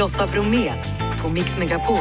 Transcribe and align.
Lotta 0.00 0.26
Bromé 0.26 0.72
på 1.22 1.28
Mix 1.28 1.58
Megapol. 1.58 1.96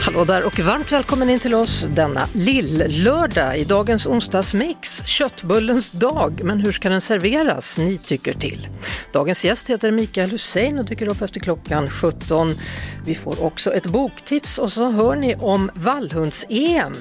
Hallå 0.00 0.24
där 0.24 0.42
och 0.42 0.58
varmt 0.58 0.92
välkommen 0.92 1.30
in 1.30 1.38
till 1.38 1.54
oss 1.54 1.86
denna 1.90 2.20
lill-lördag 2.34 3.58
i 3.58 3.64
dagens 3.64 4.06
onsdagsmix. 4.06 5.06
Köttbullens 5.06 5.90
dag, 5.90 6.40
men 6.44 6.60
hur 6.60 6.72
ska 6.72 6.88
den 6.88 7.00
serveras? 7.00 7.78
Ni 7.78 7.98
tycker 7.98 8.32
till. 8.32 8.68
Dagens 9.12 9.44
gäst 9.44 9.70
heter 9.70 9.90
Mikael 9.90 10.30
Hussein 10.30 10.78
och 10.78 10.84
dyker 10.84 11.08
upp 11.08 11.22
efter 11.22 11.40
klockan 11.40 11.90
17. 11.90 12.54
Vi 13.04 13.14
får 13.14 13.44
också 13.44 13.74
ett 13.74 13.86
boktips 13.86 14.58
och 14.58 14.72
så 14.72 14.90
hör 14.90 15.16
ni 15.16 15.34
om 15.34 15.70
vallhunds-EM. 15.74 16.92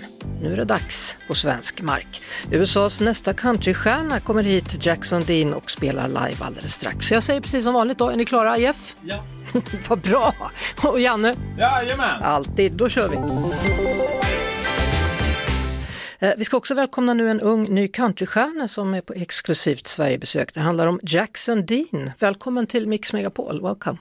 Nu 0.42 0.54
är 0.54 0.58
det 0.58 0.64
dags 0.64 1.18
på 1.28 1.36
svensk 1.36 1.82
mark. 1.82 2.22
USAs 2.52 3.02
nästa 3.02 3.34
countrystjärna 3.34 4.20
kommer 4.20 4.44
hit, 4.44 4.86
Jackson 4.86 5.24
Dean, 5.24 5.54
och 5.54 5.72
spelar 5.72 6.08
live 6.08 6.38
alldeles 6.40 6.74
strax. 6.74 7.08
Så 7.08 7.14
jag 7.14 7.24
säger 7.24 7.42
precis 7.42 7.64
som 7.64 7.74
vanligt 7.74 7.98
då, 7.98 8.10
är 8.10 8.16
ni 8.16 8.26
klara 8.26 8.58
Jeff? 8.58 8.96
Ja. 9.02 9.24
Vad 9.90 10.00
bra! 10.00 10.34
Och 10.84 11.00
Janne? 11.00 11.36
Jajamän! 11.58 12.24
Alltid, 12.24 12.74
då 12.74 12.90
kör 12.90 13.10
vi! 13.10 13.18
Eh, 16.20 16.34
Vi 16.38 16.44
ska 16.44 16.58
också 16.58 16.74
välkomna 16.74 17.14
nu 17.14 17.30
en 17.32 17.42
ung 17.42 17.64
ny 17.76 17.88
countrystjärna 17.88 18.68
som 18.68 18.94
är 18.94 19.02
på 19.02 19.14
exklusivt 19.14 19.88
Sverigebesök. 19.88 20.54
Det 20.54 20.60
handlar 20.60 20.88
om 20.88 21.00
Jackson 21.04 21.66
Dean. 21.66 22.12
Välkommen 22.20 22.68
till 22.68 22.88
Mix 22.88 23.14
Megapol, 23.14 23.62
welcome. 23.62 23.98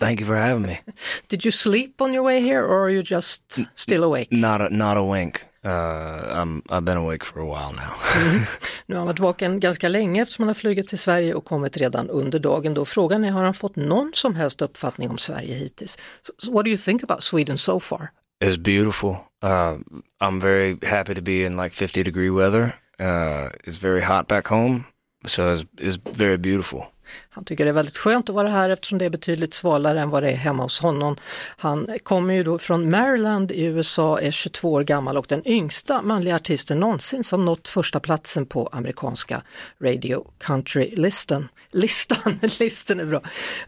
Thank 0.00 0.20
you 0.20 0.26
for 0.26 0.34
having 0.36 0.62
me. 0.62 0.78
Did 1.28 1.44
you 1.46 1.52
sleep 1.52 2.00
on 2.00 2.14
your 2.14 2.24
way 2.24 2.40
here 2.40 2.62
or 2.62 2.84
are 2.84 2.90
you 2.90 3.02
just 3.06 3.42
still 3.74 4.04
awake? 4.04 4.26
Not 4.30 4.60
a 4.60 4.68
not 4.70 4.96
a 4.96 5.12
wink. 5.12 5.36
Uh, 5.64 5.70
I'm 5.70 6.62
I've 6.68 6.84
been 6.84 6.96
awake 6.96 7.24
for 7.24 7.40
a 7.40 7.44
while 7.44 7.72
now. 7.76 7.92
Nu 8.86 8.94
har 8.94 8.98
han 8.98 9.06
varit 9.06 9.18
vaken 9.20 9.60
ganska 9.60 9.88
länge 9.88 10.22
eftersom 10.22 10.42
han 10.42 10.48
har 10.48 10.54
flugit 10.54 10.88
till 10.88 10.98
Sverige 10.98 11.34
och 11.34 11.44
kommit 11.44 11.76
redan 11.76 12.10
under 12.10 12.38
dagen. 12.38 12.74
Då. 12.74 12.84
Frågan 12.84 13.24
är, 13.24 13.30
har 13.30 13.44
han 13.44 13.54
fått 13.54 13.76
någon 13.76 14.10
som 14.14 14.34
helst 14.34 14.62
uppfattning 14.62 15.10
om 15.10 15.18
Sverige 15.18 15.54
hittills? 15.54 15.98
So 16.38 16.52
what 16.52 16.64
do 16.64 16.68
you 16.70 16.78
think 16.78 17.02
about 17.02 17.22
Sweden 17.22 17.58
so 17.58 17.80
far? 17.80 18.10
It's 18.40 18.56
beautiful. 18.56 19.16
Uh, 19.42 19.78
I'm 20.20 20.40
very 20.40 20.78
happy 20.82 21.14
to 21.14 21.22
be 21.22 21.44
in 21.44 21.56
like 21.56 21.72
50 21.72 22.02
degree 22.02 22.30
weather. 22.30 22.74
Uh, 22.98 23.50
it's 23.64 23.76
very 23.76 24.00
hot 24.00 24.28
back 24.28 24.48
home, 24.48 24.84
so 25.26 25.52
it's, 25.52 25.64
it's 25.78 25.96
very 25.96 26.36
beautiful. 26.36 26.86
Han 27.30 27.44
tycker 27.44 27.64
det 27.64 27.70
är 27.70 27.74
väldigt 27.74 27.96
skönt 27.96 28.28
att 28.28 28.34
vara 28.34 28.48
här 28.48 28.70
eftersom 28.70 28.98
det 28.98 29.04
är 29.04 29.10
betydligt 29.10 29.54
svalare 29.54 30.00
än 30.00 30.10
vad 30.10 30.22
det 30.22 30.30
är 30.30 30.36
hemma 30.36 30.62
hos 30.62 30.80
honom. 30.80 31.16
Han 31.56 31.88
kommer 32.02 32.34
ju 32.34 32.42
då 32.42 32.58
från 32.58 32.90
Maryland 32.90 33.52
i 33.52 33.64
USA, 33.64 34.20
är 34.20 34.30
22 34.30 34.72
år 34.72 34.84
gammal 34.84 35.16
och 35.16 35.26
den 35.28 35.48
yngsta 35.48 36.02
manliga 36.02 36.36
artisten 36.36 36.80
någonsin 36.80 37.24
som 37.24 37.44
nått 37.44 37.68
första 37.68 38.00
platsen 38.00 38.46
på 38.46 38.68
amerikanska 38.72 39.42
Radio 39.80 40.24
Country-listan. 40.38 41.48
Listan, 41.70 42.38
listan 42.60 43.00
är 43.00 43.04
bra. 43.04 43.20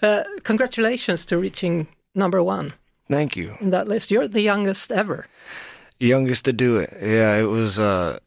Uh, 0.02 0.18
congratulations 0.44 1.26
to 1.26 1.36
reaching 1.40 1.86
number 2.14 2.38
one 2.38 2.72
Thank 3.10 3.36
you. 3.36 3.56
in 3.60 3.70
that 3.70 3.88
list. 3.88 4.10
You're 4.10 4.28
the 4.28 4.40
youngest 4.42 4.92
ever. 4.92 5.26
Youngest 5.98 6.44
to 6.46 6.52
do 6.52 6.78
it. 6.78 6.90
Yeah, 7.02 7.36
it 7.36 7.48
was 7.48 7.78
uh, 7.80 8.20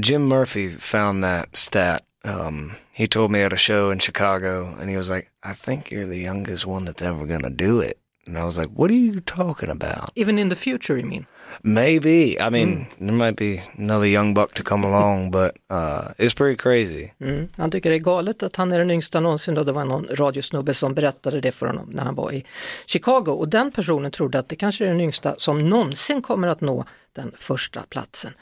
Jim 0.00 0.26
Murphy 0.26 0.68
found 0.70 1.22
that 1.22 1.56
stat. 1.56 2.04
Um, 2.24 2.76
he 2.92 3.06
told 3.06 3.30
me 3.30 3.42
at 3.42 3.52
a 3.52 3.56
show 3.56 3.90
in 3.90 3.98
Chicago, 3.98 4.74
and 4.78 4.88
he 4.90 4.96
was 4.96 5.10
like, 5.10 5.30
"I 5.42 5.52
think 5.52 5.90
you're 5.90 6.06
the 6.06 6.18
youngest 6.18 6.66
one 6.66 6.84
that's 6.84 7.02
ever 7.02 7.26
gonna 7.26 7.50
do 7.50 7.80
it." 7.80 7.98
And 8.26 8.38
I 8.38 8.44
was 8.44 8.58
like, 8.58 8.70
"What 8.76 8.90
are 8.90 8.94
you 8.96 9.20
talking 9.20 9.70
about?" 9.70 10.12
Even 10.14 10.38
in 10.38 10.50
the 10.50 10.56
future, 10.56 10.98
you 10.98 11.06
mean? 11.06 11.26
Maybe. 11.62 12.38
I 12.40 12.50
mean, 12.50 12.86
there 12.98 13.12
might 13.12 13.36
be 13.36 13.62
another 13.78 14.06
young 14.06 14.34
buck 14.34 14.54
to 14.54 14.62
come 14.62 14.88
along, 14.88 15.30
but 15.30 15.56
uh, 15.70 16.12
it's 16.18 16.34
pretty 16.36 16.56
crazy. 16.56 17.10
Mm. 17.20 17.48
Han 17.56 17.70
tycker 17.70 17.90
det 17.90 17.96
är 17.96 18.00
galet 18.00 18.42
att 18.42 18.56
han 18.56 18.72
är 18.72 18.78
den 18.78 18.90
yngsta 18.90 19.20
någonsin 19.20 19.54
då 19.54 19.62
det 19.64 19.72
var 19.72 19.84
någon 19.84 20.06
radiosnubbe 20.10 20.74
som 20.74 20.94
berättade 20.94 21.40
det 21.40 21.52
för 21.52 21.66
honom 21.66 21.90
när 21.90 22.02
han 22.02 22.14
var 22.14 22.32
i 22.32 22.44
Chicago 22.86 23.30
och 23.30 23.48
den 23.48 23.72
personen 23.72 24.10
trodde 24.10 24.38
att 24.38 24.48
det 24.48 24.56
kanske 24.56 24.84
är 24.84 24.88
den 24.88 25.00
yngsta 25.00 25.34
som 25.38 25.68
någonsin 25.68 26.22
kommer 26.22 26.48
att 26.48 26.60
nå 26.60 26.84
den 27.12 27.32
första 27.36 27.82
platsen. 27.90 28.32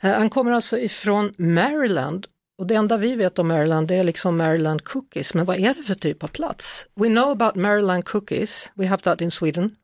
Eh, 0.00 0.10
Han 0.12 0.30
kommer 0.30 0.52
alltså 0.52 0.78
ifrån 0.78 1.34
Maryland 1.36 2.26
och 2.60 2.66
det 2.66 2.74
enda 2.74 2.96
vi 2.96 3.16
vet 3.16 3.38
om 3.38 3.48
Maryland 3.48 3.88
det 3.88 3.94
är 3.94 4.04
liksom 4.04 4.36
Maryland 4.36 4.84
cookies, 4.84 5.34
men 5.34 5.44
vad 5.44 5.56
är 5.56 5.74
det 5.74 5.82
för 5.82 5.94
typ 5.94 6.24
av 6.24 6.28
plats? 6.28 6.86
We 6.94 7.08
know 7.08 7.30
about 7.30 7.54
Maryland 7.54 8.04
cookies, 8.04 8.72
we 8.74 8.86
have 8.86 9.02
that 9.02 9.20
in 9.20 9.30
Sweden. 9.30 9.76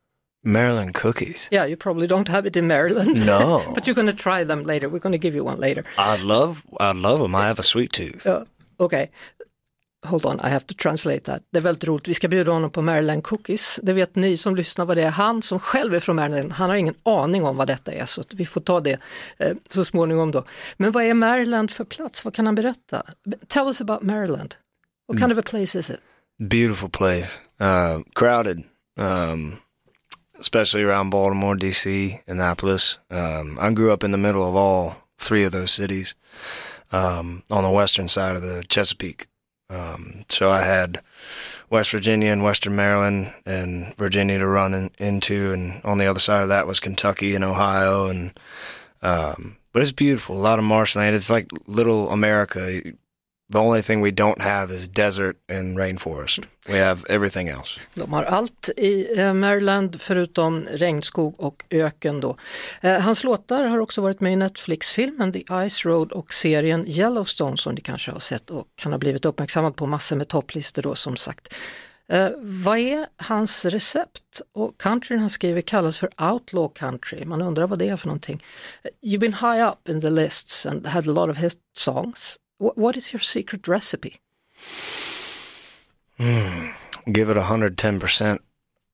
Maryland 0.45 0.95
cookies. 0.95 1.47
Yeah, 1.51 1.67
you 1.67 1.75
probably 1.77 2.07
don't 2.07 2.29
have 2.29 2.47
it 2.47 2.55
in 2.55 2.67
Maryland. 2.67 3.25
No. 3.25 3.61
but 3.75 3.87
you're 3.87 3.95
going 3.95 4.17
to 4.17 4.23
try 4.23 4.45
them 4.45 4.63
later, 4.63 4.89
we're 4.89 4.99
going 4.99 5.19
to 5.19 5.27
give 5.27 5.35
you 5.35 5.47
one 5.47 5.59
later. 5.59 5.83
I'd 5.97 6.21
love, 6.21 6.61
I'd 6.79 6.95
love 6.95 7.17
them. 7.17 7.35
I 7.35 7.47
have 7.47 7.59
a 7.59 7.63
sweet 7.63 7.91
tooth. 7.91 8.25
Ja, 8.25 8.45
Okej, 8.77 9.11
hold 10.05 10.25
on, 10.25 10.39
I 10.39 10.49
have 10.49 10.65
to 10.65 10.75
translate 10.77 11.19
that. 11.19 11.43
Det 11.51 11.57
är 11.57 11.61
väldigt 11.61 11.83
roligt, 11.83 12.07
vi 12.07 12.13
ska 12.13 12.27
bjuda 12.27 12.51
honom 12.51 12.71
på 12.71 12.81
Maryland 12.81 13.23
Cookies. 13.23 13.79
Det 13.83 13.93
vet 13.93 14.15
ni 14.15 14.37
som 14.37 14.55
lyssnar 14.55 14.85
vad 14.85 14.97
det 14.97 15.03
är. 15.03 15.09
Han 15.09 15.41
som 15.41 15.59
själv 15.59 15.95
är 15.95 15.99
från 15.99 16.15
Maryland, 16.15 16.51
han 16.51 16.69
har 16.69 16.77
ingen 16.77 16.95
aning 17.03 17.43
om 17.43 17.57
vad 17.57 17.67
detta 17.67 17.91
är 17.91 18.05
så 18.05 18.21
att 18.21 18.33
vi 18.33 18.45
får 18.45 18.61
ta 18.61 18.79
det 18.79 18.99
eh, 19.37 19.55
så 19.69 19.85
småningom 19.85 20.31
då. 20.31 20.43
Men 20.77 20.91
vad 20.91 21.03
är 21.03 21.13
Maryland 21.13 21.71
för 21.71 21.83
plats? 21.83 22.25
Vad 22.25 22.33
kan 22.33 22.45
han 22.45 22.55
berätta? 22.55 23.03
Tell 23.47 23.67
us 23.67 23.81
about 23.81 24.01
Maryland. 24.01 24.55
What 25.07 25.19
kind 25.19 25.31
of 25.31 25.37
a 25.37 25.43
place 25.45 25.79
is 25.79 25.89
it? 25.89 25.99
Beautiful 26.39 26.89
place. 26.89 27.39
Uh, 27.61 28.03
crowded. 28.13 28.63
Um, 28.99 29.57
especially 30.39 30.83
around 30.83 31.09
Baltimore, 31.09 31.55
DC, 31.55 32.19
Annapolis. 32.27 32.99
Um, 33.09 33.59
I 33.59 33.69
grew 33.73 33.91
up 33.91 34.03
in 34.03 34.11
the 34.11 34.17
middle 34.17 34.43
of 34.43 34.55
all 34.55 34.95
three 35.17 35.45
of 35.45 35.51
those 35.51 35.71
cities. 35.71 36.15
Um, 36.91 37.43
on 37.49 37.63
the 37.63 37.69
western 37.69 38.07
side 38.07 38.35
of 38.35 38.41
the 38.41 38.63
Chesapeake. 38.69 39.27
Um, 39.69 40.25
so 40.29 40.49
I 40.49 40.61
had 40.61 41.01
West 41.69 41.91
Virginia 41.91 42.31
and 42.31 42.43
Western 42.43 42.75
Maryland 42.75 43.33
and 43.45 43.95
Virginia 43.97 44.39
to 44.39 44.47
run 44.47 44.73
in, 44.73 44.91
into, 44.97 45.51
and 45.51 45.81
on 45.83 45.97
the 45.97 46.05
other 46.05 46.19
side 46.19 46.43
of 46.43 46.49
that 46.49 46.67
was 46.67 46.79
Kentucky 46.79 47.35
and 47.35 47.43
Ohio, 47.43 48.07
and 48.07 48.31
um, 49.01 49.57
but 49.73 49.81
it's 49.81 49.91
beautiful. 49.91 50.37
A 50.37 50.39
lot 50.39 50.59
of 50.59 50.65
marshland. 50.65 51.15
It's 51.15 51.29
like 51.29 51.49
little 51.67 52.09
America. 52.09 52.81
The 53.51 53.59
only 53.59 53.81
thing 53.81 54.03
we 54.03 54.11
don't 54.11 54.41
have 54.41 54.75
is 54.75 54.87
desert 54.87 55.35
and 55.51 55.77
rainforest. 55.77 56.45
We 56.69 56.83
have 56.83 57.03
everything 57.09 57.47
else. 57.47 57.79
De 57.93 58.13
har 58.13 58.23
allt 58.23 58.69
i 58.77 59.19
eh, 59.19 59.33
Maryland 59.33 60.01
förutom 60.01 60.65
regnskog 60.71 61.39
och 61.39 61.63
öken 61.69 62.19
då. 62.19 62.37
Eh, 62.81 62.99
hans 62.99 63.23
låtar 63.23 63.63
har 63.63 63.79
också 63.79 64.01
varit 64.01 64.19
med 64.19 64.33
i 64.33 64.35
Netflix-filmen 64.35 65.31
The 65.31 65.69
Ice 65.69 65.85
Road 65.85 66.11
och 66.11 66.33
serien 66.33 66.87
Yellowstone 66.87 67.57
som 67.57 67.75
ni 67.75 67.81
kanske 67.81 68.11
har 68.11 68.19
sett 68.19 68.49
och 68.49 68.67
kan 68.75 68.91
ha 68.91 68.99
blivit 68.99 69.25
uppmärksammad 69.25 69.75
på 69.75 69.85
massor 69.85 70.15
med 70.15 70.27
topplistor 70.27 70.81
då 70.81 70.95
som 70.95 71.15
sagt. 71.15 71.53
Eh, 72.09 72.29
vad 72.41 72.77
är 72.77 73.07
hans 73.17 73.65
recept? 73.65 74.41
Och 74.53 74.77
countryn 74.77 75.19
han 75.19 75.29
skriver 75.29 75.61
kallas 75.61 75.97
för 75.97 76.09
outlaw 76.31 76.73
country. 76.75 77.25
Man 77.25 77.41
undrar 77.41 77.67
vad 77.67 77.79
det 77.79 77.89
är 77.89 77.97
för 77.97 78.07
någonting. 78.07 78.43
Eh, 78.83 78.89
you've 79.09 79.19
been 79.19 79.33
high 79.33 79.67
up 79.67 79.89
in 79.89 80.01
the 80.01 80.09
lists 80.09 80.65
and 80.65 80.87
had 80.87 81.07
a 81.07 81.11
lot 81.11 81.29
of 81.29 81.37
hit 81.37 81.57
songs. 81.77 82.37
Wh- 82.57 82.77
what 82.77 82.97
is 82.97 83.13
your 83.13 83.19
secret 83.19 83.67
recipe? 83.67 84.21
Give 86.19 87.29
it 87.29 87.37
110%, 87.37 88.39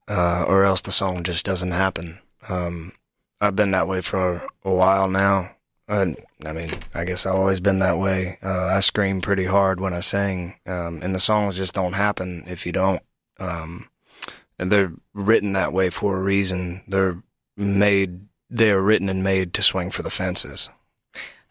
uh, 0.07 0.45
or 0.47 0.65
else 0.65 0.81
the 0.81 0.91
song 0.91 1.23
just 1.23 1.45
doesn't 1.45 1.71
happen. 1.71 2.19
Um, 2.49 2.93
I've 3.39 3.55
been 3.55 3.71
that 3.71 3.87
way 3.87 4.01
for 4.01 4.45
a 4.63 4.71
while 4.71 5.09
now. 5.09 5.55
And 5.87 6.17
I 6.45 6.53
mean, 6.53 6.71
I 6.93 7.03
guess 7.03 7.25
I've 7.25 7.35
always 7.35 7.59
been 7.59 7.79
that 7.79 7.97
way. 7.97 8.37
Uh, 8.41 8.65
I 8.65 8.79
scream 8.79 9.21
pretty 9.21 9.45
hard 9.45 9.79
when 9.79 9.93
I 9.93 9.99
sing, 9.99 10.55
um, 10.65 11.01
and 11.01 11.13
the 11.13 11.19
songs 11.19 11.57
just 11.57 11.73
don't 11.73 11.93
happen 11.93 12.43
if 12.47 12.65
you 12.65 12.71
don't. 12.71 13.01
Um, 13.39 13.89
and 14.57 14.71
they're 14.71 14.93
written 15.13 15.53
that 15.53 15.73
way 15.73 15.89
for 15.89 16.17
a 16.17 16.21
reason. 16.21 16.81
They're 16.87 17.21
made, 17.57 18.27
they 18.49 18.71
are 18.71 18.81
written 18.81 19.09
and 19.09 19.23
made 19.23 19.53
to 19.55 19.61
swing 19.61 19.91
for 19.91 20.03
the 20.03 20.09
fences. 20.09 20.69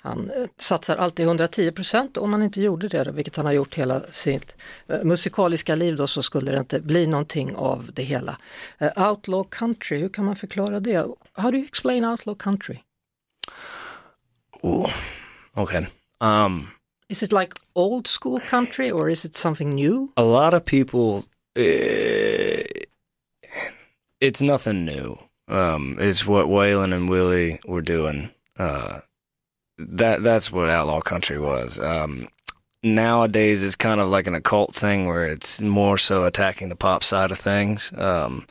Han 0.03 0.31
eh, 0.31 0.47
satsar 0.59 0.97
alltid 0.97 1.27
110 1.27 1.73
procent. 1.73 2.17
Om 2.17 2.33
han 2.33 2.43
inte 2.43 2.61
gjorde 2.61 2.89
det, 2.89 3.05
då, 3.05 3.13
vilket 3.13 3.37
han 3.37 3.47
har 3.47 3.53
gjort 3.53 3.75
hela 3.75 4.01
sitt 4.11 4.57
eh, 4.89 5.05
musikaliska 5.05 5.75
liv, 5.77 5.97
då, 5.97 6.07
så 6.07 6.23
skulle 6.23 6.53
det 6.53 6.59
inte 6.59 6.81
bli 6.81 7.07
någonting 7.07 7.57
av 7.57 7.91
det 7.93 8.03
hela. 8.03 8.39
Eh, 8.79 9.09
outlaw 9.09 9.49
country, 9.51 9.99
hur 9.99 10.09
kan 10.09 10.25
man 10.25 10.37
förklara 10.37 10.81
det? 10.81 11.07
How 11.33 11.51
do 11.51 11.57
you 11.57 11.67
explain 11.67 12.05
outlaw 12.05 12.39
country? 12.39 12.79
Ooh, 14.63 14.91
okay. 15.55 15.87
Um, 16.21 16.67
Is 17.09 17.23
it 17.23 17.33
like 17.33 17.53
old 17.75 18.07
school 18.07 18.41
country 18.41 18.91
or 18.91 19.11
is 19.11 19.25
it 19.25 19.37
something 19.37 19.71
new? 19.71 20.09
a 20.17 20.23
lot 20.23 20.55
of 20.55 20.65
people 20.65 21.25
uh, 21.59 22.63
it's 24.21 24.41
nothing 24.41 24.85
new 24.85 25.17
um 25.49 25.99
it's 26.01 26.27
what 26.27 26.47
Waylon 26.47 26.93
and 26.95 27.11
Willie 27.11 27.59
were 27.67 27.83
doing 27.83 28.31
uh 28.59 29.01
that 29.89 30.23
that's 30.23 30.53
what 30.53 30.69
outlaw 30.69 31.01
country 31.01 31.39
was 31.39 31.79
um 31.81 32.27
nowadays 32.83 33.63
it's 33.63 33.77
kind 33.77 34.01
of 34.01 34.09
like 34.09 34.27
an 34.27 34.35
occult 34.35 34.75
thing 34.75 35.07
where 35.07 35.25
it's 35.25 35.61
more 35.61 35.97
so 35.97 36.25
attacking 36.25 36.69
the 36.69 36.77
pop 36.77 37.05
side 37.05 37.31
of 37.31 37.39
things. 37.39 37.93
Um, 37.97 38.47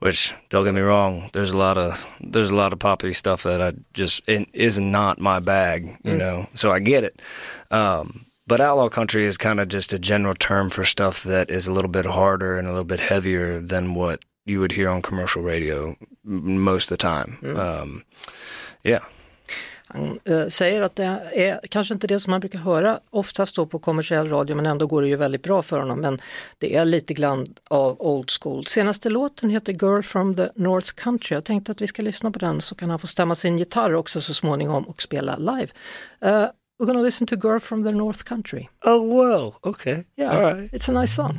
which 0.00 0.34
don't 0.50 0.64
get 0.64 0.74
me 0.74 0.80
wrong, 0.80 1.30
there's 1.32 1.52
a 1.52 1.56
lot 1.56 1.78
of 1.78 2.08
there's 2.20 2.50
a 2.50 2.56
lot 2.56 2.72
of 2.72 2.80
poppy 2.80 3.12
stuff 3.12 3.44
that 3.44 3.62
I 3.62 3.72
just 3.94 4.28
it 4.28 4.48
is 4.52 4.80
not 4.80 5.20
my 5.20 5.38
bag, 5.38 5.96
you 6.02 6.14
mm. 6.14 6.18
know. 6.18 6.48
So 6.54 6.72
I 6.72 6.80
get 6.80 7.04
it. 7.04 7.22
Um, 7.70 8.26
but 8.48 8.60
outlaw 8.60 8.88
country 8.88 9.24
is 9.24 9.38
kind 9.38 9.60
of 9.60 9.68
just 9.68 9.92
a 9.92 10.00
general 10.00 10.34
term 10.34 10.70
for 10.70 10.82
stuff 10.82 11.22
that 11.22 11.52
is 11.52 11.68
a 11.68 11.72
little 11.72 11.90
bit 11.90 12.04
harder 12.04 12.58
and 12.58 12.66
a 12.66 12.72
little 12.72 12.84
bit 12.84 12.98
heavier 12.98 13.60
than 13.60 13.94
what 13.94 14.24
you 14.44 14.58
would 14.58 14.72
hear 14.72 14.90
on 14.90 15.02
commercial 15.02 15.40
radio 15.40 15.96
most 16.24 16.90
of 16.90 16.98
the 16.98 17.02
time. 17.02 17.38
Mm. 17.40 17.56
Um, 17.56 18.04
yeah. 18.82 19.04
Han 19.92 20.18
eh, 20.24 20.46
säger 20.48 20.82
att 20.82 20.96
det 20.96 21.04
är 21.34 21.60
kanske 21.68 21.94
inte 21.94 22.06
det 22.06 22.20
som 22.20 22.30
man 22.30 22.40
brukar 22.40 22.58
höra 22.58 23.00
oftast 23.10 23.56
då 23.56 23.66
på 23.66 23.78
kommersiell 23.78 24.28
radio 24.28 24.56
men 24.56 24.66
ändå 24.66 24.86
går 24.86 25.02
det 25.02 25.08
ju 25.08 25.16
väldigt 25.16 25.42
bra 25.42 25.62
för 25.62 25.78
honom. 25.78 26.00
Men 26.00 26.20
det 26.58 26.76
är 26.76 26.84
lite 26.84 27.14
grann 27.14 27.46
av 27.70 27.96
old 28.00 28.30
school. 28.40 28.66
Senaste 28.66 29.10
låten 29.10 29.50
heter 29.50 29.72
Girl 29.72 30.02
from 30.02 30.34
the 30.34 30.48
North 30.54 30.92
Country. 30.92 31.34
Jag 31.34 31.44
tänkte 31.44 31.72
att 31.72 31.80
vi 31.80 31.86
ska 31.86 32.02
lyssna 32.02 32.30
på 32.30 32.38
den 32.38 32.60
så 32.60 32.74
kan 32.74 32.90
han 32.90 32.98
få 32.98 33.06
stämma 33.06 33.34
sin 33.34 33.58
gitarr 33.58 33.94
också 33.94 34.20
så 34.20 34.34
småningom 34.34 34.84
och 34.84 35.02
spela 35.02 35.36
live. 35.36 35.68
Uh, 36.24 36.46
we're 36.78 36.86
gonna 36.86 37.02
listen 37.02 37.26
to 37.26 37.36
Girl 37.36 37.58
from 37.58 37.84
the 37.84 37.92
North 37.92 38.24
Country. 38.24 38.68
Oh 38.84 39.06
wow, 39.06 39.54
okay. 39.62 40.04
Yeah, 40.16 40.54
right. 40.54 40.72
it's 40.72 40.88
a 40.88 41.00
nice 41.00 41.14
song. 41.14 41.38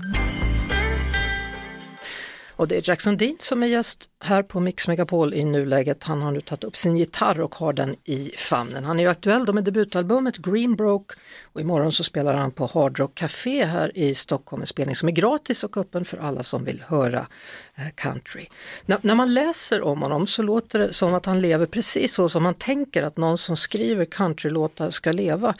Och 2.55 2.67
det 2.67 2.75
är 2.75 2.89
Jackson 2.89 3.17
Dean 3.17 3.35
som 3.39 3.63
är 3.63 3.67
gäst 3.67 4.09
här 4.19 4.43
på 4.43 4.59
Mix 4.59 4.87
Megapol 4.87 5.33
i 5.33 5.45
nuläget. 5.45 6.03
Han 6.03 6.21
har 6.21 6.31
nu 6.31 6.41
tagit 6.41 6.63
upp 6.63 6.77
sin 6.77 6.97
gitarr 6.97 7.41
och 7.41 7.55
har 7.55 7.73
den 7.73 7.95
i 8.03 8.31
famnen. 8.37 8.83
Han 8.83 8.99
är 8.99 9.03
ju 9.03 9.09
aktuell 9.09 9.53
med 9.53 9.63
debutalbumet 9.63 10.37
Greenbroke 10.37 11.15
och 11.53 11.61
imorgon 11.61 11.91
så 11.91 12.03
spelar 12.03 12.33
han 12.33 12.51
på 12.51 12.69
Hard 12.73 12.99
Rock 12.99 13.15
Café 13.15 13.65
här 13.65 13.97
i 13.97 14.15
Stockholm, 14.15 14.61
en 14.61 14.67
spelning 14.67 14.95
som 14.95 15.09
är 15.09 15.13
gratis 15.13 15.63
och 15.63 15.77
öppen 15.77 16.05
för 16.05 16.17
alla 16.17 16.43
som 16.43 16.63
vill 16.63 16.83
höra 16.87 17.27
eh, 17.75 17.89
country. 17.95 18.47
N 18.85 18.97
när 19.01 19.15
man 19.15 19.33
läser 19.33 19.81
om 19.81 20.01
honom 20.01 20.27
så 20.27 20.41
låter 20.41 20.79
det 20.79 20.93
som 20.93 21.13
att 21.13 21.25
han 21.25 21.41
lever 21.41 21.65
precis 21.65 22.13
så 22.13 22.29
som 22.29 22.43
man 22.43 22.53
tänker 22.53 23.03
att 23.03 23.17
någon 23.17 23.37
som 23.37 23.57
skriver 23.57 24.05
countrylåtar 24.05 24.89
ska 24.89 25.11
leva. 25.11 25.55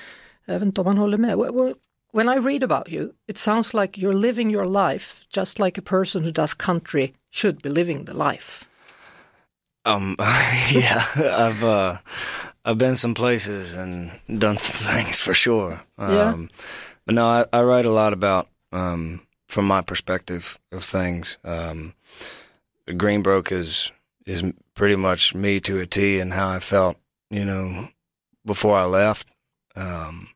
Jag 0.46 0.54
vet 0.54 0.64
inte 0.64 0.82
om 0.82 0.88
han 0.88 0.98
håller 0.98 1.18
med. 1.18 1.36
When 2.14 2.30
I 2.30 2.36
read 2.36 2.62
about 2.62 2.90
you, 2.90 3.16
it 3.28 3.40
sounds 3.40 3.74
like 3.74 3.98
you're 3.98 4.14
living 4.14 4.52
your 4.52 4.68
life 4.68 5.26
just 5.30 5.60
like 5.60 5.80
a 5.80 5.82
person 5.82 6.24
who 6.24 6.32
does 6.32 6.54
country 6.54 7.16
should 7.32 7.62
be 7.62 7.70
living 7.70 8.06
the 8.06 8.14
life. 8.14 8.70
Um, 9.84 10.16
yeah, 10.72 11.04
I've 11.16 11.64
uh, 11.64 11.98
I've 12.64 12.78
been 12.78 12.96
some 12.96 13.16
places 13.16 13.74
and 13.74 14.12
done 14.28 14.58
some 14.58 14.94
things 14.94 15.20
for 15.20 15.34
sure. 15.34 15.82
Um, 15.98 16.14
yeah. 16.14 16.48
But 17.06 17.16
no, 17.16 17.26
I, 17.26 17.46
I, 17.52 17.64
write 17.64 17.86
a 17.86 17.92
lot 17.92 18.14
about 18.14 18.48
um, 18.72 19.22
from 19.48 19.66
my 19.66 19.82
perspective 19.82 20.60
of 20.72 20.84
things. 20.84 21.40
Um, 21.44 21.96
Greenbroke 22.88 23.52
is 23.52 23.92
is 24.28 24.44
pretty 24.76 24.96
much 24.96 25.34
me 25.34 25.60
to 25.62 25.80
a 25.80 25.88
T 25.88 26.20
and 26.20 26.32
how 26.32 26.48
I 26.48 26.60
felt, 26.60 26.96
you 27.32 27.44
know, 27.44 27.90
before 28.46 28.78
I 28.78 28.86
left. 28.86 29.28
Um, 29.76 30.30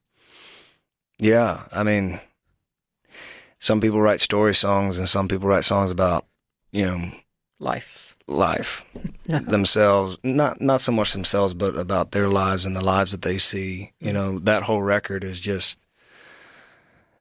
yeah, 1.19 1.63
I 1.71 1.83
mean, 1.83 2.19
some 3.59 3.81
people 3.81 4.01
write 4.01 4.19
story 4.19 4.53
songs, 4.53 4.99
and 4.99 5.09
some 5.09 5.27
people 5.27 5.49
write 5.49 5.65
songs 5.65 5.91
about, 5.91 6.25
you 6.71 6.85
know, 6.85 7.11
life, 7.59 8.15
life 8.27 8.85
themselves. 9.25 10.17
Not 10.23 10.61
not 10.61 10.81
so 10.81 10.91
much 10.91 11.13
themselves, 11.13 11.53
but 11.53 11.75
about 11.75 12.11
their 12.11 12.27
lives 12.27 12.65
and 12.65 12.75
the 12.75 12.85
lives 12.85 13.11
that 13.11 13.23
they 13.23 13.37
see. 13.37 13.93
You 13.99 14.13
know, 14.13 14.39
that 14.39 14.63
whole 14.63 14.83
record 14.83 15.23
is 15.23 15.39
just 15.39 15.85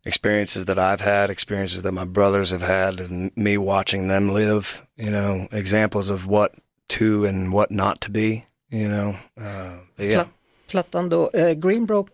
experiences 0.05 0.67
that 0.67 0.79
I've 0.79 1.01
had, 1.01 1.31
experiences 1.31 1.83
that 1.83 1.93
my 1.93 2.05
brothers 2.05 2.51
have 2.51 2.63
had, 2.63 3.01
and 3.01 3.35
me 3.37 3.57
watching 3.57 4.09
them 4.09 4.29
live. 4.29 4.87
You 4.97 5.11
know, 5.11 5.49
examples 5.53 6.11
of 6.11 6.27
what 6.27 6.55
to 6.89 7.25
and 7.25 7.53
what 7.53 7.71
not 7.71 8.01
to 8.03 8.11
be. 8.11 8.45
You 8.69 8.89
know, 8.89 9.17
uh, 9.41 9.77
yeah. 9.97 10.27
Plattan 10.67 11.09
då, 11.09 11.31
eh, 11.35 11.57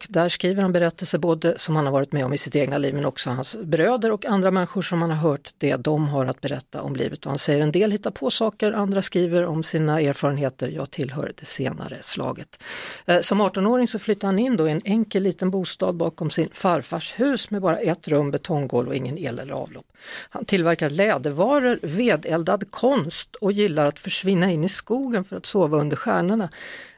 där 0.09 0.29
skriver 0.29 0.63
han 0.63 0.73
berättelser 0.73 1.19
både 1.19 1.59
som 1.59 1.77
han 1.77 1.87
har 1.87 1.93
varit 1.93 2.13
med 2.13 2.25
om 2.25 2.33
i 2.33 2.39
sitt 2.39 2.57
egna 2.57 2.79
liv 2.79 2.95
men 2.95 3.05
också 3.05 3.31
hans 3.31 3.57
bröder 3.63 4.11
och 4.11 4.25
andra 4.25 4.51
människor 4.51 4.83
som 4.83 5.03
han 5.03 5.11
har 5.11 5.31
hört 5.31 5.51
det 5.59 5.77
de 5.77 6.09
har 6.09 6.27
att 6.27 6.41
berätta 6.41 6.83
om 6.83 6.97
livet. 6.97 7.27
Och 7.27 7.31
han 7.31 7.39
säger 7.39 7.61
en 7.61 7.73
del 7.73 7.93
hittar 7.93 8.11
på 8.11 8.31
saker, 8.31 8.73
andra 8.73 9.03
skriver 9.03 9.47
om 9.47 9.63
sina 9.63 10.01
erfarenheter, 10.01 10.69
jag 10.69 10.91
tillhör 10.91 11.33
det 11.37 11.45
senare 11.45 11.99
slaget. 12.01 12.63
Eh, 13.07 13.21
som 13.21 13.43
18-åring 13.43 13.89
så 13.89 13.99
flyttade 13.99 14.29
han 14.29 14.39
in 14.39 14.57
då 14.57 14.69
i 14.69 14.71
en 14.71 14.83
enkel 14.85 15.23
liten 15.23 15.51
bostad 15.51 15.95
bakom 15.95 16.31
sin 16.31 16.49
farfars 16.53 17.15
hus 17.17 17.51
med 17.51 17.63
bara 17.63 17.79
ett 17.79 18.09
rum, 18.09 18.31
betonggolv 18.31 18.89
och 18.89 18.97
ingen 18.97 19.19
el 19.19 19.39
eller 19.39 19.55
avlopp. 19.55 19.87
Han 20.31 20.45
tillverkar 20.45 20.91
lädervaror, 20.91 21.79
vedeldad 21.83 22.71
konst 22.71 23.37
och 23.37 23.53
gillar 23.53 23.87
att 23.87 23.99
försvinna 23.99 24.53
in 24.53 24.65
i 24.65 24.69
skogen 24.69 25.25
för 25.25 25.37
att 25.37 25.47
sova 25.47 25.79
under 25.79 25.97
stjärnorna. 25.97 26.49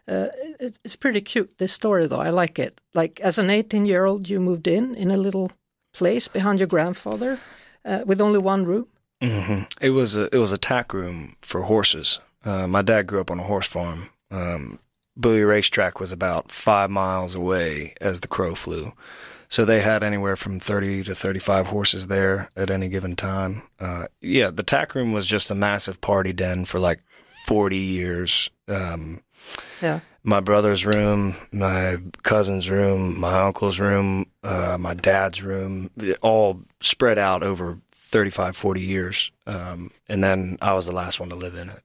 Uh, 0.06 0.28
it's 0.60 0.96
pretty 0.96 1.20
cute 1.20 1.58
this 1.58 1.72
story 1.72 2.06
though. 2.06 2.20
I 2.20 2.30
like 2.30 2.58
it. 2.58 2.80
Like 2.92 3.20
as 3.20 3.38
an 3.38 3.50
18 3.50 3.86
year 3.86 4.04
old, 4.04 4.28
you 4.28 4.40
moved 4.40 4.66
in 4.66 4.94
in 4.94 5.10
a 5.10 5.16
little 5.16 5.50
place 5.92 6.28
behind 6.28 6.58
your 6.58 6.68
grandfather 6.68 7.38
uh, 7.84 8.00
with 8.04 8.20
only 8.20 8.38
one 8.38 8.64
room. 8.64 8.86
Mm-hmm. 9.22 9.62
It 9.80 9.90
was 9.90 10.16
a 10.16 10.34
it 10.34 10.38
was 10.38 10.52
a 10.52 10.58
tack 10.58 10.92
room 10.92 11.36
for 11.40 11.62
horses. 11.62 12.20
Uh, 12.44 12.66
my 12.66 12.82
dad 12.82 13.06
grew 13.06 13.20
up 13.20 13.30
on 13.30 13.40
a 13.40 13.44
horse 13.44 13.68
farm. 13.68 14.10
Um, 14.30 14.78
Bowie 15.16 15.44
Racetrack 15.44 16.00
was 16.00 16.12
about 16.12 16.50
five 16.50 16.90
miles 16.90 17.34
away 17.34 17.94
as 18.00 18.20
the 18.20 18.28
crow 18.28 18.54
flew. 18.54 18.92
So 19.48 19.64
they 19.64 19.80
had 19.80 20.02
anywhere 20.02 20.36
from 20.36 20.58
30 20.58 21.04
to 21.04 21.14
35 21.14 21.68
horses 21.68 22.08
there 22.08 22.50
at 22.56 22.70
any 22.70 22.88
given 22.88 23.14
time. 23.14 23.62
Uh, 23.78 24.08
yeah, 24.20 24.50
the 24.50 24.64
tack 24.64 24.94
room 24.94 25.12
was 25.12 25.26
just 25.26 25.50
a 25.50 25.54
massive 25.54 26.00
party 26.00 26.32
den 26.32 26.64
for 26.64 26.80
like 26.80 27.00
40 27.46 27.76
years. 27.76 28.50
Um, 28.66 29.20
yeah. 29.82 30.00
My 30.22 30.40
brother's 30.40 30.86
room, 30.86 31.34
my 31.52 31.98
cousin's 32.22 32.70
room, 32.70 33.20
my 33.20 33.46
uncle's 33.46 33.78
room, 33.78 34.26
uh, 34.42 34.78
my 34.78 34.94
dad's 34.94 35.42
room, 35.42 35.90
all 36.22 36.62
spread 36.80 37.18
out 37.18 37.42
over 37.42 37.78
35, 37.92 38.56
40 38.56 38.80
years. 38.80 39.32
Um, 39.46 39.90
and 40.08 40.24
then 40.24 40.56
I 40.62 40.72
was 40.72 40.86
the 40.86 40.92
last 40.92 41.20
one 41.20 41.28
to 41.30 41.36
live 41.36 41.54
in 41.54 41.68
it. 41.68 41.80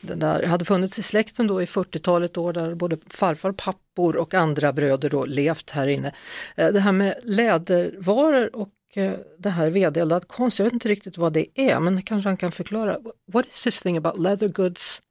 Den 0.00 0.18
där 0.18 0.46
hade 0.46 0.64
funnits 0.64 0.98
i 0.98 1.02
släkten 1.02 1.46
då 1.46 1.62
i 1.62 1.64
40-talet 1.64 2.38
år 2.38 2.52
där 2.52 2.74
både 2.74 2.96
farfar, 3.10 3.52
pappor 3.52 4.16
och 4.16 4.34
andra 4.34 4.72
bröder 4.72 5.10
då 5.10 5.24
levt 5.24 5.70
här 5.70 5.86
inne. 5.86 6.12
Eh, 6.56 6.68
det 6.68 6.80
här 6.80 6.92
med 6.92 7.14
lädervaror 7.22 8.56
och 8.56 8.70
eh, 8.94 9.12
det 9.38 9.50
här 9.50 9.70
vedeldad 9.70 10.28
konst, 10.28 10.58
jag 10.58 10.64
vet 10.64 10.72
inte 10.72 10.88
riktigt 10.88 11.18
vad 11.18 11.32
det 11.32 11.46
är 11.54 11.80
men 11.80 12.02
kanske 12.02 12.28
han 12.28 12.36
kan 12.36 12.52
förklara. 12.52 12.98
What 13.32 13.46
is 13.46 13.64
this 13.64 13.82
thing 13.82 13.96
about 13.96 14.18
leather 14.18 14.48
goods 14.48 15.02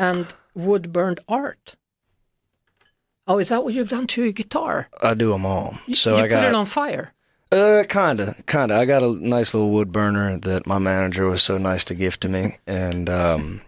and 0.00 0.34
wood 0.54 0.92
burned 0.92 1.20
art. 1.28 1.76
Oh, 3.26 3.38
is 3.38 3.50
that 3.50 3.62
what 3.62 3.74
you've 3.74 3.90
done 3.90 4.06
to 4.08 4.24
your 4.24 4.32
guitar? 4.32 4.88
I 5.00 5.14
do 5.14 5.30
them 5.30 5.46
all. 5.46 5.78
So 5.92 6.16
you 6.16 6.24
I 6.24 6.28
got, 6.28 6.42
put 6.42 6.48
it 6.48 6.54
on 6.54 6.66
fire. 6.66 7.12
Uh, 7.52 7.84
kinda, 7.88 8.34
kinda. 8.46 8.74
I 8.74 8.86
got 8.86 9.02
a 9.02 9.12
nice 9.12 9.54
little 9.54 9.70
wood 9.70 9.92
burner 9.92 10.38
that 10.38 10.66
my 10.66 10.78
manager 10.78 11.26
was 11.26 11.42
so 11.42 11.58
nice 11.58 11.84
to 11.84 11.94
gift 11.94 12.22
to 12.22 12.28
me, 12.28 12.56
and 12.66 13.10
um, 13.10 13.60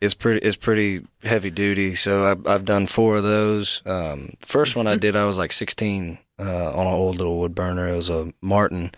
it's 0.00 0.14
pretty, 0.14 0.40
it's 0.40 0.56
pretty 0.56 1.06
heavy 1.22 1.50
duty. 1.50 1.94
So 1.94 2.24
I've, 2.24 2.46
I've 2.46 2.64
done 2.64 2.86
four 2.86 3.16
of 3.16 3.22
those. 3.22 3.80
Um, 3.86 4.30
first 4.40 4.74
one 4.74 4.86
I 4.86 4.92
mm-hmm. 4.92 5.00
did, 5.00 5.16
I 5.16 5.24
was 5.24 5.38
like 5.38 5.52
16 5.52 6.18
uh, 6.38 6.72
on 6.72 6.86
an 6.86 6.92
old 6.92 7.16
little 7.16 7.38
wood 7.38 7.54
burner. 7.54 7.88
It 7.88 7.96
was 7.96 8.10
a 8.10 8.32
Martin, 8.40 8.90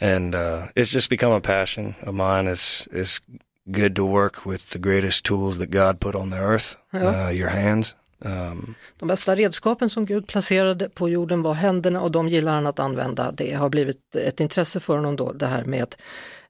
and 0.00 0.34
uh, 0.34 0.68
it's 0.76 0.90
just 0.90 1.10
become 1.10 1.32
a 1.32 1.40
passion 1.40 1.96
of 2.02 2.14
mine. 2.14 2.46
It's 2.46 2.86
it's 2.92 3.20
good 3.66 3.96
to 3.96 4.02
work 4.02 4.46
with 4.46 4.72
the 4.72 4.78
greatest 4.78 5.24
tools 5.24 5.58
that 5.58 5.70
God 5.70 6.00
put 6.00 6.14
on 6.14 6.30
the 6.30 6.36
earth, 6.36 6.76
ja. 6.90 6.98
uh, 6.98 7.30
your 7.30 7.50
hands. 7.50 7.96
Um, 8.18 8.74
de 8.98 9.08
bästa 9.08 9.36
redskapen 9.36 9.90
som 9.90 10.06
Gud 10.06 10.26
placerade 10.26 10.88
på 10.88 11.08
jorden 11.08 11.42
var 11.42 11.54
händerna 11.54 12.00
och 12.00 12.10
de 12.10 12.28
gillar 12.28 12.54
han 12.54 12.66
att 12.66 12.78
använda. 12.78 13.32
Det 13.32 13.52
har 13.52 13.68
blivit 13.68 14.16
ett 14.16 14.40
intresse 14.40 14.80
för 14.80 14.96
honom 14.96 15.16
då, 15.16 15.32
det 15.32 15.46
här 15.46 15.64
med 15.64 15.94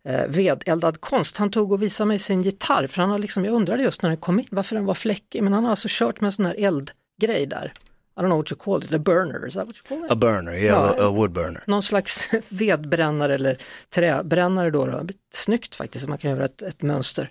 eh, 0.04 0.26
vedeldad 0.28 1.00
konst. 1.00 1.37
Han 1.37 1.50
tog 1.50 1.73
och 1.73 1.82
visade 1.82 2.08
mig 2.08 2.18
sin 2.18 2.42
gitarr, 2.42 2.87
för 2.87 3.02
han 3.02 3.11
har 3.11 3.18
liksom, 3.18 3.44
jag 3.44 3.54
undrade 3.54 3.82
just 3.82 4.02
när 4.02 4.11
den 4.11 4.16
kom 4.16 4.38
in 4.38 4.46
varför 4.50 4.76
den 4.76 4.85
var 4.85 4.94
fläckig, 4.94 5.42
men 5.42 5.52
han 5.52 5.64
har 5.64 5.70
alltså 5.70 5.88
kört 5.90 6.20
med 6.20 6.28
en 6.28 6.32
sån 6.32 6.46
här 6.46 6.54
eldgrej 6.58 7.46
där. 7.46 7.73
I 8.18 8.23
don't 8.23 8.28
know 8.28 8.38
what 8.38 8.50
you 8.50 8.56
call 8.56 8.78
it, 8.78 8.94
a 8.94 8.99
burner, 8.99 9.46
is 9.46 9.54
that 9.54 9.66
what 9.66 9.76
you 9.76 9.82
call 9.88 10.04
it? 10.04 10.11
A 10.11 10.16
burner, 10.16 10.52
yeah, 10.52 10.94
ja, 10.96 11.04
a 11.06 11.11
wood 11.11 11.32
burner. 11.32 11.62
Någon 11.66 11.82
slags 11.82 12.28
vedbrännare 12.49 13.35
eller 13.35 13.58
träbrännare 13.90 14.70
då, 14.70 14.87
då. 14.87 15.06
Snyggt 15.35 15.75
faktiskt, 15.75 16.08
man 16.08 16.18
kan 16.18 16.30
göra 16.30 16.44
ett, 16.44 16.62
ett 16.62 16.82
mönster. 16.82 17.30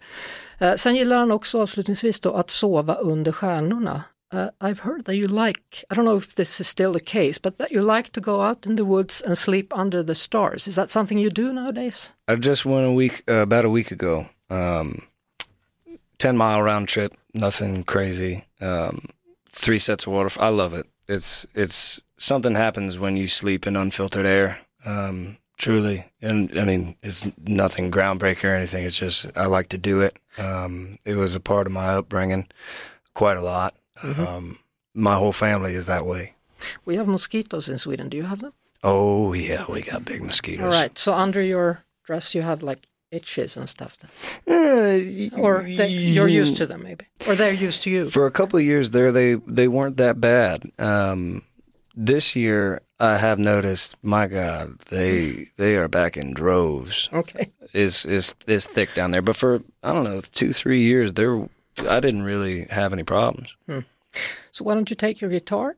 Eh, 0.58 0.76
sen 0.76 0.96
gillar 0.96 1.18
han 1.18 1.32
också 1.32 1.62
avslutningsvis 1.62 2.20
då 2.20 2.34
att 2.34 2.50
sova 2.50 2.96
under 2.96 3.32
stjärnorna. 3.32 4.04
Uh, 4.34 4.50
I've 4.60 4.82
heard 4.82 5.06
that 5.06 5.16
you 5.16 5.28
like, 5.28 5.86
I 5.90 5.96
don't 5.96 6.06
know 6.06 6.18
if 6.18 6.36
this 6.36 6.60
is 6.60 6.68
still 6.68 6.94
the 6.94 7.00
case, 7.00 7.40
but 7.42 7.58
that 7.58 7.72
you 7.72 7.82
like 7.82 8.12
to 8.12 8.22
go 8.22 8.42
out 8.42 8.66
in 8.66 8.76
the 8.76 8.84
woods 8.84 9.22
and 9.22 9.38
sleep 9.38 9.72
under 9.78 10.04
the 10.04 10.16
stars. 10.16 10.68
Is 10.68 10.76
that 10.76 10.90
something 10.90 11.20
you 11.20 11.30
do 11.30 11.54
nowadays? 11.54 12.14
I 12.28 12.36
just 12.36 12.66
went 12.66 12.86
a 12.88 12.92
week, 12.92 13.24
uh, 13.30 13.42
about 13.42 13.66
a 13.66 13.70
week 13.70 13.92
ago. 13.92 14.26
Um, 14.50 15.04
10 16.18 16.38
mile 16.38 16.62
round 16.62 16.88
trip, 16.88 17.14
nothing 17.34 17.84
crazy. 17.84 18.44
Um, 18.62 19.10
three 19.56 19.80
sets 19.80 20.06
of 20.06 20.14
water. 20.14 20.30
I 20.40 20.50
love 20.50 20.74
it. 20.74 20.86
it's 21.08 21.48
it's 21.56 22.02
something 22.18 22.56
happens 22.56 23.00
when 23.00 23.16
you 23.18 23.28
sleep 23.28 23.66
in 23.68 23.76
unfiltered 23.76 24.26
air. 24.26 24.60
Um, 24.86 25.38
truly, 25.58 26.12
and 26.22 26.52
I 26.60 26.66
mean 26.66 26.96
it's 27.02 27.26
nothing 27.48 27.90
groundbreaking 27.92 28.44
or 28.44 28.56
anything. 28.56 28.84
It's 28.86 29.00
just 29.00 29.32
I 29.36 29.46
like 29.46 29.70
to 29.70 29.78
do 29.78 30.02
it. 30.02 30.18
Um, 30.38 30.98
it 31.06 31.16
was 31.16 31.34
a 31.36 31.40
part 31.40 31.68
of 31.68 31.74
my 31.74 31.88
upbringing, 31.96 32.48
quite 33.14 33.38
a 33.38 33.42
lot. 33.42 33.76
Um, 34.04 34.60
my 34.94 35.16
whole 35.16 35.32
family 35.32 35.74
is 35.74 35.86
that 35.86 36.06
way. 36.06 36.36
We 36.86 36.96
have 36.98 37.08
mosquitoes 37.08 37.70
in 37.70 37.78
Sweden. 37.78 38.10
Do 38.10 38.18
you 38.18 38.24
have 38.24 38.42
them? 38.42 38.54
Oh 38.84 39.34
yeah, 39.34 39.66
we 39.70 39.82
got 39.82 40.06
big 40.06 40.22
mosquitoes. 40.22 40.66
All 40.66 40.82
right. 40.82 40.98
So 40.98 41.14
under 41.14 41.42
your 41.42 41.84
dress, 42.04 42.36
you 42.36 42.42
have 42.44 42.62
like 42.62 42.88
itches 43.12 43.58
and 43.58 43.68
stuff. 43.70 43.98
Then. 43.98 44.10
Uh, 44.48 45.40
Or 45.42 45.64
they, 45.64 45.88
you're 45.90 46.42
used 46.42 46.58
to 46.58 46.66
them, 46.66 46.82
maybe, 46.84 47.06
or 47.28 47.36
they're 47.36 47.66
used 47.68 47.84
to 47.84 47.90
you. 47.90 48.10
For 48.10 48.26
a 48.26 48.32
couple 48.32 48.58
of 48.60 48.66
years 48.66 48.90
there, 48.92 49.12
they 49.12 49.36
they 49.56 49.68
weren't 49.68 49.98
that 49.98 50.20
bad. 50.20 50.64
Um, 50.78 51.42
this 52.06 52.36
year, 52.36 52.82
I 53.00 53.18
have 53.18 53.40
noticed. 53.40 53.96
My 54.02 54.28
God, 54.28 54.80
they 54.90 55.48
they 55.58 55.76
are 55.78 55.88
back 55.88 56.16
in 56.18 56.34
droves. 56.34 57.10
Okay. 57.14 57.52
is 57.74 58.06
it's 58.06 58.34
it's 58.48 58.68
thick 58.68 58.94
down 58.96 59.12
there. 59.12 59.22
But 59.24 59.36
for 59.36 59.56
I 59.84 59.92
don't 59.94 60.04
know 60.04 60.22
two 60.34 60.52
three 60.54 60.82
years 60.82 61.14
there, 61.14 61.36
I 61.90 62.00
didn't 62.00 62.26
really 62.26 62.66
have 62.70 62.94
any 62.94 63.04
problems. 63.04 63.56
So 64.52 64.64
why 64.66 64.74
don't 64.76 64.90
you 64.90 64.96
take 64.96 65.20
your 65.26 65.30
guitar, 65.32 65.76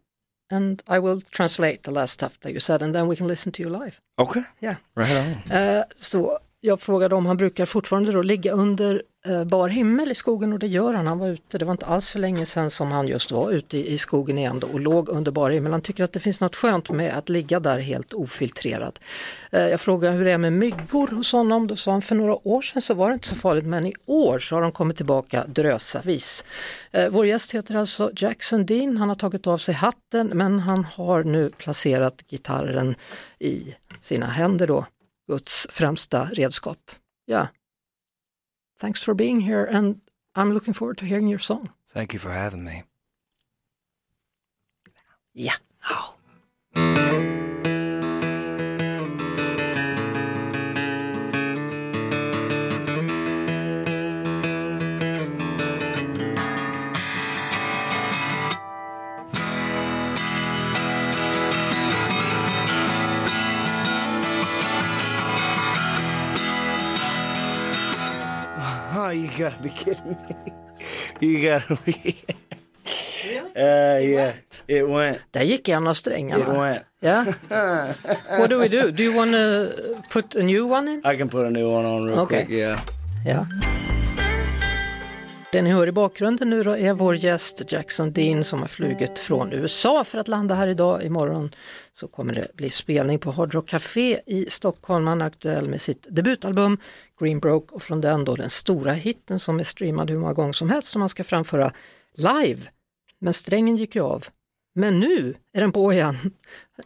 and 0.51 0.83
I 0.87 0.99
will 0.99 1.21
translate 1.31 1.77
the 1.81 1.91
last 1.91 2.11
stuff 2.13 2.37
that 2.39 2.51
you 2.53 2.59
said, 2.59 2.81
and 2.81 2.93
then 2.93 3.07
we 3.07 3.15
can 3.15 3.27
listen 3.27 3.51
to 3.51 3.63
you 3.63 3.69
live. 3.69 3.99
Okay, 4.15 4.41
Yeah. 4.61 4.75
right 4.95 5.17
on. 5.17 5.51
Eh, 5.51 5.83
så 5.95 6.39
jag 6.61 6.79
frågade 6.79 7.15
om 7.15 7.25
han 7.25 7.37
brukar 7.37 7.65
fortfarande 7.65 8.11
då 8.11 8.21
ligga 8.21 8.51
under 8.51 9.03
eh, 9.25 9.43
bar 9.43 9.69
himmel 9.69 10.11
i 10.11 10.15
skogen 10.15 10.53
och 10.53 10.59
det 10.59 10.67
gör 10.67 10.93
han. 10.93 11.07
Han 11.07 11.19
var 11.19 11.27
ute, 11.27 11.57
det 11.57 11.65
var 11.65 11.71
inte 11.71 11.85
alls 11.85 12.09
för 12.09 12.19
länge 12.19 12.45
sedan 12.45 12.69
som 12.69 12.91
han 12.91 13.07
just 13.07 13.31
var 13.31 13.51
ute 13.51 13.77
i, 13.77 13.97
skogen 13.97 14.37
igen 14.37 14.59
då 14.59 14.67
och 14.67 14.79
låg 14.79 15.09
under 15.09 15.31
bar 15.31 15.49
himmel. 15.49 15.71
Han 15.71 15.81
tycker 15.81 16.03
att 16.03 16.13
det 16.13 16.19
finns 16.19 16.41
något 16.41 16.55
skönt 16.55 16.89
med 16.89 17.17
att 17.17 17.29
ligga 17.29 17.59
där 17.59 17.79
helt 17.79 18.13
ofiltrerad. 18.13 18.99
Eh, 19.51 19.61
jag 19.61 19.81
frågade 19.81 20.17
hur 20.17 20.25
det 20.25 20.31
är 20.31 20.37
med 20.37 20.53
myggor 20.53 21.07
hos 21.07 21.31
honom. 21.31 21.67
Då 21.67 21.75
sa 21.75 21.91
han 21.91 22.01
för 22.01 22.15
några 22.15 22.47
år 22.47 22.61
sedan 22.61 22.81
så 22.81 22.93
var 22.93 23.09
det 23.09 23.13
inte 23.13 23.27
så 23.27 23.35
farligt 23.35 23.65
men 23.65 23.85
i 23.85 23.93
år 24.05 24.39
så 24.39 24.55
har 24.55 24.61
de 24.61 24.71
kommit 24.71 24.97
tillbaka 24.97 25.45
drösavis. 25.47 26.45
Eh, 26.91 27.09
vår 27.09 27.25
gäst 27.25 27.51
heter 27.51 27.75
alltså 27.75 28.11
Jackson 28.15 28.65
Dean. 28.65 28.97
Han 28.97 29.09
har 29.09 29.15
tagit 29.15 29.47
av 29.47 29.57
sig 29.57 29.75
hatten 29.75 30.27
men 30.27 30.59
han 30.59 30.83
har 30.83 31.23
nu 31.23 31.49
placerat 31.49 32.23
gitarren 32.27 32.95
i 33.39 33.75
sina 34.01 34.25
händer 34.25 34.67
då. 34.67 34.85
Guds 35.27 35.67
främsta 35.69 36.29
redskap. 36.33 36.91
Ja. 37.25 37.47
Thanks 38.79 39.03
for 39.03 39.15
being 39.15 39.41
here 39.41 39.77
and 39.77 40.01
I'm 40.35 40.53
looking 40.53 40.73
forward 40.73 40.97
to 40.99 41.05
hearing 41.05 41.29
your 41.29 41.39
song. 41.39 41.69
Thank 41.93 42.13
you 42.13 42.19
for 42.19 42.31
having 42.31 42.63
me. 42.63 42.83
Ja. 45.33 45.53
Oh, 45.89 47.06
you 69.37 69.43
gotta 69.45 69.63
be 69.63 69.69
kidding 69.69 70.15
me! 70.29 70.35
You 71.19 71.49
gotta 71.51 71.77
be. 71.85 72.15
Uh, 73.55 73.99
yeah, 74.01 74.33
it 74.67 74.87
went. 74.87 75.17
Där 75.31 75.43
gick 75.43 75.69
en 75.69 75.87
av 75.87 75.91
It 75.91 75.97
strängarna. 75.97 76.59
went. 76.59 76.83
Ja. 76.99 77.25
What 78.39 78.49
do 78.49 78.59
we 78.59 78.67
do? 78.67 78.91
Do 78.91 79.03
you 79.03 79.13
want 79.15 79.31
to 79.31 79.69
put 80.09 80.35
a 80.35 80.43
new 80.43 80.71
one 80.71 80.87
in? 80.91 81.01
I 81.13 81.17
can 81.17 81.29
put 81.29 81.45
a 81.45 81.49
new 81.49 81.69
one 81.69 81.85
on 81.85 82.05
real 82.05 82.19
Okay. 82.19 82.45
quick. 82.45 82.57
Yeah. 82.57 82.79
Ja. 83.25 83.45
Det 85.51 85.61
ni 85.61 85.71
hör 85.71 85.87
i 85.87 85.91
bakgrunden 85.91 86.49
nu 86.49 86.63
då 86.63 86.77
är 86.77 86.93
vår 86.93 87.15
gäst 87.15 87.71
Jackson 87.71 88.11
Dean 88.11 88.43
som 88.43 88.59
har 88.59 88.67
flugit 88.67 89.19
från 89.19 89.53
USA 89.53 90.03
för 90.03 90.17
att 90.17 90.27
landa 90.27 90.55
här 90.55 90.67
idag. 90.67 91.03
Imorgon 91.03 91.51
så 91.93 92.07
kommer 92.07 92.33
det 92.33 92.47
bli 92.55 92.69
spelning 92.69 93.19
på 93.19 93.31
Hard 93.31 93.53
Rock 93.53 93.69
Café 93.69 94.19
i 94.25 94.45
Stockholm. 94.49 95.07
Han 95.07 95.21
är 95.21 95.25
aktuell 95.25 95.69
med 95.69 95.81
sitt 95.81 96.07
debutalbum 96.09 96.77
Green 97.19 97.39
Broke 97.39 97.75
och 97.75 97.83
från 97.83 98.01
den 98.01 98.25
då 98.25 98.35
den 98.35 98.49
stora 98.49 98.93
hitten 98.93 99.39
som 99.39 99.59
är 99.59 99.63
streamad 99.63 100.09
hur 100.09 100.17
många 100.17 100.33
gånger 100.33 100.53
som 100.53 100.69
helst 100.69 100.89
som 100.89 100.99
man 100.99 101.09
ska 101.09 101.23
framföra 101.23 101.71
live. 102.15 102.61
Men 103.19 103.33
strängen 103.33 103.75
gick 103.75 103.95
ju 103.95 104.01
av. 104.01 104.25
Men 104.75 104.99
nu 104.99 105.33
är 105.53 105.61
den 105.61 105.71
på 105.71 105.93
igen. 105.93 106.15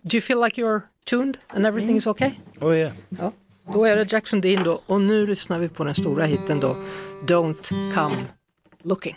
Do 0.02 0.16
you 0.16 0.22
feel 0.22 0.40
like 0.44 0.62
you're 0.62 0.82
tuned 1.10 1.38
and 1.48 1.66
everything 1.66 1.98
is 1.98 2.08
okay? 2.08 2.32
Oh 2.60 2.78
yeah. 2.78 2.94
Ja, 3.10 3.32
då 3.74 3.86
är 3.86 3.96
det 3.96 4.12
Jackson 4.12 4.42
Dean 4.42 4.64
då 4.64 4.82
och 4.86 5.02
nu 5.02 5.28
lyssnar 5.28 5.60
vi 5.60 5.70
på 5.70 5.84
den 5.84 5.96
stora 5.96 6.26
hitten 6.26 6.60
då, 6.60 6.76
Don't 7.28 7.94
come 7.94 8.16
looking. 8.84 9.16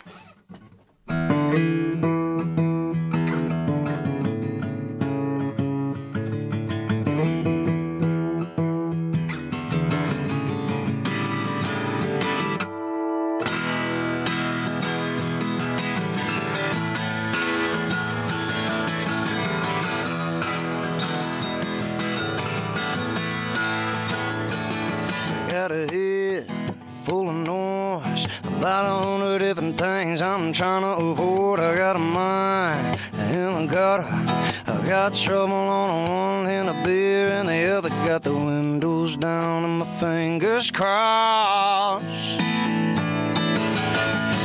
Got 35.09 35.13
trouble 35.13 35.53
on 35.53 36.09
one 36.09 36.45
hand, 36.47 36.67
a 36.67 36.73
beer 36.83 37.27
in 37.27 37.45
the 37.45 37.77
other. 37.77 37.89
Got 38.07 38.23
the 38.23 38.33
windows 38.33 39.15
down 39.15 39.63
and 39.63 39.77
my 39.77 39.85
fingers 39.99 40.71
crossed. 40.71 42.03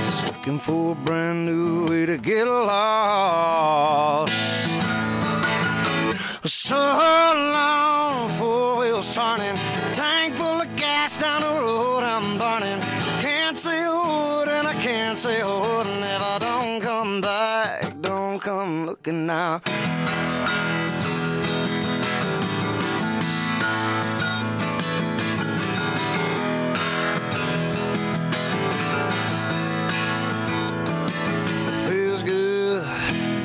Just 0.05 0.26
looking 0.26 0.59
for 0.59 0.93
a 0.93 0.95
brand 0.95 1.47
new 1.47 1.87
way 1.87 2.05
to 2.05 2.19
get 2.19 2.47
lost. 2.47 4.35
So 6.45 6.76
long, 6.76 8.29
four 8.29 8.81
wheels 8.81 9.14
turning, 9.14 9.57
tank 9.95 10.35
full 10.35 10.61
of 10.61 10.76
gas 10.76 11.19
down 11.19 11.40
the 11.40 11.49
road 11.49 12.02
I'm 12.02 12.37
burning. 12.37 12.81
Can't 13.23 13.57
say 13.57 13.83
a 13.87 13.95
word 13.95 14.49
and 14.49 14.67
I 14.67 14.75
can't 14.75 15.19
say 15.19 15.40
a 15.40 15.47
word, 15.47 15.87
and 15.87 16.05
if 16.05 16.23
I 16.35 16.38
don't 16.38 16.83
come 16.83 17.23
back, 17.23 17.99
don't 18.02 18.38
come 18.38 18.85
looking 18.85 19.25
now. 19.25 19.62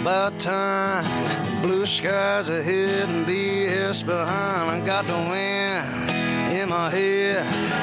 About 0.05 0.39
time. 0.39 1.03
Blue 1.63 1.83
skies 1.83 2.47
ahead 2.47 3.09
and 3.09 3.25
BS 3.25 4.05
behind. 4.05 4.69
I 4.69 4.85
got 4.85 5.03
the 5.05 5.17
wind 5.31 6.55
in 6.55 6.69
my 6.69 6.91
head. 6.91 7.41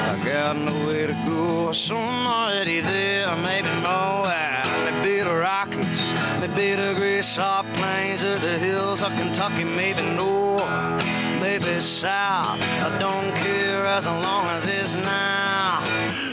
I 0.09 0.15
got 0.23 0.55
nowhere 0.55 1.07
to 1.07 1.17
go. 1.27 1.73
So 1.73 1.97
I'm 1.97 2.25
already 2.25 2.79
there. 2.79 3.27
Maybe 3.35 3.67
nowhere. 3.81 4.63
Maybe 4.85 5.19
the 5.19 5.35
Rockies. 5.35 6.03
Maybe 6.39 6.75
the 6.75 6.93
great 6.95 7.25
salt 7.25 7.65
plains 7.73 8.23
of 8.23 8.39
the 8.39 8.57
hills 8.57 9.01
of 9.01 9.11
Kentucky. 9.17 9.65
Maybe 9.65 10.01
north. 10.15 11.03
Maybe 11.41 11.81
south. 11.81 12.57
I 12.87 12.89
don't 12.99 13.35
care 13.35 13.85
as 13.85 14.05
long 14.07 14.45
as 14.55 14.65
it's 14.65 14.95
now. 14.95 15.83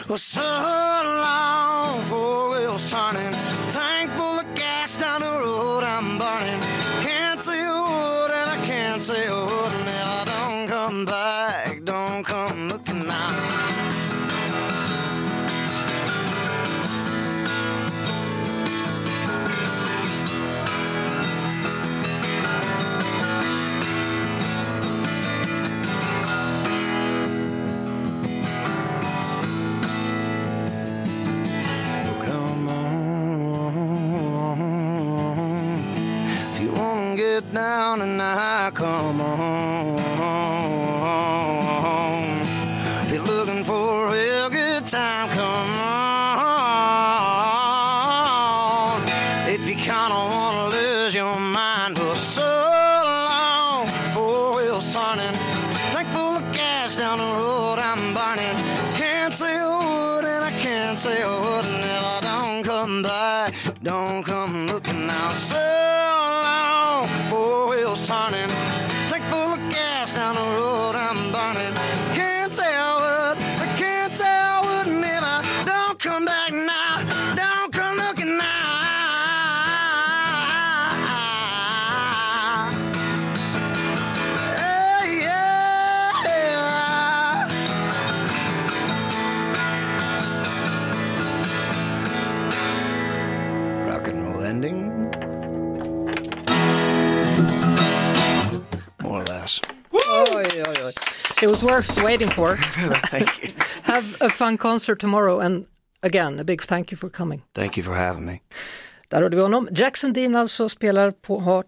Well, 0.07 0.19
so 0.19 0.41
long, 0.41 1.50
come 62.91 63.03
back, 63.05 63.55
don't 63.85 64.25
come 64.25 64.67
looking 64.67 65.07
now. 65.07 65.70
It 101.43 101.49
was 101.49 101.63
worth 101.63 102.03
waiting 102.03 102.29
for. 102.29 102.57
Thank 103.11 103.45
you. 103.45 103.51
Have 103.83 104.17
a 104.21 104.29
fun 104.29 104.59
concert 104.59 105.01
tomorrow 105.01 105.41
and 105.41 105.67
again 106.03 106.39
a 106.39 106.45
big 106.45 106.63
thank 106.63 106.93
you 106.93 106.99
for 106.99 107.09
coming. 107.11 107.43
Thank 107.55 107.79
you 107.79 107.85
for 107.85 107.95
having 107.95 108.27
me. 108.27 108.41
Där 109.09 109.23
hörde 109.23 109.37
vi 109.37 109.43
honom. 109.43 109.69
Jackson 109.71 110.13
Dean 110.13 110.37
alltså 110.37 110.69
spelar 110.69 111.11
på, 111.11 111.65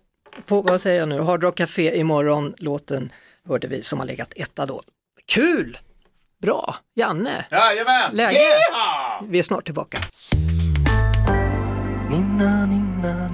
på 0.46 0.62
vad 0.62 0.80
säger 0.80 1.00
jag 1.00 1.08
nu, 1.08 1.20
Hard 1.20 1.42
Rock 1.42 1.56
Café 1.56 1.98
imorgon. 1.98 2.54
Låten 2.58 3.12
hörde 3.48 3.66
vi 3.68 3.82
som 3.82 3.98
har 3.98 4.06
legat 4.06 4.32
etta 4.36 4.66
då. 4.66 4.82
Kul! 5.26 5.78
Bra! 6.42 6.74
Janne, 6.94 7.46
Jajamän! 7.50 8.16
läge? 8.16 8.38
Yeah! 8.38 9.22
Vi 9.28 9.38
är 9.38 9.42
snart 9.42 9.64
tillbaka. 9.64 9.98
Nina, 12.10 12.66
nina, 12.66 13.28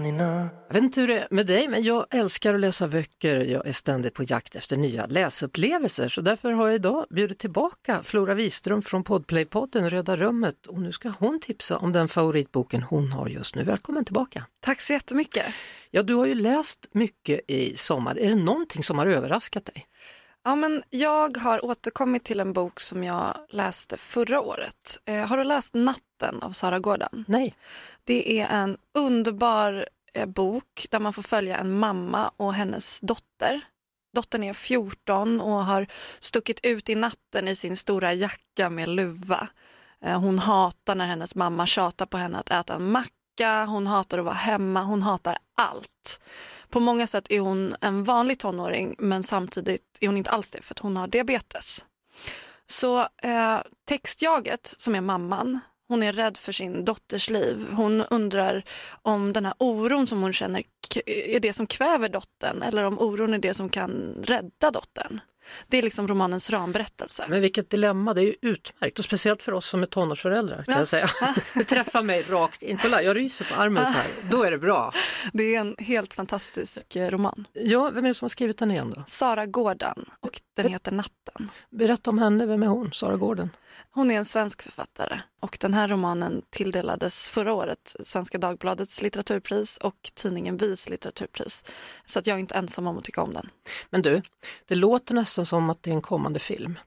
nina, 0.00 0.48
Jag 0.72 0.74
vet 0.74 0.84
inte 0.84 1.00
hur 1.00 1.08
det 1.08 1.18
är 1.18 1.26
med 1.30 1.46
dig, 1.46 1.68
men 1.68 1.82
jag 1.82 2.06
älskar 2.10 2.54
att 2.54 2.60
läsa 2.60 2.88
böcker. 2.88 3.40
Jag 3.40 3.66
är 3.66 3.72
ständigt 3.72 4.14
på 4.14 4.22
jakt 4.22 4.56
efter 4.56 4.76
nya 4.76 5.06
läsupplevelser, 5.06 6.08
så 6.08 6.20
därför 6.20 6.50
har 6.52 6.66
jag 6.66 6.74
idag 6.74 7.06
bjudit 7.10 7.38
tillbaka 7.38 8.02
Flora 8.02 8.34
Wiström 8.34 8.82
från 8.82 9.04
Podplaypodden 9.04 9.90
Röda 9.90 10.16
rummet 10.16 10.66
och 10.66 10.80
nu 10.80 10.92
ska 10.92 11.12
hon 11.18 11.40
tipsa 11.40 11.78
om 11.78 11.92
den 11.92 12.08
favoritboken 12.08 12.82
hon 12.82 13.12
har 13.12 13.28
just 13.28 13.54
nu. 13.54 13.64
Välkommen 13.64 14.04
tillbaka! 14.04 14.46
Tack 14.60 14.80
så 14.80 14.92
jättemycket. 14.92 15.46
Ja, 15.90 16.02
du 16.02 16.14
har 16.14 16.26
ju 16.26 16.34
läst 16.34 16.88
mycket 16.92 17.40
i 17.48 17.76
sommar. 17.76 18.18
Är 18.18 18.28
det 18.28 18.34
någonting 18.34 18.82
som 18.82 18.98
har 18.98 19.06
överraskat 19.06 19.64
dig? 19.64 19.86
Ja, 20.44 20.56
men 20.56 20.82
jag 20.90 21.36
har 21.36 21.64
återkommit 21.64 22.24
till 22.24 22.40
en 22.40 22.52
bok 22.52 22.80
som 22.80 23.04
jag 23.04 23.36
läste 23.48 23.96
förra 23.96 24.40
året. 24.40 25.00
Eh, 25.04 25.26
har 25.26 25.38
du 25.38 25.44
läst 25.44 25.74
Natten 25.74 26.42
av 26.42 26.50
Sara 26.50 26.78
Gården? 26.78 27.24
Nej. 27.28 27.54
Det 28.04 28.40
är 28.40 28.48
en 28.48 28.76
underbar 28.94 29.86
Eh, 30.14 30.26
bok 30.26 30.86
där 30.90 31.00
man 31.00 31.12
får 31.12 31.22
följa 31.22 31.58
en 31.58 31.78
mamma 31.78 32.30
och 32.36 32.54
hennes 32.54 33.00
dotter. 33.00 33.60
Dottern 34.14 34.42
är 34.42 34.54
14 34.54 35.40
och 35.40 35.64
har 35.64 35.86
stuckit 36.18 36.60
ut 36.62 36.88
i 36.88 36.94
natten 36.94 37.48
i 37.48 37.56
sin 37.56 37.76
stora 37.76 38.14
jacka 38.14 38.70
med 38.70 38.88
luva. 38.88 39.48
Eh, 40.04 40.20
hon 40.20 40.38
hatar 40.38 40.94
när 40.94 41.06
hennes 41.06 41.34
mamma 41.34 41.66
tjatar 41.66 42.06
på 42.06 42.16
henne 42.16 42.38
att 42.38 42.50
äta 42.50 42.74
en 42.74 42.90
macka, 42.90 43.64
hon 43.64 43.86
hatar 43.86 44.18
att 44.18 44.24
vara 44.24 44.34
hemma, 44.34 44.82
hon 44.82 45.02
hatar 45.02 45.38
allt. 45.56 46.20
På 46.68 46.80
många 46.80 47.06
sätt 47.06 47.30
är 47.30 47.40
hon 47.40 47.76
en 47.80 48.04
vanlig 48.04 48.38
tonåring 48.38 48.94
men 48.98 49.22
samtidigt 49.22 49.98
är 50.00 50.06
hon 50.06 50.16
inte 50.16 50.30
alls 50.30 50.50
det 50.50 50.62
för 50.62 50.74
att 50.74 50.78
hon 50.78 50.96
har 50.96 51.06
diabetes. 51.06 51.84
Så 52.66 53.00
eh, 53.00 53.58
textjaget 53.88 54.74
som 54.76 54.94
är 54.94 55.00
mamman, 55.00 55.60
hon 55.92 56.02
är 56.02 56.12
rädd 56.12 56.36
för 56.36 56.52
sin 56.52 56.84
dotters 56.84 57.30
liv. 57.30 57.66
Hon 57.72 58.00
undrar 58.00 58.64
om 59.02 59.32
den 59.32 59.44
här 59.46 59.54
oron 59.58 60.06
som 60.06 60.22
hon 60.22 60.32
känner 60.32 60.62
är 61.06 61.40
det 61.40 61.52
som 61.52 61.66
kväver 61.66 62.08
dottern 62.08 62.62
eller 62.62 62.84
om 62.84 62.98
oron 62.98 63.34
är 63.34 63.38
det 63.38 63.54
som 63.54 63.68
kan 63.68 64.14
rädda 64.24 64.70
dottern. 64.70 65.20
Det 65.66 65.78
är 65.78 65.82
liksom 65.82 66.08
romanens 66.08 66.50
ramberättelse. 66.50 67.24
Men 67.28 67.40
vilket 67.40 67.70
dilemma, 67.70 68.14
det 68.14 68.20
är 68.20 68.24
ju 68.24 68.34
utmärkt 68.42 68.98
och 68.98 69.04
speciellt 69.04 69.42
för 69.42 69.52
oss 69.52 69.66
som 69.68 69.82
är 69.82 69.86
tonårsföräldrar 69.86 70.64
kan 70.64 70.74
Ja. 70.74 70.78
jag 70.78 70.88
säga. 70.88 71.10
Det 71.54 71.64
träffar 71.64 72.02
mig 72.02 72.22
rakt 72.22 72.62
in, 72.62 72.78
kolla 72.82 73.02
jag 73.02 73.16
ryser 73.16 73.44
på 73.44 73.60
armen 73.62 73.86
så 73.86 73.92
här, 73.92 74.06
då 74.30 74.42
är 74.42 74.50
det 74.50 74.58
bra. 74.58 74.92
Det 75.32 75.54
är 75.54 75.60
en 75.60 75.76
helt 75.78 76.14
fantastisk 76.14 76.96
eh, 76.96 77.06
roman. 77.10 77.44
Ja, 77.52 77.90
vem 77.94 78.04
är 78.04 78.08
det 78.08 78.14
som 78.14 78.24
har 78.24 78.28
skrivit 78.30 78.58
den 78.58 78.70
igen 78.70 78.92
då? 78.96 79.02
Sara 79.06 79.46
Gården 79.46 80.04
och 80.20 80.40
den 80.56 80.68
heter 80.68 80.92
Natten. 80.92 81.50
Berätta 81.70 82.10
om 82.10 82.18
henne, 82.18 82.46
vem 82.46 82.62
är 82.62 82.66
hon? 82.66 82.92
Sara 82.92 83.16
Gården? 83.16 83.50
Hon 83.90 84.10
är 84.10 84.14
en 84.18 84.24
svensk 84.24 84.62
författare 84.62 85.20
och 85.42 85.56
den 85.60 85.74
här 85.74 85.88
romanen 85.88 86.42
tilldelades 86.50 87.28
förra 87.28 87.52
året 87.52 87.96
Svenska 88.02 88.38
Dagbladets 88.38 89.02
litteraturpris 89.02 89.76
och 89.76 90.10
tidningen 90.14 90.56
Vis 90.56 90.88
litteraturpris. 90.88 91.64
Så 92.04 92.18
att 92.18 92.26
jag 92.26 92.34
är 92.34 92.40
inte 92.40 92.54
ensam 92.54 92.86
om 92.86 92.98
att 92.98 93.04
tycka 93.04 93.22
om 93.22 93.32
den. 93.32 93.48
Men 93.90 94.02
du, 94.02 94.22
det 94.66 94.74
låter 94.74 95.14
nästan 95.14 95.46
som 95.46 95.70
att 95.70 95.82
det 95.82 95.90
är 95.90 95.94
en 95.94 96.02
kommande 96.02 96.38
film. 96.38 96.78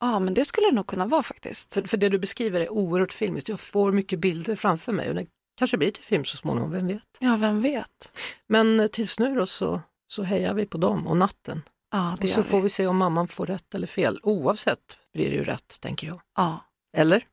Ja, 0.00 0.18
men 0.18 0.34
det 0.34 0.44
skulle 0.44 0.66
det 0.66 0.74
nog 0.74 0.86
kunna 0.86 1.06
vara 1.06 1.22
faktiskt. 1.22 1.74
För, 1.74 1.82
för 1.82 1.96
det 1.96 2.08
du 2.08 2.18
beskriver 2.18 2.60
är 2.60 2.72
oerhört 2.72 3.12
filmiskt, 3.12 3.48
jag 3.48 3.60
får 3.60 3.92
mycket 3.92 4.18
bilder 4.18 4.56
framför 4.56 4.92
mig 4.92 5.08
och 5.08 5.14
det 5.14 5.26
kanske 5.58 5.76
blir 5.76 5.90
till 5.90 6.02
film 6.02 6.24
så 6.24 6.36
småningom, 6.36 6.70
vem 6.70 6.86
vet? 6.86 7.02
Ja, 7.18 7.36
vem 7.36 7.62
vet? 7.62 8.12
Men 8.46 8.80
eh, 8.80 8.86
tills 8.86 9.18
nu 9.18 9.34
då 9.34 9.46
så, 9.46 9.80
så 10.08 10.22
hejar 10.22 10.54
vi 10.54 10.66
på 10.66 10.78
dem 10.78 11.06
och 11.06 11.16
natten. 11.16 11.62
Ja, 11.92 12.16
det 12.20 12.26
Och 12.26 12.32
så 12.32 12.40
gör 12.40 12.44
får 12.44 12.56
vi. 12.56 12.62
vi 12.62 12.68
se 12.68 12.86
om 12.86 12.96
mamman 12.96 13.28
får 13.28 13.46
rätt 13.46 13.74
eller 13.74 13.86
fel. 13.86 14.20
Oavsett 14.22 14.98
blir 15.14 15.30
det 15.30 15.36
ju 15.36 15.44
rätt, 15.44 15.80
tänker 15.80 16.06
jag. 16.06 16.20
Ja, 16.36 16.64
Eller? 16.96 17.24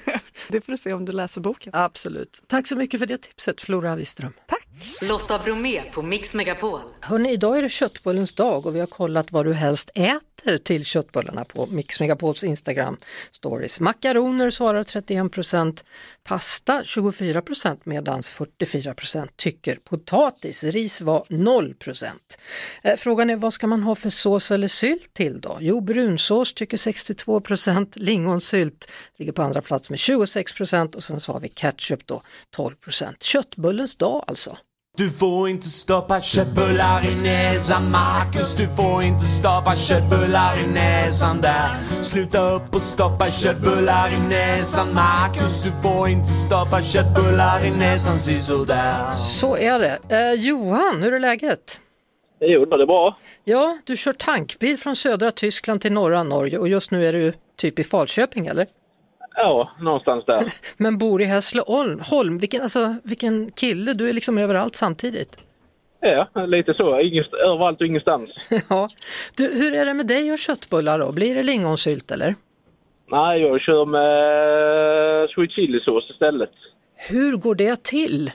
det 0.48 0.60
får 0.60 0.72
du 0.72 0.76
se 0.78 0.92
om 0.92 1.04
du 1.04 1.12
läser 1.12 1.40
boken. 1.40 1.72
Absolut. 1.76 2.42
Tack 2.46 2.66
så 2.66 2.76
mycket 2.76 3.00
för 3.00 3.06
det 3.06 3.18
tipset, 3.18 3.60
Flora 3.60 3.96
Wiström. 3.96 4.32
Tack! 4.46 4.64
Lotta 5.02 5.38
Bromé 5.38 5.82
på 5.92 6.02
Mix 6.02 6.34
Megapol. 6.34 6.80
Hörrni, 7.00 7.32
idag 7.32 7.58
är 7.58 7.62
det 7.62 7.68
köttbullens 7.68 8.34
dag 8.34 8.66
och 8.66 8.76
vi 8.76 8.80
har 8.80 8.86
kollat 8.86 9.32
vad 9.32 9.46
du 9.46 9.52
helst 9.52 9.90
äter 9.94 10.56
till 10.56 10.84
köttbullarna 10.84 11.44
på 11.44 11.66
Mix 11.66 12.00
Megapols 12.00 12.44
Instagram 12.44 12.96
stories. 13.30 13.80
Makaroner 13.80 14.50
svarar 14.50 14.82
31 14.82 15.32
pasta 16.24 16.82
24% 16.82 17.80
medan 17.84 18.20
44% 18.20 19.28
tycker 19.36 19.76
potatis. 19.76 20.64
Ris 20.64 21.00
var 21.00 21.26
0 21.28 21.74
procent. 21.74 22.38
Eh, 22.82 22.96
frågan 22.96 23.30
är 23.30 23.36
vad 23.36 23.52
ska 23.52 23.66
man 23.66 23.82
ha 23.82 23.94
för 23.94 24.10
sås 24.10 24.50
eller 24.50 24.68
sylt 24.68 25.14
till 25.14 25.40
då? 25.40 25.58
Jo, 25.60 25.80
brunsås 25.80 26.54
tycker 26.54 26.76
62% 26.76 27.98
lingonsylt 27.98 28.90
ligger 29.16 29.32
på 29.32 29.42
andra 29.42 29.62
plats 29.62 29.90
med 29.90 29.96
26% 29.96 30.94
och 30.94 31.02
sen 31.02 31.20
så 31.20 31.32
har 31.32 31.40
vi 31.40 31.48
ketchup 31.48 32.06
då 32.06 32.22
12% 32.56 33.14
Köttbullens 33.20 33.96
dag 33.96 34.24
alltså. 34.26 34.58
Du 34.96 35.10
får 35.10 35.48
inte 35.48 35.68
stoppa 35.68 36.20
köttbullar 36.20 37.06
i 37.06 37.22
näsan 37.22 37.90
Marcus 37.90 38.56
Du 38.56 38.68
får 38.76 39.02
inte 39.02 39.24
stoppa 39.24 39.76
köttbullar 39.76 40.64
i 40.64 40.66
näsan 40.66 41.40
där 41.40 41.76
Sluta 42.02 42.54
upp 42.54 42.74
och 42.74 42.82
stoppa 42.82 43.30
köttbullar 43.30 44.12
i 44.12 44.28
näsan 44.28 44.94
Marcus 44.94 45.62
Du 45.64 45.70
får 45.82 46.08
inte 46.08 46.28
stoppa 46.28 46.82
köttbullar 46.82 47.66
i 47.66 47.70
näsan 47.70 48.18
sisådär 48.18 49.14
Så 49.18 49.56
är 49.56 49.78
det. 49.78 49.98
Eh, 50.08 50.32
Johan, 50.32 51.02
hur 51.02 51.14
är 51.14 51.20
läget? 51.20 51.80
Jo, 52.40 52.64
det 52.64 52.82
är 52.82 52.86
bra. 52.86 53.18
Ja, 53.44 53.78
du 53.84 53.96
kör 53.96 54.12
tankbil 54.12 54.76
från 54.78 54.96
södra 54.96 55.30
Tyskland 55.30 55.80
till 55.80 55.92
norra 55.92 56.22
Norge 56.22 56.58
och 56.58 56.68
just 56.68 56.90
nu 56.90 57.06
är 57.06 57.12
du 57.12 57.32
typ 57.56 57.78
i 57.78 57.84
Falköping 57.84 58.46
eller? 58.46 58.66
Ja, 59.34 59.70
någonstans 59.80 60.24
där. 60.24 60.52
Men 60.76 60.98
bor 60.98 61.22
i 61.22 61.24
Hässleholm. 61.24 62.00
Holm, 62.10 62.38
vilken, 62.38 62.62
alltså, 62.62 62.96
vilken 63.04 63.50
kille, 63.50 63.92
du 63.92 64.08
är 64.08 64.12
liksom 64.12 64.38
överallt 64.38 64.74
samtidigt. 64.74 65.38
Ja, 66.00 66.28
lite 66.46 66.74
så. 66.74 67.00
Ingenst, 67.00 67.34
överallt 67.34 67.80
och 67.80 67.86
ingenstans. 67.86 68.30
ja. 68.68 68.88
Du, 69.36 69.52
hur 69.52 69.74
är 69.74 69.84
det 69.84 69.94
med 69.94 70.06
dig 70.06 70.32
och 70.32 70.38
köttbullar 70.38 70.98
då? 70.98 71.12
Blir 71.12 71.34
det 71.34 71.42
lingonsylt 71.42 72.10
eller? 72.10 72.34
Nej, 73.10 73.40
jag 73.40 73.60
kör 73.60 73.86
med 73.86 75.30
sweet 75.30 75.52
chili-sås 75.52 76.10
istället. 76.10 76.50
Hur 76.96 77.36
går 77.36 77.54
det 77.54 77.82
till? 77.82 78.30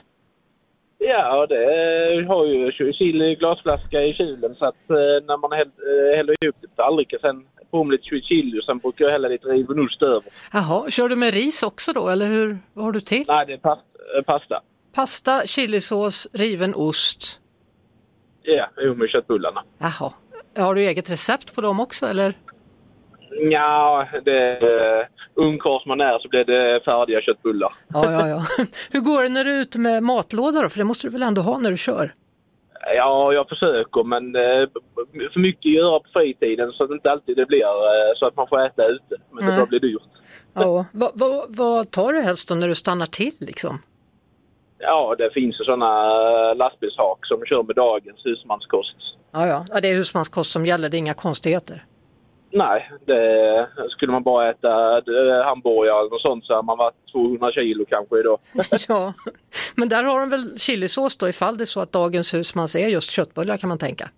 Ja, 0.98 1.46
det 1.46 2.26
har 2.28 2.46
ju 2.46 2.92
chili 2.92 3.34
glasflaska 3.34 4.02
i 4.02 4.14
kylen 4.14 4.54
så 4.54 4.64
att 4.64 4.90
eh, 4.90 5.26
när 5.26 5.36
man 5.36 5.52
eh, 5.52 6.16
häller 6.16 6.44
ihop 6.44 6.56
det 6.60 6.68
på 6.68 6.74
tallriken 6.74 7.18
sen 7.22 7.46
på 7.70 7.84
med 7.84 7.92
lite 7.92 8.26
chili 8.26 8.60
och 8.60 8.64
sen 8.64 8.78
brukar 8.78 9.04
jag 9.04 9.12
hälla 9.12 9.28
lite 9.28 9.48
riven 9.48 9.80
ost 9.80 10.02
över. 10.02 10.22
Jaha, 10.52 10.90
kör 10.90 11.08
du 11.08 11.16
med 11.16 11.34
ris 11.34 11.62
också 11.62 11.92
då 11.92 12.08
eller 12.08 12.26
hur, 12.26 12.58
vad 12.74 12.84
har 12.84 12.92
du 12.92 13.00
till? 13.00 13.24
Nej, 13.28 13.46
det 13.46 13.52
är 13.52 13.58
pas, 13.58 13.78
eh, 14.16 14.22
pasta. 14.22 14.60
pasta, 14.94 15.46
chilisås, 15.46 16.28
riven 16.32 16.74
ost. 16.74 17.40
Ja, 18.42 18.66
jo 18.82 18.94
med 18.94 19.08
köttbullarna. 19.08 19.62
Jaha. 19.78 20.12
Har 20.56 20.74
du 20.74 20.80
eget 20.80 21.10
recept 21.10 21.54
på 21.54 21.60
dem 21.60 21.80
också 21.80 22.06
eller? 22.06 22.34
Ja, 23.50 24.08
det 24.24 24.60
uh, 24.62 25.06
ungkarl 25.46 25.82
som 25.82 25.88
man 25.88 26.00
är 26.00 26.18
så 26.18 26.28
blir 26.28 26.44
det 26.44 26.80
färdiga 26.84 27.20
köttbullar. 27.20 27.72
Ja, 27.88 28.12
ja, 28.12 28.28
ja. 28.28 28.42
Hur 28.90 29.00
går 29.00 29.22
det 29.22 29.28
när 29.28 29.44
du 29.44 29.50
är 29.50 29.60
ute 29.60 29.78
med 29.78 30.02
matlåda 30.02 30.62
då? 30.62 30.68
För 30.68 30.78
det 30.78 30.84
måste 30.84 31.06
du 31.06 31.10
väl 31.10 31.22
ändå 31.22 31.42
ha 31.42 31.58
när 31.58 31.70
du 31.70 31.76
kör? 31.76 32.14
Ja, 32.96 33.32
jag 33.32 33.48
försöker 33.48 34.04
men 34.04 34.36
uh, 34.36 34.68
för 35.32 35.40
mycket 35.40 35.70
att 35.70 35.74
göra 35.74 36.00
på 36.00 36.08
fritiden 36.12 36.72
så 36.72 36.82
att 36.84 36.88
det 36.90 36.94
inte 36.94 37.10
alltid 37.10 37.36
det 37.36 37.46
blir 37.46 37.64
uh, 37.64 38.12
så 38.16 38.26
att 38.26 38.36
man 38.36 38.46
får 38.48 38.66
äta 38.66 38.86
ute. 38.86 39.16
Men 39.32 39.46
Nej. 39.46 39.60
det 39.60 39.66
blir 39.66 39.80
dyrt. 39.80 40.02
Ja. 40.54 40.84
Vad 40.92 41.10
vad- 41.14 41.44
vad 41.56 41.90
tar 41.90 42.12
du 42.12 42.20
helst 42.20 42.48
då 42.48 42.54
när 42.54 42.68
du 42.68 42.74
stannar 42.74 43.06
till 43.06 43.32
liksom? 43.38 43.78
Ja, 44.78 45.14
det 45.18 45.30
finns 45.34 45.60
ju 45.60 45.64
sådana 45.64 46.54
lastbilshak 46.54 47.18
som 47.26 47.44
kör 47.46 47.62
med 47.62 47.76
dagens 47.76 48.26
husmanskost. 48.26 48.96
Ja, 49.32 49.46
ja. 49.46 49.64
ja, 49.68 49.80
det 49.80 49.88
är 49.88 49.94
husmanskost 49.94 50.50
som 50.52 50.66
gäller, 50.66 50.88
det 50.88 50.96
är 50.96 50.98
inga 50.98 51.14
konstigheter. 51.14 51.84
Nej, 52.52 52.90
det, 53.06 53.68
skulle 53.88 54.12
man 54.12 54.22
bara 54.22 54.50
äta 54.50 54.68
hamburgare 55.44 56.04
och 56.04 56.20
sånt 56.20 56.44
så 56.44 56.54
har 56.54 56.62
man 56.62 56.78
varit 56.78 56.94
200 57.12 57.52
kilo 57.52 57.84
kanske 57.88 58.18
idag. 58.20 58.38
ja, 58.88 59.12
men 59.74 59.88
där 59.88 60.04
har 60.04 60.20
de 60.20 60.30
väl 60.30 60.58
chilisås 60.58 61.16
då 61.16 61.28
ifall 61.28 61.56
det 61.58 61.64
är 61.64 61.66
så 61.66 61.80
att 61.80 61.92
dagens 61.92 62.34
husmans 62.34 62.76
är 62.76 62.88
just 62.88 63.10
köttbullar 63.10 63.56
kan 63.56 63.68
man 63.68 63.78
tänka. 63.78 64.10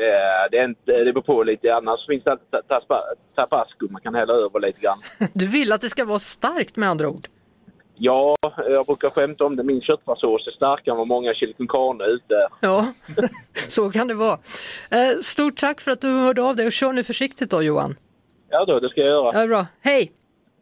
Ja, 0.00 0.48
det, 0.50 0.58
är 0.58 0.64
inte, 0.64 0.92
det 1.04 1.12
beror 1.12 1.22
på 1.22 1.42
lite. 1.42 1.74
Annars 1.74 2.06
finns 2.06 2.24
det 2.24 2.30
alltid 2.30 2.50
ta- 2.50 2.62
taspa- 2.68 3.14
tabasco 3.36 3.86
man 3.90 4.00
kan 4.02 4.14
hälla 4.14 4.32
över 4.34 4.60
lite 4.60 4.80
grann. 4.80 4.98
Du 5.32 5.46
vill 5.46 5.72
att 5.72 5.80
det 5.80 5.88
ska 5.88 6.04
vara 6.04 6.18
starkt 6.18 6.76
med 6.76 6.88
andra 6.88 7.08
ord? 7.08 7.26
Ja, 8.00 8.36
jag 8.70 8.86
brukar 8.86 9.10
skämta 9.10 9.44
om 9.44 9.56
det. 9.56 9.62
Min 9.62 9.80
köttfärssås 9.80 10.46
är 10.46 10.50
starkare 10.50 10.92
än 10.92 10.98
vad 10.98 11.06
många 11.06 11.34
chili 11.34 11.54
con 11.68 12.00
ute 12.00 12.34
är. 12.34 12.48
Ja, 12.60 12.92
så 13.68 13.90
kan 13.90 14.08
det 14.08 14.14
vara. 14.14 14.38
Eh, 14.90 15.20
Stort 15.22 15.56
tack 15.56 15.80
för 15.80 15.90
att 15.90 16.00
du 16.00 16.08
hörde 16.08 16.42
av 16.42 16.56
dig 16.56 16.66
och 16.66 16.72
kör 16.72 16.92
nu 16.92 17.04
försiktigt 17.04 17.50
då 17.50 17.62
Johan. 17.62 17.96
Ja 18.50 18.64
då, 18.64 18.80
det 18.80 18.88
ska 18.88 19.00
jag 19.00 19.08
göra. 19.10 19.40
Ja, 19.40 19.46
bra. 19.46 19.66
Hej! 19.80 20.12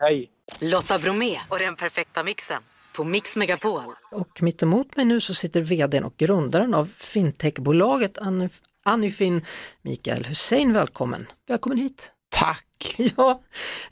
Hej! 0.00 0.30
Lotta 0.62 0.98
Bromé 0.98 1.38
och 1.48 1.58
den 1.58 1.76
perfekta 1.76 2.22
mixen 2.24 2.62
på 2.96 3.04
Mix 3.04 3.36
Megapol. 3.36 3.82
Och 4.12 4.42
mitt 4.42 4.62
emot 4.62 4.96
mig 4.96 5.04
nu 5.04 5.20
så 5.20 5.34
sitter 5.34 5.60
vdn 5.60 6.04
och 6.04 6.16
grundaren 6.16 6.74
av 6.74 6.84
fintechbolaget 6.96 8.18
Anif- 8.18 8.62
Anifin, 8.82 9.44
Mikael 9.82 10.24
Hussein. 10.24 10.72
Välkommen! 10.72 11.26
Välkommen 11.48 11.78
hit! 11.78 12.10
Tack! 12.36 12.62
Ja, 13.16 13.42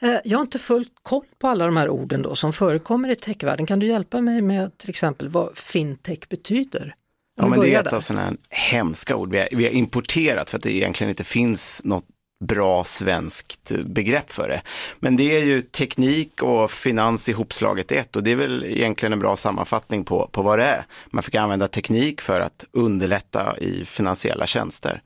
eh, 0.01 0.17
jag 0.25 0.39
har 0.39 0.43
inte 0.43 0.59
fullt 0.59 0.93
koll 1.03 1.25
på 1.39 1.49
alla 1.49 1.67
de 1.67 1.77
här 1.77 1.89
orden 1.89 2.23
då 2.23 2.37
som 2.37 2.53
förekommer 2.53 3.09
i 3.09 3.17
techvärlden. 3.17 3.67
Kan 3.67 3.79
du 3.79 3.87
hjälpa 3.87 4.21
mig 4.21 4.43
med 4.43 4.79
till 4.79 4.91
exempel 4.91 5.29
vad 5.29 5.59
fintech 5.59 6.29
betyder? 6.29 6.95
Ja, 7.37 7.47
men 7.47 7.61
det 7.61 7.75
är 7.75 7.79
ett 7.79 7.85
där. 7.85 7.97
av 7.97 8.01
sådana 8.01 8.33
hemska 8.51 9.17
ord 9.17 9.31
vi 9.31 9.39
har, 9.39 9.49
vi 9.53 9.65
har 9.65 9.73
importerat 9.73 10.51
för 10.51 10.57
att 10.57 10.63
det 10.63 10.73
egentligen 10.73 11.11
inte 11.11 11.25
finns 11.25 11.81
något 11.85 12.05
bra 12.45 12.85
svenskt 12.85 13.73
begrepp 13.85 14.33
för 14.33 14.49
det. 14.49 14.63
Men 15.01 15.17
det 15.17 15.37
är 15.37 15.45
ju 15.45 15.61
teknik 15.61 16.43
och 16.43 16.71
finans 16.71 17.29
ihopslaget 17.29 17.93
ett 17.93 18.17
och 18.17 18.23
det 18.23 18.33
är 18.33 18.37
väl 18.37 18.65
egentligen 18.65 19.13
en 19.13 19.19
bra 19.19 19.37
sammanfattning 19.37 20.05
på, 20.05 20.29
på 20.33 20.43
vad 20.43 20.59
det 20.59 20.65
är. 20.65 20.85
Man 21.11 21.23
fick 21.23 21.35
använda 21.35 21.69
teknik 21.69 22.21
för 22.21 22.41
att 22.41 22.65
underlätta 22.73 23.59
i 23.59 23.85
finansiella 23.85 24.47
tjänster. 24.47 25.03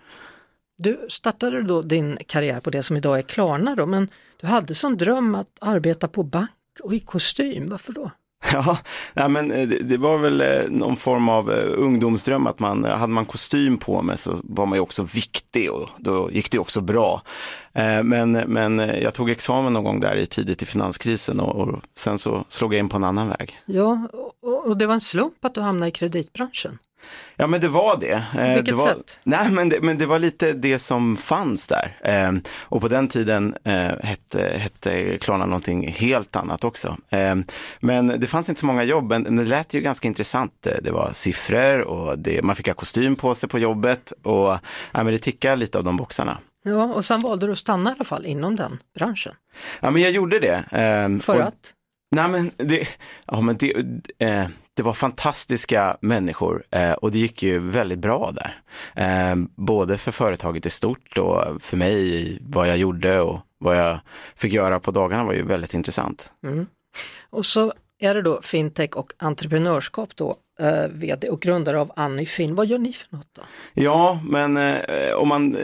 Du 0.79 1.07
startade 1.09 1.63
då 1.63 1.83
din 1.83 2.19
karriär 2.27 2.61
på 2.61 2.71
det 2.71 2.83
som 2.83 2.97
idag 2.97 3.19
är 3.19 3.23
Klarna 3.23 3.75
då, 3.75 3.87
men 3.87 4.09
du 4.41 4.47
hade 4.47 4.75
som 4.75 4.97
dröm 4.97 5.35
att 5.35 5.57
arbeta 5.61 6.09
på 6.09 6.23
bank 6.23 6.51
och 6.83 6.95
i 6.95 7.01
kostym. 7.01 7.69
Varför 7.69 7.93
då? 7.93 8.11
Ja, 8.53 8.79
nej, 9.15 9.29
men 9.29 9.51
eh, 9.51 9.69
det, 9.69 9.97
var 9.97 10.19
väl 10.19 10.41
eh, 10.41 10.71
någon 10.71 10.97
form 10.97 11.29
av 11.29 11.53
eh, 11.53 11.65
ungdomsdröm 11.77 12.47
att 12.47 12.59
man, 12.59 12.85
hade 12.85 13.13
man 13.13 13.25
kostym 13.25 13.77
på 13.77 14.03
mig 14.03 14.19
så 14.19 14.41
var 14.43 14.67
man 14.67 14.77
ju 14.77 14.81
också 14.81 15.03
viktig 15.03 15.73
och 15.73 15.89
då 15.97 16.31
gick 16.33 16.51
det 16.51 16.59
också 16.59 16.81
bra. 16.81 17.23
Men, 18.05 18.33
men 18.33 18.79
jag 18.79 19.15
tog 19.15 19.31
examen 19.31 19.73
någon 19.73 19.85
gång 19.85 20.01
där 20.01 20.17
i 20.17 20.27
tidigt 20.27 20.63
i 20.63 20.67
finanskrisen 20.67 21.41
och, 21.41 21.69
och 21.69 21.83
sen 21.95 22.19
så 22.19 22.45
slog 22.49 22.75
jag 22.75 22.79
in 22.79 22.89
på 22.89 22.97
en 22.97 23.05
annan 23.05 23.29
väg. 23.29 23.61
Ja, 23.67 24.09
och, 24.43 24.67
och 24.67 24.77
det 24.77 24.87
var 24.87 24.95
en 24.95 25.01
slump 25.01 25.45
att 25.45 25.55
du 25.55 25.61
hamnade 25.61 25.89
i 25.89 25.93
kreditbranschen. 25.93 26.79
Ja 27.37 27.47
men 27.47 27.61
det 27.61 27.69
var 27.69 27.97
det. 28.01 28.25
Eh, 28.39 28.55
Vilket 28.55 28.65
det 28.67 28.73
var, 28.73 28.87
sätt? 28.89 29.21
Nej 29.25 29.51
men 29.51 29.69
det, 29.69 29.81
men 29.81 29.99
det 29.99 30.07
var 30.07 30.19
lite 30.19 30.53
det 30.53 30.79
som 30.79 31.17
fanns 31.17 31.69
där. 31.69 31.97
Eh, 32.01 32.33
och 32.61 32.81
på 32.81 32.89
den 32.89 33.09
tiden 33.09 33.55
eh, 33.65 33.91
hette, 34.03 34.59
hette 34.59 35.19
Klarna 35.19 35.47
någonting 35.47 35.89
helt 35.93 36.37
annat 36.37 36.65
också. 36.65 36.97
Men 37.81 38.07
det 38.21 38.27
fanns 38.27 38.49
inte 38.49 38.61
så 38.61 38.67
många 38.67 38.85
jobb, 38.85 39.11
men 39.11 39.37
det 39.37 39.45
lät 39.45 39.75
ju 39.75 39.81
ganska 39.81 40.09
intressant. 40.09 40.67
Det 40.83 40.91
var 40.91 41.11
siffror 41.13 41.81
och 41.81 42.19
det, 42.19 42.43
man 42.43 42.57
fick 42.57 42.67
ha 42.67 42.75
kostym 42.75 43.17
på 43.17 43.35
sig 43.35 43.49
på 43.49 43.59
jobbet 43.59 44.13
och 44.23 44.49
ja, 44.49 44.59
men 44.93 45.07
det 45.07 45.19
tickade 45.19 45.57
lite 45.57 45.79
av 45.79 45.85
de 45.85 45.97
boxarna. 45.97 46.39
Ja, 46.65 46.85
och 46.85 47.05
sen 47.05 47.21
valde 47.21 47.47
du 47.47 47.53
att 47.53 47.59
stanna 47.59 47.91
i 47.91 47.95
alla 47.95 48.05
fall 48.05 48.27
inom 48.27 48.57
den 48.57 48.79
branschen. 48.99 49.35
Ja 49.81 49.91
men 49.91 50.03
jag 50.03 50.11
gjorde 50.11 50.39
det. 50.39 50.65
För 51.23 51.37
och- 51.37 51.43
att? 51.43 51.75
Nej 52.17 52.29
men 52.29 52.51
det, 52.57 52.89
ja, 53.27 53.41
men 53.41 53.57
det, 53.57 53.75
eh, 54.19 54.47
det 54.79 54.83
var 54.83 54.93
fantastiska 54.93 55.97
människor 56.01 56.63
eh, 56.71 56.93
och 56.93 57.11
det 57.11 57.19
gick 57.19 57.43
ju 57.43 57.59
väldigt 57.59 57.99
bra 57.99 58.33
där. 58.33 58.61
Eh, 58.95 59.37
både 59.55 59.99
för 59.99 60.13
företaget 60.13 60.67
i 60.67 60.71
stort 60.71 61.19
och 61.19 61.63
för 61.63 61.77
mig, 61.77 62.39
vad 62.43 62.69
jag 62.69 62.77
gjorde 62.77 63.21
och 63.21 63.41
vad 63.59 63.77
jag 63.77 63.99
fick 64.37 64.53
göra 64.53 64.81
på 64.81 64.91
dagarna 64.91 65.25
var 65.25 65.33
ju 65.33 65.43
väldigt 65.43 65.75
intressant. 65.75 66.31
Och 67.31 67.47
så 67.47 67.73
är 67.99 68.15
det 68.15 68.23
då 68.23 68.43
fintech 68.43 68.91
och 68.97 69.13
entreprenörskap 69.19 70.17
då, 70.17 70.37
eh, 70.61 70.89
vd 70.91 71.29
och 71.29 71.41
grundare 71.41 71.81
av 71.81 71.93
Anifin. 71.97 72.55
Vad 72.55 72.67
gör 72.67 72.79
ni 72.79 72.93
för 72.93 73.17
något 73.17 73.29
då? 73.33 73.43
Ja, 73.75 74.21
men 74.25 74.57
eh, 74.57 75.15
om 75.17 75.29
man 75.29 75.55
eh, 75.55 75.61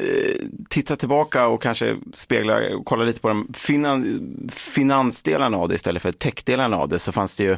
tittar 0.68 0.96
tillbaka 0.96 1.46
och 1.46 1.62
kanske 1.62 1.96
speglar 2.12 2.74
och 2.74 2.84
kollar 2.84 3.06
lite 3.06 3.20
på 3.20 3.28
de 3.28 3.52
finan, 3.54 4.48
finansdelarna 4.52 5.56
av 5.56 5.68
det 5.68 5.74
istället 5.74 6.02
för 6.02 6.12
techdelarna 6.12 6.76
av 6.76 6.88
det 6.88 6.98
så 6.98 7.12
fanns 7.12 7.36
det 7.36 7.44
ju 7.44 7.56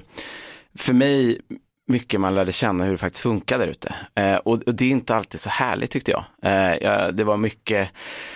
för 0.76 0.92
mig 0.92 1.40
mycket 1.88 2.20
man 2.20 2.34
lärde 2.34 2.52
känna 2.52 2.84
hur 2.84 2.92
det 2.92 2.98
faktiskt 2.98 3.22
funkar 3.22 3.58
där 3.58 3.68
ute. 3.68 3.94
Eh, 4.14 4.36
och, 4.36 4.62
och 4.62 4.74
det 4.74 4.84
är 4.84 4.90
inte 4.90 5.14
alltid 5.14 5.40
så 5.40 5.50
härligt 5.50 5.90
tyckte 5.90 6.10
jag. 6.10 6.24
Eh, 6.42 6.76
jag 6.82 7.14
det 7.14 7.24
var 7.24 7.36
mycket, 7.36 7.88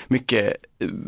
mycket 0.09 0.57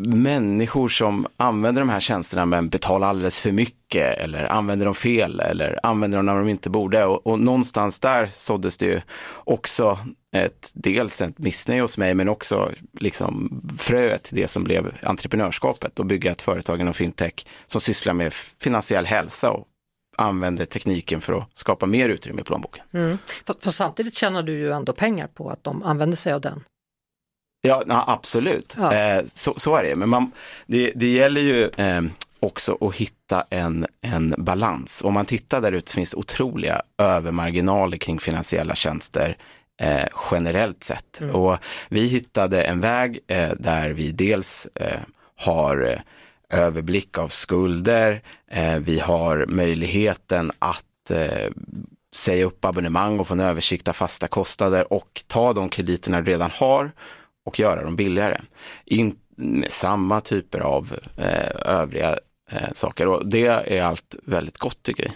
människor 0.05 0.89
som 0.89 1.27
använder 1.37 1.81
de 1.81 1.89
här 1.89 1.99
tjänsterna 1.99 2.45
men 2.45 2.69
betalar 2.69 3.07
alldeles 3.07 3.39
för 3.39 3.51
mycket 3.51 4.17
eller 4.17 4.51
använder 4.51 4.85
dem 4.85 4.95
fel 4.95 5.39
eller 5.39 5.79
använder 5.83 6.17
dem 6.17 6.25
när 6.25 6.35
de 6.35 6.49
inte 6.49 6.69
borde. 6.69 7.05
Och, 7.05 7.27
och 7.27 7.39
någonstans 7.39 7.99
där 7.99 8.29
såddes 8.31 8.77
det 8.77 8.85
ju 8.85 9.01
också 9.33 9.99
ett, 10.35 10.71
dels 10.73 11.21
ett 11.21 11.39
missnöje 11.39 11.81
hos 11.81 11.97
mig 11.97 12.15
men 12.15 12.29
också 12.29 12.71
liksom 12.99 13.61
fröet 13.79 14.23
till 14.23 14.35
det 14.35 14.47
som 14.47 14.63
blev 14.63 14.93
entreprenörskapet 15.03 15.99
och 15.99 16.05
bygga 16.05 16.31
ett 16.31 16.41
företag 16.41 16.81
inom 16.81 16.93
fintech 16.93 17.45
som 17.67 17.81
sysslar 17.81 18.13
med 18.13 18.33
finansiell 18.33 19.05
hälsa 19.05 19.51
och 19.51 19.67
använder 20.15 20.65
tekniken 20.65 21.21
för 21.21 21.33
att 21.33 21.49
skapa 21.53 21.85
mer 21.85 22.09
utrymme 22.09 22.41
i 22.41 22.43
plånboken. 22.43 22.83
För, 23.45 23.61
för 23.63 23.69
samtidigt 23.69 24.13
tjänar 24.13 24.43
du 24.43 24.53
ju 24.53 24.71
ändå 24.71 24.93
pengar 24.93 25.27
på 25.27 25.49
att 25.49 25.63
de 25.63 25.83
använder 25.83 26.17
sig 26.17 26.33
av 26.33 26.41
den. 26.41 26.63
Ja, 27.61 27.83
na, 27.85 28.03
absolut. 28.07 28.75
Ja. 28.77 28.93
Eh, 28.93 29.25
så, 29.27 29.53
så 29.57 29.75
är 29.75 29.83
det. 29.83 29.95
Men 29.95 30.09
man, 30.09 30.31
det, 30.65 30.91
det 30.95 31.07
gäller 31.07 31.41
ju 31.41 31.69
eh, 31.77 32.01
också 32.39 32.77
att 32.81 32.95
hitta 32.95 33.45
en, 33.49 33.85
en 34.01 34.35
balans. 34.37 35.01
Om 35.03 35.13
man 35.13 35.25
tittar 35.25 35.61
där 35.61 35.71
ute 35.71 35.91
så 35.91 35.95
finns 35.95 36.13
otroliga 36.13 36.81
övermarginaler 36.97 37.97
kring 37.97 38.19
finansiella 38.19 38.75
tjänster 38.75 39.37
eh, 39.81 40.05
generellt 40.31 40.83
sett. 40.83 41.21
Och 41.33 41.57
vi 41.89 42.05
hittade 42.05 42.63
en 42.63 42.81
väg 42.81 43.19
eh, 43.27 43.51
där 43.59 43.89
vi 43.89 44.11
dels 44.11 44.67
eh, 44.75 44.99
har 45.35 45.85
eh, 45.91 45.99
överblick 46.53 47.17
av 47.17 47.27
skulder, 47.27 48.21
eh, 48.47 48.77
vi 48.77 48.99
har 48.99 49.45
möjligheten 49.45 50.51
att 50.59 51.11
eh, 51.11 51.51
säga 52.15 52.45
upp 52.45 52.65
abonnemang 52.65 53.19
och 53.19 53.27
få 53.27 53.33
en 53.33 53.39
översikt 53.39 53.87
av 53.87 53.93
fasta 53.93 54.27
kostnader 54.27 54.93
och 54.93 55.23
ta 55.27 55.53
de 55.53 55.69
krediterna 55.69 56.21
du 56.21 56.31
redan 56.31 56.51
har 56.53 56.91
och 57.45 57.59
göra 57.59 57.83
dem 57.83 57.95
billigare. 57.95 58.41
In, 58.85 59.15
samma 59.67 60.21
typer 60.21 60.59
av 60.59 60.99
eh, 61.17 61.73
övriga 61.73 62.19
eh, 62.51 62.73
saker 62.73 63.07
och 63.07 63.27
det 63.27 63.45
är 63.45 63.83
allt 63.83 64.15
väldigt 64.23 64.57
gott 64.57 64.83
tycker 64.83 65.03
jag. 65.03 65.13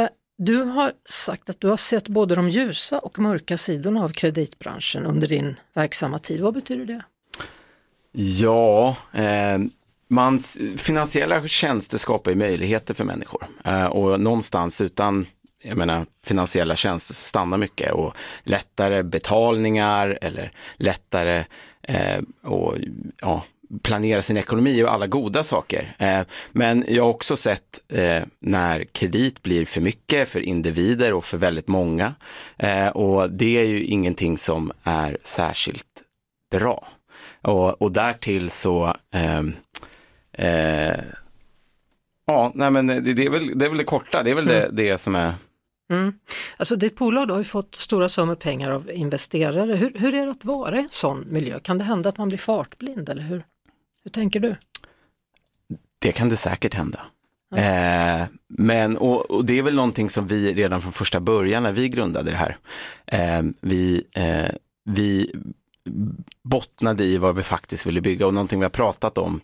Eh, 0.00 0.08
du 0.38 0.62
har 0.62 0.92
sagt 1.04 1.50
att 1.50 1.60
du 1.60 1.68
har 1.68 1.76
sett 1.76 2.08
både 2.08 2.34
de 2.34 2.48
ljusa 2.48 2.98
och 2.98 3.18
mörka 3.18 3.56
sidorna 3.56 4.04
av 4.04 4.08
kreditbranschen 4.08 5.06
under 5.06 5.28
din 5.28 5.56
verksamma 5.74 6.18
tid. 6.18 6.40
Vad 6.40 6.54
betyder 6.54 6.84
det? 6.84 7.02
Ja, 8.12 8.96
eh, 9.12 9.58
mans, 10.10 10.58
finansiella 10.76 11.46
tjänster 11.46 11.98
skapar 11.98 12.30
ju 12.30 12.36
möjligheter 12.36 12.94
för 12.94 13.04
människor 13.04 13.46
eh, 13.64 13.84
och 13.84 14.20
någonstans 14.20 14.80
utan 14.80 15.26
jag 15.62 15.76
menar, 15.76 16.06
finansiella 16.24 16.76
tjänster 16.76 17.14
så 17.14 17.24
stannar 17.24 17.58
mycket 17.58 17.92
och 17.92 18.14
lättare 18.44 19.02
betalningar 19.02 20.18
eller 20.22 20.52
lättare 20.76 21.44
eh, 21.82 22.20
och, 22.42 22.74
ja, 23.20 23.42
planera 23.82 24.22
sin 24.22 24.36
ekonomi 24.36 24.82
och 24.82 24.92
alla 24.92 25.06
goda 25.06 25.44
saker. 25.44 25.96
Eh, 25.98 26.20
men 26.52 26.84
jag 26.88 27.02
har 27.02 27.10
också 27.10 27.36
sett 27.36 27.80
eh, 27.92 28.22
när 28.38 28.84
kredit 28.84 29.42
blir 29.42 29.64
för 29.64 29.80
mycket 29.80 30.28
för 30.28 30.40
individer 30.40 31.12
och 31.12 31.24
för 31.24 31.38
väldigt 31.38 31.68
många. 31.68 32.14
Eh, 32.58 32.88
och 32.88 33.30
det 33.30 33.58
är 33.58 33.64
ju 33.64 33.84
ingenting 33.84 34.38
som 34.38 34.72
är 34.82 35.18
särskilt 35.22 35.86
bra. 36.50 36.88
Och, 37.42 37.82
och 37.82 37.92
därtill 37.92 38.50
så 38.50 38.94
ehm, 39.14 39.54
eh, 40.40 41.00
Ja, 42.26 42.52
nej 42.54 42.70
men 42.70 42.86
det, 42.86 43.00
det, 43.00 43.26
är 43.26 43.30
väl, 43.30 43.58
det 43.58 43.64
är 43.64 43.68
väl 43.68 43.78
det 43.78 43.84
korta, 43.84 44.22
det 44.22 44.30
är 44.30 44.34
väl 44.34 44.46
det, 44.46 44.68
det 44.72 44.98
som 44.98 45.14
är 45.14 45.34
Mm. 45.90 46.12
Alltså 46.56 46.76
ditt 46.76 46.96
bolag 46.96 47.30
har 47.30 47.38
ju 47.38 47.44
fått 47.44 47.74
stora 47.74 48.08
summor 48.08 48.34
pengar 48.34 48.70
av 48.70 48.90
investerare. 48.90 49.74
Hur, 49.74 49.92
hur 49.94 50.14
är 50.14 50.24
det 50.26 50.30
att 50.30 50.44
vara 50.44 50.76
i 50.76 50.80
en 50.80 50.88
sån 50.88 51.24
miljö? 51.28 51.60
Kan 51.60 51.78
det 51.78 51.84
hända 51.84 52.08
att 52.08 52.18
man 52.18 52.28
blir 52.28 52.38
fartblind 52.38 53.08
eller 53.08 53.22
hur, 53.22 53.44
hur 54.04 54.10
tänker 54.10 54.40
du? 54.40 54.56
Det 55.98 56.12
kan 56.12 56.28
det 56.28 56.36
säkert 56.36 56.74
hända. 56.74 57.00
Eh, 57.56 58.26
men, 58.48 58.96
och, 58.96 59.30
och, 59.30 59.44
det 59.44 59.58
är 59.58 59.62
väl 59.62 59.74
någonting 59.74 60.10
som 60.10 60.26
vi 60.26 60.54
redan 60.54 60.82
från 60.82 60.92
första 60.92 61.20
början 61.20 61.62
när 61.62 61.72
vi 61.72 61.88
grundade 61.88 62.30
det 62.30 62.36
här, 62.36 62.56
eh, 63.06 63.42
vi, 63.60 64.04
eh, 64.12 64.50
vi 64.84 65.32
bottnade 66.42 67.04
i 67.04 67.18
vad 67.18 67.36
vi 67.36 67.42
faktiskt 67.42 67.86
ville 67.86 68.00
bygga 68.00 68.26
och 68.26 68.34
någonting 68.34 68.60
vi 68.60 68.64
har 68.64 68.70
pratat 68.70 69.18
om 69.18 69.40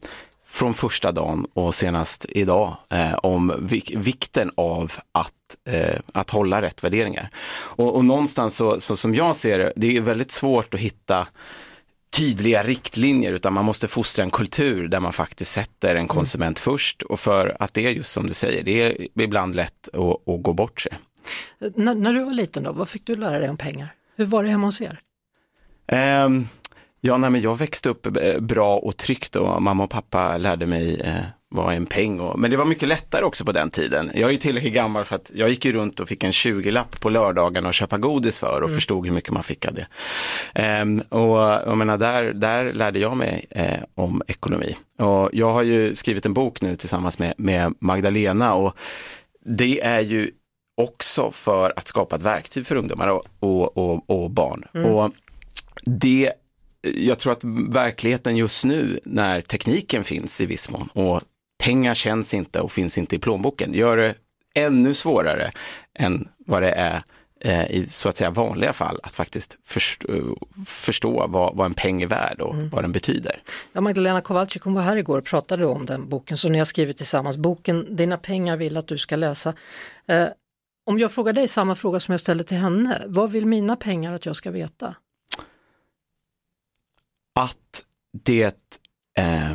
från 0.57 0.75
första 0.75 1.13
dagen 1.13 1.47
och 1.53 1.75
senast 1.75 2.27
idag 2.29 2.77
eh, 2.91 3.15
om 3.15 3.67
vik 3.67 3.93
vikten 3.97 4.51
av 4.55 4.93
att, 5.13 5.33
eh, 5.69 6.01
att 6.13 6.31
hålla 6.31 6.63
rätt 6.63 6.85
värderingar. 6.85 7.31
Och, 7.53 7.97
och 7.97 8.05
någonstans 8.05 8.57
så, 8.57 8.81
så, 8.81 8.97
som 8.97 9.15
jag 9.15 9.37
ser 9.37 9.59
det, 9.59 9.73
det 9.77 9.97
är 9.97 10.01
väldigt 10.01 10.31
svårt 10.31 10.75
att 10.75 10.81
hitta 10.81 11.27
tydliga 12.11 12.63
riktlinjer 12.63 13.33
utan 13.33 13.53
man 13.53 13.65
måste 13.65 13.89
fostra 13.89 14.25
en 14.25 14.31
kultur 14.31 14.89
där 14.89 15.01
man 15.01 15.13
faktiskt 15.13 15.53
sätter 15.53 15.95
en 15.95 16.09
konsument 16.09 16.59
mm. 16.59 16.65
först 16.65 17.03
och 17.03 17.21
för 17.21 17.57
att 17.61 17.75
det 17.75 17.87
är 17.87 17.91
just 17.91 18.13
som 18.13 18.27
du 18.27 18.35
säger, 18.35 18.65
det 18.65 18.83
är 18.83 19.09
ibland 19.23 19.55
lätt 19.55 19.89
att, 19.93 20.29
att 20.29 20.43
gå 20.43 20.53
bort 20.53 20.81
sig. 20.81 20.93
När, 21.75 21.95
när, 21.95 22.13
du 22.13 22.25
var 22.25 22.33
liten 22.33 22.63
då, 22.63 22.73
vad 22.73 22.89
fick 22.89 23.07
du 23.07 23.17
lära 23.17 23.39
dig 23.39 23.49
om 23.49 23.57
pengar? 23.57 23.89
Hur 24.17 24.25
var 24.25 24.45
det 24.45 24.51
hemma 24.51 24.67
hos 24.67 24.81
er? 24.81 25.01
Um, 26.25 26.49
Ja, 27.07 27.19
nej, 27.19 27.31
men 27.31 27.41
jag 27.41 27.59
växte 27.59 27.89
upp 27.89 28.17
eh, 28.17 28.41
bra 28.41 28.77
och 28.77 28.97
tryggt 28.97 29.37
och 29.37 29.63
mamma 29.63 29.85
och 29.85 29.91
pappa 29.91 30.37
lärde 30.37 30.67
mig 30.67 31.01
eh, 31.01 31.15
vad 31.49 31.75
en 31.75 31.87
peng 31.87 32.21
och, 32.21 32.39
men 32.39 32.51
det 32.51 32.57
var 32.57 32.65
mycket 32.65 32.89
lättare 32.89 33.25
också 33.25 33.45
på 33.45 33.53
den 33.53 33.71
tiden. 33.71 34.11
Jag 34.15 34.29
är 34.29 34.33
ju 34.33 34.39
tillräckligt 34.39 34.75
gammal 34.75 35.05
för 35.05 35.17
att 35.17 35.31
jag 35.35 35.49
gick 35.49 35.65
ju 35.65 35.73
runt 35.73 36.01
och 36.01 36.09
fick 36.09 36.25
en 36.25 36.31
20-lapp 36.31 37.01
på 37.01 37.11
lördagen 37.11 37.67
och 37.67 37.75
köpa 37.75 37.99
godis 37.99 38.39
för 38.39 38.61
och 38.61 38.69
mm. 38.69 38.75
förstod 38.75 39.07
hur 39.07 39.15
mycket 39.15 39.33
man 39.33 39.43
fick 39.43 39.67
av 39.67 39.75
det. 39.75 39.87
Um, 40.83 41.01
och 41.01 41.39
jag 41.39 41.77
menar, 41.77 41.99
där, 41.99 42.23
där 42.23 42.73
lärde 42.73 42.99
jag 42.99 43.17
mig 43.17 43.47
eh, 43.51 43.81
om 43.95 44.23
ekonomi. 44.27 44.77
Och 44.99 45.31
jag 45.33 45.53
har 45.53 45.63
ju 45.63 45.95
skrivit 45.95 46.27
en 46.27 46.35
bok 46.35 46.61
nu 46.61 46.77
tillsammans 46.77 47.19
med, 47.19 47.35
med 47.37 47.75
Magdalena 47.81 48.55
och 48.55 48.77
det 49.45 49.81
är 49.81 50.01
ju 50.01 50.31
också 50.77 51.31
för 51.31 51.73
att 51.77 51.89
skapa 51.89 52.17
ett 52.17 52.23
verktyg 52.23 52.67
för 52.67 52.77
ungdomar 52.77 53.09
och, 53.09 53.25
och, 53.41 53.77
och, 53.77 54.11
och 54.11 54.31
barn. 54.31 54.65
Mm. 54.75 54.91
Och 54.91 55.13
det 55.85 56.33
jag 56.95 57.19
tror 57.19 57.33
att 57.33 57.45
verkligheten 57.69 58.37
just 58.37 58.65
nu 58.65 59.01
när 59.05 59.41
tekniken 59.41 60.05
finns 60.05 60.41
i 60.41 60.47
viss 60.47 60.71
mån 60.71 60.89
och 60.93 61.23
pengar 61.59 61.95
känns 61.95 62.35
inte 62.35 62.61
och 62.61 62.73
finns 62.73 62.99
inte 62.99 63.17
i 63.17 63.19
plånboken 63.19 63.75
gör 63.75 63.97
det 63.97 64.15
ännu 64.55 64.95
svårare 64.95 65.53
än 65.99 66.29
vad 66.39 66.63
det 66.63 66.71
är 66.71 67.03
eh, 67.41 67.71
i 67.71 67.87
så 67.89 68.09
att 68.09 68.17
säga 68.17 68.31
vanliga 68.31 68.73
fall 68.73 69.01
att 69.03 69.13
faktiskt 69.13 69.57
förstå, 69.65 70.37
förstå 70.67 71.27
vad, 71.27 71.57
vad 71.57 71.67
en 71.67 71.75
peng 71.75 72.03
är 72.03 72.07
värd 72.07 72.41
och 72.41 72.55
mm. 72.55 72.71
vad 72.71 72.85
den 72.85 72.93
betyder. 72.93 73.43
Ja, 73.73 73.81
Magdalena 73.81 74.21
Kowalczyk 74.21 74.63
hon 74.63 74.75
var 74.75 74.83
här 74.83 74.97
igår 74.97 75.19
och 75.19 75.25
pratade 75.25 75.67
om 75.67 75.87
den 75.87 76.09
boken 76.09 76.37
som 76.37 76.53
ni 76.53 76.59
har 76.59 76.65
skrivit 76.65 76.97
tillsammans. 76.97 77.37
Boken 77.37 77.97
Dina 77.97 78.17
pengar 78.17 78.57
vill 78.57 78.77
att 78.77 78.87
du 78.87 78.99
ska 78.99 79.17
läsa. 79.17 79.55
Eh, 80.09 80.27
om 80.87 80.99
jag 80.99 81.13
frågar 81.13 81.33
dig 81.33 81.49
samma 81.49 81.75
fråga 81.75 82.01
som 82.01 82.13
jag 82.13 82.21
ställde 82.21 82.45
till 82.45 82.57
henne, 82.57 83.03
vad 83.07 83.31
vill 83.31 83.47
mina 83.47 83.77
pengar 83.77 84.15
att 84.15 84.27
jag 84.27 84.37
ska 84.37 84.51
veta? 84.51 84.95
Att 87.37 87.83
det 88.25 88.57
eh, 89.19 89.53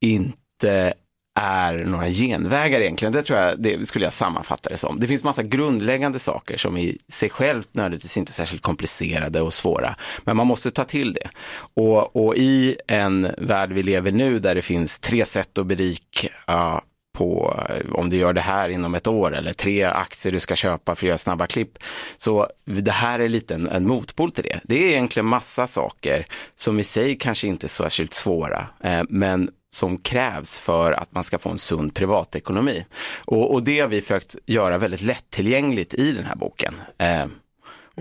inte 0.00 0.94
är 1.40 1.84
några 1.84 2.08
genvägar 2.08 2.80
egentligen. 2.80 3.12
Det 3.12 3.22
tror 3.22 3.38
jag, 3.38 3.58
det 3.58 3.88
skulle 3.88 4.04
jag 4.04 4.12
sammanfatta 4.12 4.68
det 4.68 4.76
som. 4.76 5.00
Det 5.00 5.06
finns 5.06 5.24
massa 5.24 5.42
grundläggande 5.42 6.18
saker 6.18 6.56
som 6.56 6.78
i 6.78 6.98
sig 7.08 7.30
självt 7.30 7.68
nödvändigtvis 7.72 8.16
inte 8.16 8.30
är 8.30 8.32
särskilt 8.32 8.62
komplicerade 8.62 9.40
och 9.40 9.52
svåra. 9.52 9.96
Men 10.24 10.36
man 10.36 10.46
måste 10.46 10.70
ta 10.70 10.84
till 10.84 11.12
det. 11.12 11.28
Och, 11.74 12.16
och 12.16 12.36
i 12.36 12.76
en 12.88 13.28
värld 13.38 13.72
vi 13.72 13.82
lever 13.82 14.12
nu 14.12 14.38
där 14.38 14.54
det 14.54 14.62
finns 14.62 14.98
tre 14.98 15.24
sätt 15.24 15.58
att 15.58 15.66
berika 15.66 16.82
på 17.22 17.60
om 17.92 18.10
du 18.10 18.16
gör 18.16 18.32
det 18.32 18.40
här 18.40 18.68
inom 18.68 18.94
ett 18.94 19.06
år 19.06 19.34
eller 19.36 19.52
tre 19.52 19.82
aktier 19.84 20.32
du 20.32 20.40
ska 20.40 20.56
köpa 20.56 20.94
för 20.94 21.06
att 21.06 21.08
göra 21.08 21.18
snabba 21.18 21.46
klipp. 21.46 21.78
Så 22.16 22.48
det 22.64 22.90
här 22.90 23.18
är 23.18 23.28
lite 23.28 23.54
en, 23.54 23.68
en 23.68 23.86
motpol 23.86 24.32
till 24.32 24.44
det. 24.44 24.60
Det 24.64 24.84
är 24.84 24.88
egentligen 24.90 25.26
massa 25.26 25.66
saker 25.66 26.26
som 26.54 26.80
i 26.80 26.84
sig 26.84 27.18
kanske 27.18 27.46
inte 27.46 27.66
är 27.66 27.68
så 27.68 27.82
särskilt 27.82 28.14
svåra, 28.14 28.66
eh, 28.80 29.02
men 29.08 29.50
som 29.70 29.98
krävs 29.98 30.58
för 30.58 30.92
att 30.92 31.14
man 31.14 31.24
ska 31.24 31.38
få 31.38 31.50
en 31.50 31.58
sund 31.58 31.94
privatekonomi. 31.94 32.86
Och, 33.24 33.52
och 33.52 33.62
det 33.62 33.80
har 33.80 33.88
vi 33.88 34.00
försökt 34.00 34.36
göra 34.46 34.78
väldigt 34.78 35.02
lättillgängligt 35.02 35.94
i 35.94 36.12
den 36.12 36.24
här 36.24 36.36
boken. 36.36 36.74
Eh, 36.98 37.26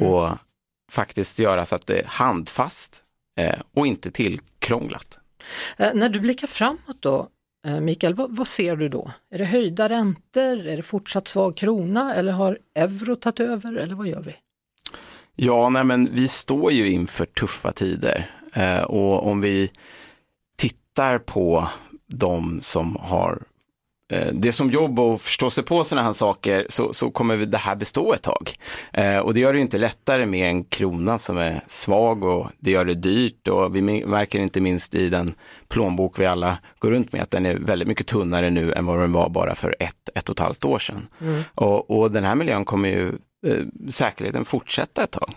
och 0.05 0.25
mm. 0.25 0.37
faktiskt 0.91 1.39
göra 1.39 1.65
så 1.65 1.75
att 1.75 1.87
det 1.87 1.99
är 1.99 2.05
handfast 2.05 3.01
eh, 3.39 3.59
och 3.75 3.87
inte 3.87 4.11
tillkrånglat. 4.11 5.17
Eh, 5.77 5.93
när 5.93 6.09
du 6.09 6.19
blickar 6.19 6.47
framåt 6.47 6.97
då, 6.99 7.29
Eh, 7.67 7.79
Mikael, 7.79 8.13
vad, 8.13 8.35
vad, 8.35 8.47
ser 8.47 8.75
du 8.75 8.89
då? 8.89 9.11
Är 9.33 9.37
det 9.37 9.45
höjda 9.45 9.89
räntor? 9.89 10.67
Är 10.67 10.77
det 10.77 10.83
fortsatt 10.83 11.27
svag 11.27 11.57
krona 11.57 12.15
eller 12.15 12.31
har 12.31 12.59
euro 12.75 13.15
tagit 13.15 13.39
över 13.39 13.77
eller 13.77 13.95
vad 13.95 14.07
gör 14.07 14.21
vi? 14.21 14.35
Ja, 15.35 15.69
nej 15.69 15.83
men 15.83 16.09
vi 16.15 16.27
står 16.27 16.71
ju 16.71 16.89
inför 16.89 17.25
tuffa 17.25 17.71
tider 17.71 18.29
eh, 18.53 18.81
och 18.81 19.27
om 19.27 19.41
vi 19.41 19.71
tittar 20.57 21.17
på 21.17 21.67
de 22.07 22.59
som 22.61 22.97
har 22.99 23.43
det 24.31 24.51
som 24.51 24.69
jobb 24.69 24.99
och 24.99 25.21
förstå 25.21 25.49
sig 25.49 25.63
på 25.63 25.83
sådana 25.83 26.05
här 26.05 26.13
saker 26.13 26.65
så, 26.69 26.93
så 26.93 27.11
kommer 27.11 27.37
det 27.37 27.57
här 27.57 27.75
bestå 27.75 28.13
ett 28.13 28.21
tag. 28.21 28.51
Eh, 28.93 29.17
och 29.17 29.33
det 29.33 29.39
gör 29.39 29.53
det 29.53 29.59
inte 29.59 29.77
lättare 29.77 30.25
med 30.25 30.49
en 30.49 30.63
krona 30.63 31.17
som 31.17 31.37
är 31.37 31.61
svag 31.67 32.23
och 32.23 32.49
det 32.59 32.71
gör 32.71 32.85
det 32.85 32.93
dyrt 32.93 33.47
och 33.47 33.75
vi 33.75 33.81
märker 33.81 34.39
inte 34.39 34.61
minst 34.61 34.95
i 34.95 35.09
den 35.09 35.33
plånbok 35.67 36.19
vi 36.19 36.25
alla 36.25 36.57
går 36.79 36.91
runt 36.91 37.13
med 37.13 37.21
att 37.21 37.31
den 37.31 37.45
är 37.45 37.55
väldigt 37.55 37.87
mycket 37.87 38.07
tunnare 38.07 38.49
nu 38.49 38.73
än 38.73 38.85
vad 38.85 38.99
den 38.99 39.11
var 39.11 39.29
bara 39.29 39.55
för 39.55 39.75
ett, 39.79 40.09
ett 40.15 40.29
och 40.29 40.35
ett 40.35 40.39
halvt 40.39 40.65
år 40.65 40.79
sedan. 40.79 41.07
Mm. 41.21 41.43
Och, 41.55 41.99
och, 41.99 42.11
den 42.11 42.23
här 42.23 42.35
miljön 42.35 42.65
kommer 42.65 42.89
ju 42.89 43.07
eh, 43.47 43.65
säkerligen 43.89 44.45
fortsätta 44.45 45.03
ett 45.03 45.11
tag. 45.11 45.33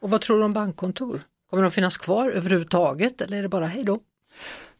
Och 0.00 0.10
vad 0.10 0.20
tror 0.20 0.38
du 0.38 0.44
om 0.44 0.52
bankkontor? 0.52 1.20
Kommer 1.50 1.62
de 1.62 1.70
finnas 1.70 1.96
kvar 1.96 2.30
överhuvudtaget 2.30 3.20
eller 3.20 3.38
är 3.38 3.42
det 3.42 3.48
bara 3.48 3.66
hej 3.66 3.82
då? 3.84 4.00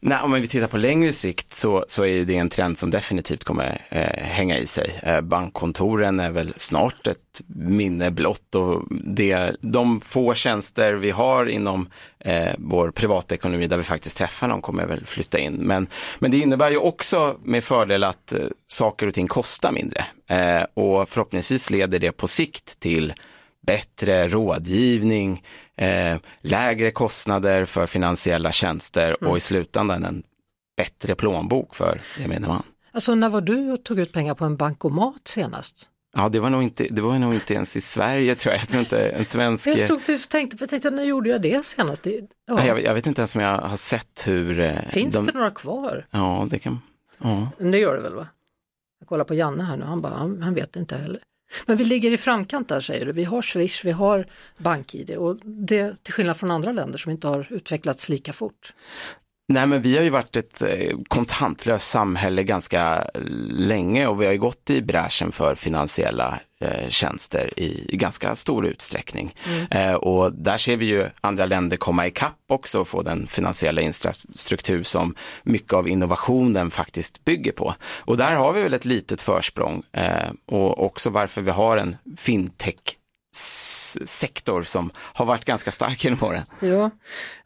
Nej, 0.01 0.19
om 0.21 0.33
vi 0.33 0.47
tittar 0.47 0.67
på 0.67 0.77
längre 0.77 1.13
sikt 1.13 1.53
så, 1.53 1.85
så 1.87 2.05
är 2.05 2.25
det 2.25 2.35
en 2.35 2.49
trend 2.49 2.77
som 2.77 2.91
definitivt 2.91 3.43
kommer 3.43 3.81
eh, 3.89 4.23
hänga 4.23 4.57
i 4.57 4.65
sig. 4.65 4.99
Eh, 5.03 5.21
bankkontoren 5.21 6.19
är 6.19 6.31
väl 6.31 6.53
snart 6.57 7.07
ett 7.07 7.41
minne 7.47 8.11
blott 8.11 8.55
och 8.55 8.83
det, 8.89 9.55
de 9.61 10.01
få 10.01 10.33
tjänster 10.33 10.93
vi 10.93 11.11
har 11.11 11.45
inom 11.45 11.89
eh, 12.19 12.53
vår 12.57 12.91
privatekonomi 12.91 13.67
där 13.67 13.77
vi 13.77 13.83
faktiskt 13.83 14.17
träffar 14.17 14.47
någon 14.47 14.61
kommer 14.61 14.85
väl 14.85 15.05
flytta 15.05 15.39
in. 15.39 15.53
Men, 15.53 15.87
men 16.19 16.31
det 16.31 16.37
innebär 16.37 16.71
ju 16.71 16.77
också 16.77 17.37
med 17.43 17.63
fördel 17.63 18.03
att 18.03 18.31
eh, 18.31 18.39
saker 18.65 19.07
och 19.07 19.13
ting 19.13 19.27
kostar 19.27 19.71
mindre 19.71 20.05
eh, 20.29 20.63
och 20.73 21.09
förhoppningsvis 21.09 21.69
leder 21.69 21.99
det 21.99 22.11
på 22.11 22.27
sikt 22.27 22.79
till 22.79 23.13
bättre 23.61 24.27
rådgivning, 24.27 25.43
eh, 25.79 26.17
lägre 26.41 26.91
kostnader 26.91 27.65
för 27.65 27.87
finansiella 27.87 28.51
tjänster 28.51 29.17
mm. 29.19 29.31
och 29.31 29.37
i 29.37 29.39
slutändan 29.39 30.03
en 30.03 30.23
bättre 30.77 31.15
plånbok 31.15 31.75
för 31.75 32.01
gemene 32.19 32.47
man. 32.47 32.63
Alltså 32.91 33.15
när 33.15 33.29
var 33.29 33.41
du 33.41 33.71
och 33.71 33.83
tog 33.83 33.99
ut 33.99 34.13
pengar 34.13 34.35
på 34.35 34.45
en 34.45 34.57
bankomat 34.57 35.21
senast? 35.27 35.89
Ja, 36.15 36.29
det 36.29 36.39
var 36.39 36.49
nog 36.49 36.63
inte, 36.63 36.87
det 36.89 37.01
var 37.01 37.19
nog 37.19 37.33
inte 37.33 37.53
ens 37.53 37.75
i 37.75 37.81
Sverige 37.81 38.35
tror 38.35 38.53
jag. 38.53 38.61
Jag 38.61 38.69
tror 38.69 38.79
inte 38.79 39.09
en 39.09 39.25
svensk... 39.25 39.67
Jag 39.67 39.79
stod 39.79 40.05
precis 40.05 40.25
och 40.25 40.31
tänkte, 40.31 40.57
jag 40.59 40.69
tänkte, 40.69 40.89
när 40.89 41.03
gjorde 41.03 41.29
jag 41.29 41.41
det 41.41 41.65
senast? 41.65 42.03
Det, 42.03 42.21
ja. 42.47 42.65
jag, 42.65 42.83
jag, 42.83 42.93
vet 42.93 43.07
inte 43.07 43.21
ens 43.21 43.35
om 43.35 43.41
jag 43.41 43.57
har 43.57 43.77
sett 43.77 44.27
hur... 44.27 44.59
Eh, 44.59 44.73
Finns 44.89 45.15
de... 45.15 45.25
det 45.25 45.33
några 45.33 45.51
kvar? 45.51 46.07
Ja, 46.11 46.47
det 46.49 46.59
kan... 46.59 46.79
Ja. 47.17 47.49
Det 47.57 47.77
gör 47.77 47.95
det 47.95 48.01
väl 48.01 48.15
va? 48.15 48.27
Jag 48.99 49.07
kollar 49.07 49.23
på 49.23 49.33
Janne 49.33 49.63
här 49.63 49.77
nu, 49.77 49.85
han 49.85 50.01
bara, 50.01 50.13
han, 50.13 50.41
han 50.41 50.53
vet 50.53 50.75
inte 50.75 50.97
heller. 50.97 51.19
Men 51.65 51.77
vi 51.77 51.85
ligger 51.85 52.11
i 52.11 52.17
framkant 52.17 52.69
där 52.69 52.79
säger 52.79 53.05
du. 53.05 53.11
Vi 53.11 53.23
har 53.23 53.41
Swish, 53.41 53.85
vi 53.85 53.91
har 53.91 54.25
BankID 54.57 55.11
och 55.11 55.37
det 55.43 56.03
till 56.03 56.13
skillnad 56.13 56.37
från 56.37 56.51
andra 56.51 56.71
länder 56.71 56.97
som 56.97 57.11
inte 57.11 57.27
har 57.27 57.47
utvecklats 57.49 58.09
lika 58.09 58.33
fort. 58.33 58.73
Nej 59.47 59.65
men 59.65 59.81
vi 59.81 59.97
har 59.97 60.03
ju 60.03 60.09
varit 60.09 60.35
ett 60.35 60.61
eh, 60.61 60.97
kontantlöst 61.07 61.89
samhälle 61.89 62.43
ganska 62.43 63.09
länge 63.49 64.07
och 64.07 64.21
vi 64.21 64.25
har 64.25 64.33
ju 64.33 64.39
gått 64.39 64.69
i 64.69 64.81
bräschen 64.81 65.31
för 65.31 65.55
finansiella 65.55 66.39
tjänster 66.89 67.59
i 67.59 67.97
ganska 67.97 68.35
stor 68.35 68.65
utsträckning. 68.65 69.35
Eh, 69.71 69.93
och 69.93 70.33
där 70.33 70.57
ser 70.57 70.77
vi 70.77 70.85
ju 70.85 71.09
andra 71.21 71.45
länder 71.45 71.77
komma 71.77 72.07
ikapp 72.07 72.35
också 72.47 72.79
och 72.79 72.87
få 72.87 73.01
den 73.01 73.27
finansiella 73.27 73.81
infrastruktur 73.81 74.83
som 74.83 75.15
mycket 75.43 75.73
av 75.73 75.87
innovationen 75.87 76.71
faktiskt 76.71 77.25
bygger 77.25 77.51
på. 77.51 77.75
Och 77.81 78.17
där 78.17 78.35
har 78.35 78.53
vi 78.53 78.61
väl 78.61 78.73
ett 78.73 78.85
litet 78.85 79.21
försprång 79.21 79.83
eh, 79.91 80.29
och 80.45 80.85
också 80.85 81.09
varför 81.09 81.41
vi 81.41 81.51
har 81.51 81.77
en 81.77 81.97
fintech 82.17 82.75
sektor 84.05 84.61
som 84.61 84.91
har 84.95 85.25
varit 85.25 85.45
ganska 85.45 85.71
stark 85.71 86.03
genom 86.03 86.23
åren. 86.23 86.41
Ja. 86.59 86.91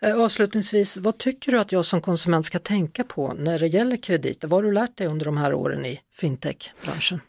Eh, 0.01 0.21
Avslutningsvis, 0.21 0.97
vad 0.97 1.17
tycker 1.17 1.51
du 1.51 1.59
att 1.59 1.71
jag 1.71 1.85
som 1.85 2.01
konsument 2.01 2.45
ska 2.45 2.59
tänka 2.59 3.03
på 3.03 3.33
när 3.33 3.59
det 3.59 3.67
gäller 3.67 3.97
krediter? 3.97 4.47
Vad 4.47 4.57
har 4.57 4.63
du 4.63 4.71
lärt 4.71 4.97
dig 4.97 5.07
under 5.07 5.25
de 5.25 5.37
här 5.37 5.53
åren 5.53 5.85
i 5.85 5.99
fintech-branschen? 6.13 7.19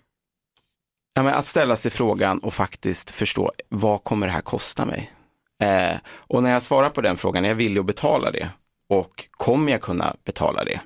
Ja, 1.15 1.23
men 1.23 1.35
att 1.35 1.47
ställa 1.47 1.77
sig 1.77 1.91
frågan 1.91 2.39
och 2.39 2.55
faktiskt 2.55 3.11
förstå 3.11 3.53
vad 3.69 4.05
kommer 4.05 4.27
det 4.27 4.33
här 4.33 4.41
kosta 4.41 4.85
mig? 4.85 5.13
Eh, 5.63 5.97
och 6.07 6.43
när 6.43 6.53
jag 6.53 6.63
svarar 6.63 6.91
på 6.91 7.01
den 7.01 7.17
frågan, 7.17 7.45
är 7.45 7.49
jag 7.49 7.55
villig 7.57 7.81
att 7.81 7.87
betala 7.87 8.31
det? 8.31 8.49
Och 8.89 9.29
kommer 9.31 9.73
jag 9.73 9.81
kunna 9.81 10.17
betala 10.25 10.65
det? 10.65 10.81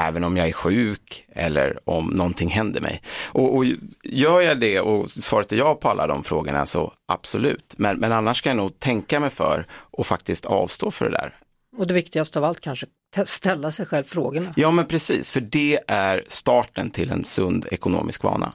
Även 0.00 0.24
om 0.24 0.36
jag 0.36 0.48
är 0.48 0.52
sjuk 0.52 1.24
eller 1.32 1.78
om 1.84 2.06
någonting 2.06 2.48
händer 2.48 2.80
mig. 2.80 3.02
Och, 3.24 3.56
och 3.56 3.64
gör 4.02 4.40
jag 4.40 4.60
det 4.60 4.80
och 4.80 5.10
svaret 5.10 5.52
är 5.52 5.56
ja 5.56 5.74
på 5.74 5.88
alla 5.88 6.06
de 6.06 6.24
frågorna 6.24 6.66
så 6.66 6.92
absolut. 7.06 7.74
Men, 7.76 7.98
men 7.98 8.12
annars 8.12 8.38
ska 8.38 8.48
jag 8.48 8.56
nog 8.56 8.78
tänka 8.78 9.20
mig 9.20 9.30
för 9.30 9.66
och 9.70 10.06
faktiskt 10.06 10.46
avstå 10.46 10.90
för 10.90 11.04
det 11.04 11.10
där. 11.10 11.34
Och 11.76 11.86
det 11.86 11.94
viktigaste 11.94 12.38
av 12.38 12.44
allt 12.44 12.60
kanske, 12.60 12.86
ställa 13.24 13.70
sig 13.70 13.86
själv 13.86 14.04
frågorna. 14.04 14.52
Ja 14.56 14.70
men 14.70 14.86
precis, 14.86 15.30
för 15.30 15.40
det 15.40 15.80
är 15.86 16.24
starten 16.28 16.90
till 16.90 17.10
en 17.10 17.24
sund 17.24 17.66
ekonomisk 17.70 18.22
vana. 18.22 18.52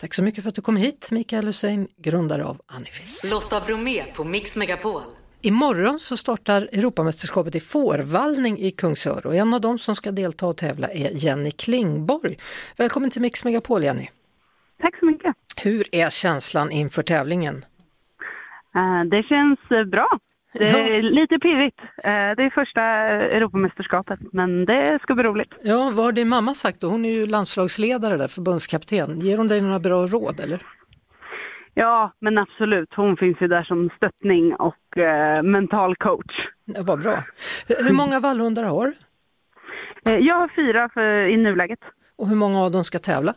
Tack 0.00 0.14
så 0.14 0.22
mycket 0.22 0.42
för 0.42 0.48
att 0.48 0.54
du 0.54 0.62
kom 0.62 0.76
hit, 0.76 1.08
Mikael 1.10 1.46
Hussein, 1.46 1.88
grundare 1.96 2.44
av 2.44 2.60
Anifil. 2.66 3.30
Lotta 3.30 3.60
Bromé 3.66 4.04
på 4.16 4.24
Mix 4.24 4.56
Megapol. 4.56 5.02
Imorgon 5.40 6.00
så 6.00 6.16
startar 6.16 6.62
Europamästerskapet 6.62 7.54
i 7.54 7.60
fårvallning 7.60 8.58
i 8.58 8.70
Kungsör 8.70 9.26
och 9.26 9.34
en 9.34 9.54
av 9.54 9.60
dem 9.60 9.78
som 9.78 9.96
ska 9.96 10.10
delta 10.10 10.46
och 10.46 10.56
tävla 10.56 10.88
är 10.88 11.10
Jenny 11.12 11.50
Klingborg. 11.50 12.38
Välkommen 12.76 13.10
till 13.10 13.22
Mix 13.22 13.44
Megapol 13.44 13.84
Jenny. 13.84 14.08
Tack 14.80 14.98
så 14.98 15.06
mycket. 15.06 15.34
Hur 15.62 15.94
är 15.94 16.10
känslan 16.10 16.70
inför 16.70 17.02
tävlingen? 17.02 17.64
Eh, 18.74 19.04
det 19.10 19.22
känns 19.22 19.58
eh, 19.70 19.84
bra. 19.84 20.18
Det 20.58 20.96
är 20.96 21.02
lite 21.02 21.38
pirrigt. 21.38 21.80
Eh, 21.80 22.10
det 22.36 22.42
är 22.42 22.50
första 22.50 22.82
Europamästerskapet, 23.36 24.20
men 24.32 24.64
det 24.64 24.98
ska 25.02 25.14
bli 25.14 25.24
roligt. 25.24 25.52
Ja, 25.62 25.90
vad 25.94 26.04
har 26.04 26.12
din 26.12 26.28
mamma 26.28 26.54
sagt 26.54 26.80
då? 26.80 26.88
Hon 26.88 27.04
är 27.04 27.10
ju 27.10 27.26
landslagsledare 27.26 28.16
där, 28.16 28.28
förbundskapten. 28.28 29.20
Ger 29.20 29.38
hon 29.38 29.48
dig 29.48 29.60
några 29.60 29.78
bra 29.78 30.06
råd 30.06 30.40
eller? 30.40 30.62
Ja, 31.74 32.12
men 32.20 32.38
absolut. 32.38 32.94
Hon 32.96 33.16
finns 33.16 33.36
ju 33.40 33.48
där 33.48 33.62
som 33.62 33.90
stöttning 33.96 34.54
och 34.54 34.98
eh, 34.98 35.42
mental 35.42 35.96
coach. 35.96 36.46
Ja, 36.64 36.82
vad 36.82 37.02
bra. 37.02 37.24
Hur 37.68 37.84
hur 37.84 37.92
många 37.92 38.20
vallhundar 38.20 38.64
har 38.64 38.86
du? 38.86 38.94
Eh, 40.12 40.18
jag 40.18 40.34
har 40.34 40.48
fyra 40.56 40.88
för, 40.94 41.26
i 41.26 41.36
nuläget. 41.36 41.78
Och 42.16 42.28
hur 42.28 42.36
många 42.36 42.62
av 42.62 42.70
dem 42.70 42.84
ska 42.84 42.98
tävla? 42.98 43.34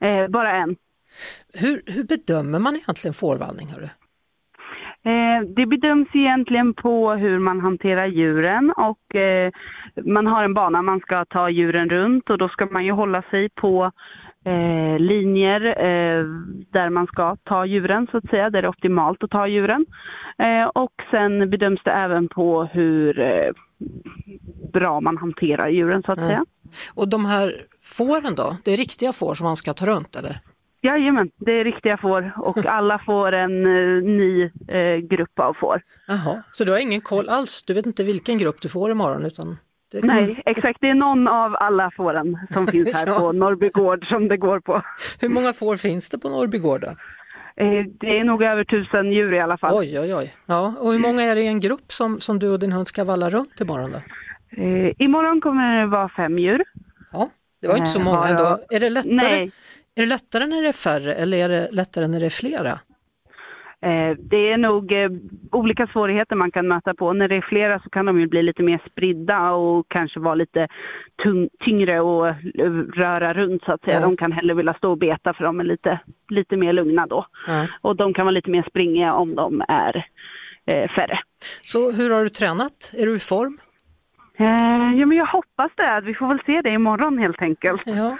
Eh, 0.00 0.28
bara 0.28 0.52
en. 0.52 0.76
Hur, 1.54 1.82
hur 1.86 2.04
bedömer 2.04 2.58
man 2.58 2.76
egentligen 2.76 3.14
fårvallning? 3.14 3.68
Hörru? 3.68 3.88
Eh, 5.08 5.40
det 5.56 5.66
bedöms 5.66 6.08
egentligen 6.14 6.74
på 6.74 7.12
hur 7.12 7.38
man 7.38 7.60
hanterar 7.60 8.06
djuren 8.06 8.72
och 8.76 9.14
eh, 9.16 9.52
man 10.04 10.26
har 10.26 10.44
en 10.44 10.54
bana 10.54 10.82
man 10.82 11.00
ska 11.00 11.24
ta 11.24 11.50
djuren 11.50 11.88
runt 11.90 12.30
och 12.30 12.38
då 12.38 12.48
ska 12.48 12.66
man 12.66 12.84
ju 12.84 12.92
hålla 12.92 13.22
sig 13.22 13.48
på 13.48 13.90
eh, 14.44 14.98
linjer 14.98 15.60
där 16.72 16.90
man 16.90 17.06
ska 17.06 17.36
ta 17.44 17.66
djuren 17.66 18.06
så 18.10 18.16
att 18.16 18.30
säga, 18.30 18.50
där 18.50 18.62
det 18.62 18.66
är 18.66 18.70
optimalt 18.70 19.22
att 19.22 19.30
ta 19.30 19.46
djuren. 19.48 19.86
Och 20.74 20.92
sen 21.10 21.50
bedöms 21.50 21.80
det 21.84 21.90
även 21.90 22.28
på 22.28 22.64
hur 22.64 23.14
bra 24.72 25.00
man 25.00 25.16
hanterar 25.16 25.68
djuren 25.68 26.02
så 26.02 26.12
att 26.12 26.18
Mm. 26.18 26.28
säga. 26.30 26.44
Och 26.94 27.08
de 27.08 27.24
här 27.24 27.52
fåren 27.82 28.34
då? 28.34 28.56
Det 28.64 28.72
är 28.72 28.76
riktiga 28.76 29.12
får 29.12 29.34
som 29.34 29.44
man 29.44 29.56
ska 29.56 29.74
ta 29.74 29.86
runt 29.86 30.16
eller? 30.16 30.40
Jajamän, 30.82 31.30
det 31.36 31.52
är 31.52 31.64
riktiga 31.64 31.96
får 31.96 32.32
och 32.36 32.58
alla 32.66 32.98
får 33.06 33.32
en 33.32 33.66
eh, 33.66 34.02
ny 34.02 34.50
eh, 34.68 34.96
grupp 34.96 35.38
av 35.38 35.54
får. 35.60 35.82
Jaha, 36.06 36.42
så 36.52 36.64
du 36.64 36.72
har 36.72 36.78
ingen 36.78 37.00
koll 37.00 37.28
alls? 37.28 37.62
Du 37.62 37.74
vet 37.74 37.86
inte 37.86 38.04
vilken 38.04 38.38
grupp 38.38 38.60
du 38.60 38.68
får 38.68 38.90
imorgon? 38.90 39.24
Utan 39.24 39.56
det 39.92 40.00
kommer- 40.00 40.14
Nej, 40.14 40.42
exakt. 40.46 40.78
Det 40.80 40.88
är 40.88 40.94
någon 40.94 41.28
av 41.28 41.56
alla 41.60 41.90
fåren 41.96 42.38
som 42.52 42.66
finns 42.72 43.04
här 43.04 43.18
på 43.20 43.32
Norrby 43.32 43.68
gård 43.68 44.06
som 44.06 44.28
det 44.28 44.36
går 44.36 44.60
på. 44.60 44.82
Hur 45.20 45.28
många 45.28 45.52
får 45.52 45.76
finns 45.76 46.10
det 46.10 46.18
på 46.18 46.28
Norrbygård 46.28 46.80
då? 46.80 46.88
Eh, 47.64 47.84
Det 48.00 48.18
är 48.18 48.24
nog 48.24 48.42
över 48.42 48.64
tusen 48.64 49.12
djur 49.12 49.32
i 49.34 49.40
alla 49.40 49.58
fall. 49.58 49.74
Oj, 49.78 50.00
oj, 50.00 50.14
oj. 50.14 50.34
Ja, 50.46 50.74
och 50.80 50.92
hur 50.92 50.98
många 50.98 51.22
är 51.22 51.34
det 51.34 51.40
i 51.42 51.46
en 51.46 51.60
grupp 51.60 51.92
som, 51.92 52.20
som 52.20 52.38
du 52.38 52.48
och 52.48 52.58
din 52.58 52.72
hund 52.72 52.88
ska 52.88 53.04
valla 53.04 53.30
runt 53.30 53.60
imorgon 53.60 53.92
då? 53.92 53.98
Eh, 54.62 54.92
imorgon 54.98 55.40
kommer 55.40 55.80
det 55.80 55.86
vara 55.86 56.08
fem 56.08 56.38
djur. 56.38 56.62
Ja, 57.12 57.30
det 57.60 57.68
var 57.68 57.76
inte 57.76 57.90
så 57.90 57.98
Eh, 57.98 58.04
många 58.04 58.28
ändå. 58.28 58.58
Är 58.70 58.80
det 58.80 58.90
lättare? 58.90 59.14
Nej, 59.14 59.50
Är 59.98 60.02
det 60.02 60.08
lättare 60.08 60.46
när 60.46 60.62
det 60.62 60.68
är 60.68 60.72
färre 60.72 61.14
eller 61.14 61.38
är 61.38 61.48
det 61.48 61.68
lättare 61.72 62.06
när 62.06 62.20
det 62.20 62.26
är 62.26 62.30
flera? 62.30 62.70
eh, 63.80 64.16
det 64.18 64.52
är 64.52 64.56
nog 64.56 64.92
eh, 64.92 65.10
olika 65.52 65.86
svårigheter 65.86 66.36
man 66.36 66.50
kan 66.50 66.68
möta 66.68 66.94
på. 66.94 67.12
När 67.12 67.28
det 67.28 67.36
är 67.36 67.46
flera 67.48 67.80
så 67.80 67.90
kan 67.90 68.06
de 68.06 68.20
ju 68.20 68.26
bli 68.26 68.42
lite 68.42 68.62
mer 68.62 68.82
spridda 68.90 69.50
och 69.50 69.86
kanske 69.88 70.20
vara 70.20 70.34
lite 70.34 70.68
tyngre 71.64 72.00
och 72.00 72.28
eh, 72.28 72.34
röra 72.94 73.34
runt 73.34 73.64
så 73.64 73.72
att 73.72 73.84
säga. 73.84 74.00
Ja. 74.00 74.06
De 74.06 74.16
kan 74.16 74.32
hellre 74.32 74.54
vilja 74.54 74.74
stå 74.74 74.90
och 74.90 74.98
beta 74.98 75.34
för 75.34 75.44
de 75.44 75.60
är 75.60 75.64
lite, 75.64 76.00
lite 76.28 76.56
mer 76.56 76.72
lugna 76.72 77.06
då. 77.06 77.26
Ja. 77.46 77.66
Och 77.80 77.96
de 77.96 78.14
kan 78.14 78.26
vara 78.26 78.34
lite 78.34 78.50
mer 78.50 78.64
springiga 78.68 79.14
om 79.14 79.34
de 79.34 79.62
är 79.68 80.06
färre. 80.96 81.18
Så 81.62 81.90
hur 81.90 82.10
har 82.10 82.22
du 82.22 82.28
tränat? 82.28 82.92
Är 82.94 83.06
du 83.06 83.16
i 83.16 83.20
form? 83.20 83.58
Eh, 84.38 84.98
ja, 84.98 85.06
men 85.06 85.16
jag 85.18 85.26
hoppas 85.26 85.70
det. 85.76 86.00
Vi 86.04 86.14
får 86.14 86.28
väl 86.28 86.40
se 86.46 86.60
det 86.62 86.70
imorgon 86.70 87.18
helt 87.18 87.42
enkelt. 87.42 87.82
Ja. 87.86 88.18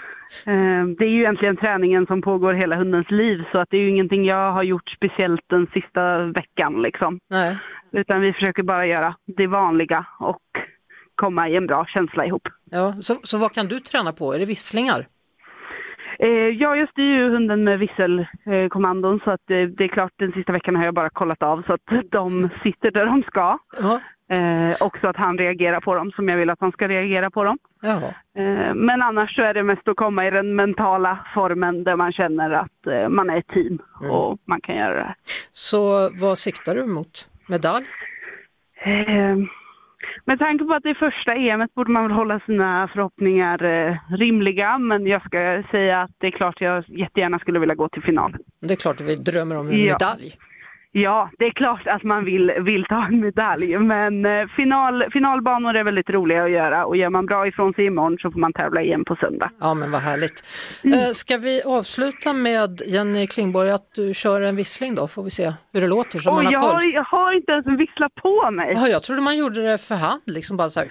Eh, 0.52 0.85
Det 0.98 1.04
är 1.04 1.09
ju 1.11 1.18
egentligen 1.20 1.57
träningen 1.57 2.07
som 2.07 2.22
pågår 2.22 2.52
hela 2.54 2.76
hundens 2.76 3.11
liv 3.11 3.44
så 3.52 3.59
att 3.59 3.68
det 3.70 3.76
är 3.76 3.81
ju 3.81 3.88
ingenting 3.90 4.24
jag 4.24 4.52
har 4.52 4.62
gjort 4.62 4.88
speciellt 4.88 5.40
den 5.46 5.66
sista 5.72 6.18
veckan 6.24 6.83
liksom. 6.83 7.18
Nej. 7.31 7.59
Utan 7.92 8.20
vi 8.20 8.33
försöker 8.33 8.62
bara 8.62 8.87
göra 8.87 9.14
det 9.26 9.46
vanliga 9.46 10.07
och 10.18 10.42
komma 11.14 11.48
i 11.48 11.57
en 11.57 11.66
bra 11.66 11.87
känsla 11.87 12.26
ihop. 12.26 12.48
Ja. 12.70 12.92
Så, 13.00 13.14
så 13.22 13.38
vad 13.38 13.52
kan 13.52 13.66
du 13.68 13.81
träna 13.81 14.12
på? 14.12 14.35
Är 14.35 14.38
det 14.38 14.44
visslingar? 14.44 15.07
Eh, 16.18 16.28
Ja, 16.31 16.76
jag 16.76 16.88
styr 16.90 17.02
ju 17.16 17.28
hunden 17.31 17.64
med 17.64 17.78
visselkommandon 17.78 19.20
så 19.24 19.31
att 19.31 19.50
eh, 19.50 19.62
det 19.62 19.85
är 19.85 19.88
klart 19.88 20.12
den 20.16 20.33
sista 20.33 20.52
veckan 20.52 20.76
har 20.76 20.85
jag 20.85 20.94
bara 20.94 21.11
kollat 21.11 21.42
av 21.42 21.62
så 21.66 21.72
att 21.72 21.81
de 22.11 22.48
sitter 22.62 22.90
där 22.90 23.07
de 23.07 23.22
ska. 23.22 23.59
Ja. 23.81 24.00
Eh, 24.37 24.74
och 24.87 24.98
så 25.00 25.09
att 25.09 25.16
han 25.16 25.38
reagerar 25.38 25.81
på 25.81 25.94
dem 25.94 26.11
som 26.12 26.28
jag 26.28 26.37
vill 26.37 26.50
att 26.50 26.61
han 26.61 26.72
ska 26.72 26.88
reagera 26.88 27.31
på 27.31 27.44
dem. 27.44 27.59
Eh, 28.37 28.74
Men 28.74 29.02
annars 29.02 29.35
så 29.37 29.42
är 29.42 29.54
det 29.54 29.62
mest 29.62 29.88
att 29.88 29.96
komma 29.96 30.26
i 30.26 30.31
den 30.31 30.54
mentala 30.54 31.18
formen 31.35 31.85
där 31.85 31.96
man 31.96 32.12
känner 32.12 32.50
att 32.50 32.87
eh, 32.87 33.09
man 33.09 33.31
är 33.31 33.37
ett 33.38 33.48
team 33.48 33.78
och 34.11 34.38
man 34.44 34.61
kan 34.61 34.76
göra 34.76 34.94
det 34.94 35.02
här. 35.02 35.14
Så 35.52 36.11
vad 36.20 36.38
siktar 36.38 36.74
du 36.74 36.87
mot? 36.87 37.28
Medalj? 37.48 37.85
Med 40.25 40.39
tanke 40.39 40.65
på 40.65 40.75
att 40.75 40.83
det 40.83 40.91
är 40.91 40.95
första 40.95 41.35
EMet 41.35 41.75
borde 41.75 41.91
man 41.93 42.03
väl 42.03 42.13
hålla 42.13 42.41
sina 42.41 42.89
förhoppningar 42.89 43.63
eh, 43.65 43.97
rimliga 44.19 44.79
men 44.79 45.07
jag 45.07 45.25
ska 45.25 45.63
säga 45.71 46.03
att 46.03 46.11
det 46.19 46.27
är 46.27 46.31
klart 46.31 46.61
jag 46.61 46.85
jättegärna 46.89 47.39
skulle 47.39 47.59
vilja 47.59 47.75
gå 47.75 47.89
till 47.89 48.03
final. 48.03 48.37
Det 48.61 48.75
är 48.75 48.77
klart 48.77 49.01
att 49.01 49.07
vi 49.09 49.17
drömmer 49.17 49.59
om 49.59 49.69
en 49.69 49.85
Ja. 49.85 49.93
medalj. 49.93 50.35
Ja, 50.92 51.31
det 51.38 51.44
är 51.44 51.51
klart 51.51 51.87
att 51.87 52.03
man 52.03 52.24
vill, 52.24 52.53
vill 52.61 52.85
ta 52.85 53.05
en 53.05 53.20
medalj 53.20 53.79
men 53.79 54.27
eh, 54.27 54.46
final, 54.57 55.05
finalbanor 55.12 55.74
är 55.77 55.85
väldigt 55.85 56.11
roliga 56.11 56.44
att 56.44 56.51
göra 56.51 56.87
och 56.87 56.96
gör 56.96 57.11
man 57.11 57.27
bra 57.27 57.46
ifrån 57.46 57.74
sig 57.74 57.85
imorgon 57.85 58.18
så 58.18 58.31
får 58.31 58.40
man 58.40 58.53
tävla 58.53 58.83
igen 58.83 59.05
på 59.05 59.16
söndag. 59.16 59.51
Ja 59.61 59.74
men 59.74 59.90
vad 59.90 60.01
härligt. 60.01 60.44
Mm. 60.85 60.98
Eh, 60.98 61.12
ska 61.12 61.37
vi 61.37 61.62
avsluta 61.62 62.33
med 62.33 62.83
Jenny 62.87 63.27
Klingborg 63.27 63.70
att 63.70 63.94
du 63.94 64.14
kör 64.14 64.40
en 64.40 64.57
vissling 64.57 64.94
då 64.94 65.09
får 65.09 65.22
vi 65.22 65.31
se 65.31 65.53
hur 65.72 65.81
det 65.81 65.87
låter 65.87 66.18
så 66.18 66.31
Och 66.31 66.37
man 66.37 66.46
har 66.46 66.53
jag, 66.53 66.61
har, 66.61 66.94
jag 66.94 67.05
har 67.05 67.33
inte 67.33 67.53
ens 67.53 67.66
en 67.66 67.77
vissla 67.77 68.09
på 68.22 68.51
mig. 68.51 68.72
Jaha, 68.74 68.88
jag 68.88 69.03
trodde 69.03 69.22
man 69.22 69.37
gjorde 69.38 69.70
det 69.70 69.79
för 69.79 69.94
hand 69.94 70.22
liksom 70.27 70.57
bara 70.57 70.68
så 70.68 70.81
här. 70.81 70.88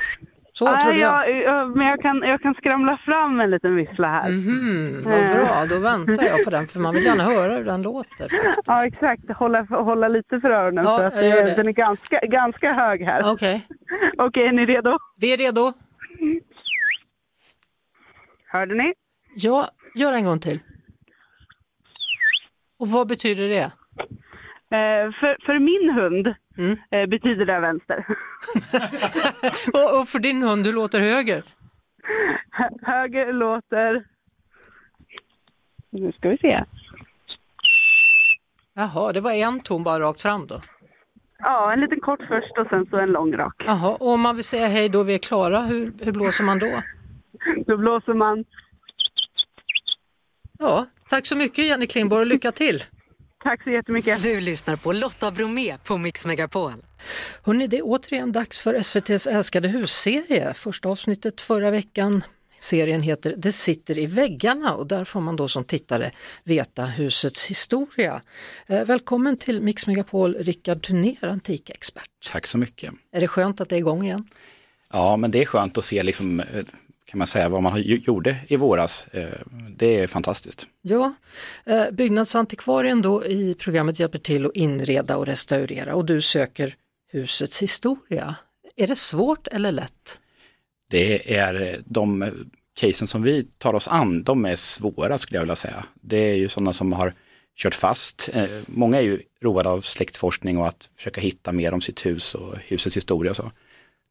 Så 0.58 0.65
Nej, 0.72 0.84
trodde 0.84 1.00
jag. 1.00 1.30
jag, 1.30 1.41
jag, 1.43 1.78
men 1.78 1.88
jag 1.88 2.02
kan, 2.02 2.17
jag 2.22 2.41
kan 2.41 2.54
skramla 2.54 2.98
fram 3.06 3.39
en 3.39 3.50
liten 3.52 3.76
vissla 3.76 4.08
här. 4.08 4.30
Mhm, 4.30 5.04
vad 5.04 5.30
bra, 5.30 5.65
då 5.70 5.80
väntar 5.80 6.24
jag 6.26 6.43
på 6.43 6.50
den 6.50 6.67
för 6.67 6.80
man 6.80 6.93
vill 6.96 7.06
gärna 7.06 7.24
höra 7.24 7.54
hur 7.58 7.63
den 7.65 7.82
låter. 7.82 8.30
Faktiskt. 8.30 8.62
Ja, 8.65 8.86
exakt. 8.86 9.32
Hålla, 9.32 9.62
hålla 9.62 10.08
lite 10.08 10.39
för 10.39 10.50
öronen 10.50 10.86
Ja, 10.86 10.98
för 10.98 11.06
att 11.06 11.26
gör 11.26 11.43
det, 11.46 11.56
den 11.56 11.67
är 11.67 11.72
ganska, 11.72 12.20
ganska 12.20 12.74
hög 12.74 13.03
här. 13.03 13.32
Okej, 13.34 13.68
Okej, 14.18 14.47
är 14.47 14.51
ni 14.51 14.66
redo? 14.66 14.97
vi 15.18 15.34
är 15.34 15.38
redo. 15.38 15.74
Hörde 18.47 18.76
ni? 18.76 18.93
Ja, 19.36 19.68
gör 19.95 20.14
en 20.14 20.26
gång 20.26 20.39
till. 20.39 20.60
Och 22.80 22.88
vad 22.88 23.08
betyder 23.08 23.49
det? 23.49 23.72
Eh, 24.72 25.11
för, 25.20 25.45
för 25.45 25.59
min 25.59 25.89
hund 25.93 26.34
Mm. 26.57 26.78
eh, 26.91 27.05
betyder 27.09 27.45
det 27.45 27.59
vänster. 27.59 28.05
Och, 29.74 29.99
och 30.01 30.07
för 30.07 30.20
din 30.20 30.43
hund, 30.43 30.65
hur 30.65 30.74
låter 30.74 31.01
höger? 31.01 31.43
Hö- 32.51 32.70
Höger 32.82 33.34
låter... 33.34 34.05
Nu 35.89 36.11
ska 36.11 36.30
vi 36.30 36.38
se. 36.38 36.63
Jaha, 38.74 39.13
det 39.13 39.22
var 39.22 39.32
en 39.32 39.59
ton 39.59 39.84
bara 39.84 39.99
rakt 39.99 40.22
fram 40.22 40.47
då? 40.47 40.61
Ja, 41.39 41.74
en 41.74 41.80
liten 41.80 41.99
kort 41.99 42.20
först 42.28 42.57
och 42.57 42.68
sen 42.70 42.86
så 42.89 42.97
en 42.97 43.11
lång 43.11 43.34
rak. 43.38 43.63
Jaha, 43.65 43.89
och 43.99 44.13
om 44.13 44.22
man 44.22 44.36
vill 44.36 44.43
säga 44.45 44.68
hej 44.68 44.89
då 44.89 45.03
vi 45.03 45.13
är 45.13 45.18
klara, 45.20 45.61
hur, 45.61 45.91
hur 46.03 46.11
blåser 46.11 46.43
man 46.43 46.59
då? 46.59 46.82
Då 47.68 47.78
blåser 47.78 48.13
man. 48.13 48.45
Ja, 50.59 50.86
tack 51.09 51.26
så 51.26 51.38
mycket 51.38 51.65
Jenny 51.65 51.88
Klingborg 51.88 52.22
och 52.22 52.28
lycka 52.28 52.51
till! 52.51 52.80
Tack 53.43 53.63
så 53.63 53.69
jättemycket. 53.69 54.23
Du 54.23 54.41
lyssnar 54.41 54.75
på 54.75 54.93
Lotta 54.93 55.31
Bromé 55.31 55.77
på 55.77 55.97
Mix 55.97 56.25
Megapol. 56.25 56.73
Hörrni, 57.43 57.67
det 57.67 57.77
är 57.77 57.81
återigen 57.85 58.31
dags 58.31 58.59
för 58.59 58.73
SVTs 58.73 59.27
älskade 59.27 59.67
husserie. 59.67 60.53
Första 60.53 60.89
avsnittet 60.89 61.41
förra 61.41 61.71
veckan. 61.71 62.23
Serien 62.59 63.01
heter 63.01 63.33
Det 63.38 63.51
sitter 63.51 63.99
i 63.99 64.05
väggarna 64.05 64.73
och 64.73 64.88
där 64.88 65.05
får 65.05 65.21
man 65.21 65.35
då 65.35 65.47
som 65.47 65.63
tittare 65.63 66.11
veta 66.43 66.85
husets 66.85 67.49
historia. 67.49 68.21
Eh, 68.67 68.85
välkommen 68.85 69.38
till 69.38 69.61
Mix 69.61 69.88
Megapol, 69.88 70.35
Rickard 70.35 70.83
Turnér, 70.83 71.25
antikexpert. 71.25 72.31
Tack 72.31 72.47
så 72.47 72.57
mycket. 72.57 72.93
Är 73.11 73.21
det 73.21 73.27
skönt 73.27 73.61
att 73.61 73.69
det 73.69 73.75
är 73.75 73.79
igång 73.79 74.03
igen? 74.03 74.27
Ja, 74.93 75.17
men 75.17 75.31
det 75.31 75.41
är 75.41 75.45
skönt 75.45 75.77
att 75.77 75.83
se 75.83 76.03
liksom, 76.03 76.39
eh, 76.39 76.45
kan 77.08 77.18
man 77.18 77.28
säga 77.28 77.49
vad 77.49 77.64
man 77.64 77.82
gjorde 77.82 78.38
i 78.47 78.55
våras. 78.55 79.08
Eh, 79.08 79.30
Det 79.78 79.99
är 79.99 80.08
fantastiskt. 80.08 80.68
Ja, 80.82 81.14
eh, 81.66 81.91
byggnadsantikvarien 81.91 83.01
då 83.01 83.26
i 83.26 83.53
programmet 83.53 83.99
hjälper 83.99 84.18
till 84.18 84.45
att 84.45 84.55
inreda 84.55 85.18
och 85.18 85.26
restaurera 85.26 85.95
och 85.95 86.05
du 86.05 86.22
söker 86.22 86.76
husets 87.12 87.62
historia. 87.62 88.36
Är 88.76 88.88
det 88.88 88.95
svårt 88.95 89.47
eller 89.47 89.72
lätt? 89.72 90.20
Det 90.89 91.36
är 91.36 91.62
eh, 91.62 91.80
de 91.86 92.32
casen 92.80 93.08
som 93.08 93.24
vi 93.24 93.43
tar 93.58 93.74
oss 93.74 93.88
an, 93.88 94.24
de 94.24 94.45
är 94.45 94.55
svåra 94.55 95.18
skulle 95.18 95.38
jag 95.38 95.41
vilja 95.41 95.55
säga. 95.55 95.86
Det 96.01 96.18
är 96.18 96.36
ju 96.36 96.47
sådana 96.49 96.74
som 96.74 96.93
har 96.93 97.14
kört 97.58 97.76
fast. 97.76 98.30
Många 98.66 98.97
är 98.97 99.01
ju 99.01 99.22
roade 99.41 99.70
av 99.70 99.82
släktforskning 99.82 100.58
och 100.58 100.68
att 100.68 100.89
försöka 100.95 101.22
hitta 101.22 101.51
mer 101.51 101.74
om 101.74 101.82
sitt 101.82 102.05
hus 102.05 102.36
och 102.36 102.58
husets 102.58 102.97
historia 102.97 103.30
och 103.32 103.36
så. 103.36 103.51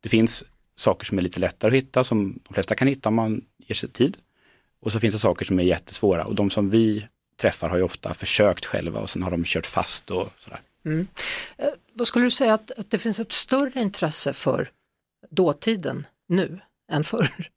Det 0.03 0.09
finns 0.09 0.45
saker 0.77 1.07
som 1.07 1.19
är 1.19 1.23
lite 1.23 1.41
lättare 1.41 1.69
att 1.69 1.85
hitta, 1.85 2.05
som 2.05 2.39
de 2.49 2.55
flesta 2.55 2.75
kan 2.75 2.89
hitta 2.89 3.09
om 3.09 3.15
man 3.15 3.45
ger 3.59 3.75
sig 3.75 3.89
tid. 3.89 4.17
Och 4.81 4.93
så 4.93 5.01
finns 5.01 5.15
det 5.15 5.21
saker 5.21 5.45
som 5.45 5.61
är 5.61 5.65
jättesvåra 5.65 6.25
och 6.25 6.35
de 6.35 6.51
som 6.51 6.71
vi 6.71 7.07
träffar 7.41 7.69
har 7.69 7.77
ju 7.77 7.83
ofta 7.83 8.15
försökt 8.15 8.65
själva 8.65 9.01
och 9.01 9.11
sen 9.11 9.23
har 9.23 9.31
de 9.31 9.45
kört 9.45 9.67
fast 9.67 10.11
och 10.11 10.29
sådär. 10.39 10.61
Mm. 10.85 11.07
Eh, 11.57 11.69
vad 11.93 12.09
skulle 12.09 12.25
du 12.25 12.31
säga 12.31 12.55
att, 12.55 12.71
att 12.71 12.91
det 12.91 12.99
finns 12.99 13.21
ett 13.21 13.33
större 13.33 13.81
intresse 13.81 14.33
för 14.33 14.71
dåtiden 15.31 16.07
nu 16.29 16.61
än 16.93 17.05
förr? 17.05 17.51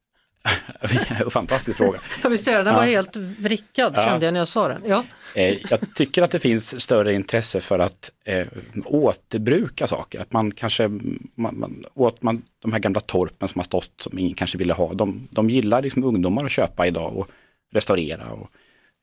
Fantastisk 1.29 1.77
fråga. 1.77 1.99
Jag 2.23 2.29
visst 2.29 2.47
är 2.47 2.57
det, 2.57 2.63
den 2.63 2.75
var 2.75 2.83
Ja. 2.85 2.89
helt 2.89 3.15
vrickad 3.15 3.93
Ja. 3.95 4.05
kände 4.05 4.25
jag 4.25 4.33
när 4.33 4.39
jag 4.39 4.47
sa 4.47 4.67
den. 4.67 4.81
Ja. 4.87 5.03
Eh, 5.35 5.57
Jag 5.69 5.79
tycker 5.95 6.21
att 6.23 6.31
det 6.31 6.39
finns 6.39 6.81
större 6.81 7.13
intresse 7.13 7.59
för 7.61 7.79
att 7.79 8.11
eh, 8.25 8.47
återbruka 8.85 9.87
saker. 9.87 10.19
Att 10.19 10.33
man 10.33 10.51
kanske, 10.51 10.87
man, 11.35 11.59
man, 11.59 11.85
åt 11.93 12.21
man, 12.23 12.41
de 12.61 12.71
här 12.71 12.79
gamla 12.79 12.99
torpen 12.99 13.49
som 13.49 13.59
har 13.59 13.63
stått 13.63 13.91
som 14.01 14.19
ingen 14.19 14.33
kanske 14.33 14.57
ville 14.57 14.73
ha, 14.73 14.93
de, 14.93 15.27
de 15.31 15.49
gillar 15.49 15.81
liksom 15.81 16.03
ungdomar 16.03 16.45
att 16.45 16.51
köpa 16.51 16.87
idag 16.87 17.17
och 17.17 17.27
restaurera. 17.73 18.25
Och, 18.31 18.49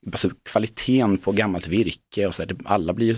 alltså, 0.06 0.30
kvaliteten 0.42 1.18
på 1.18 1.32
gammalt 1.32 1.66
virke 1.66 2.26
och 2.26 2.34
så, 2.34 2.44
där, 2.44 2.56
alla 2.64 2.92
blir 2.92 3.06
ju 3.06 3.16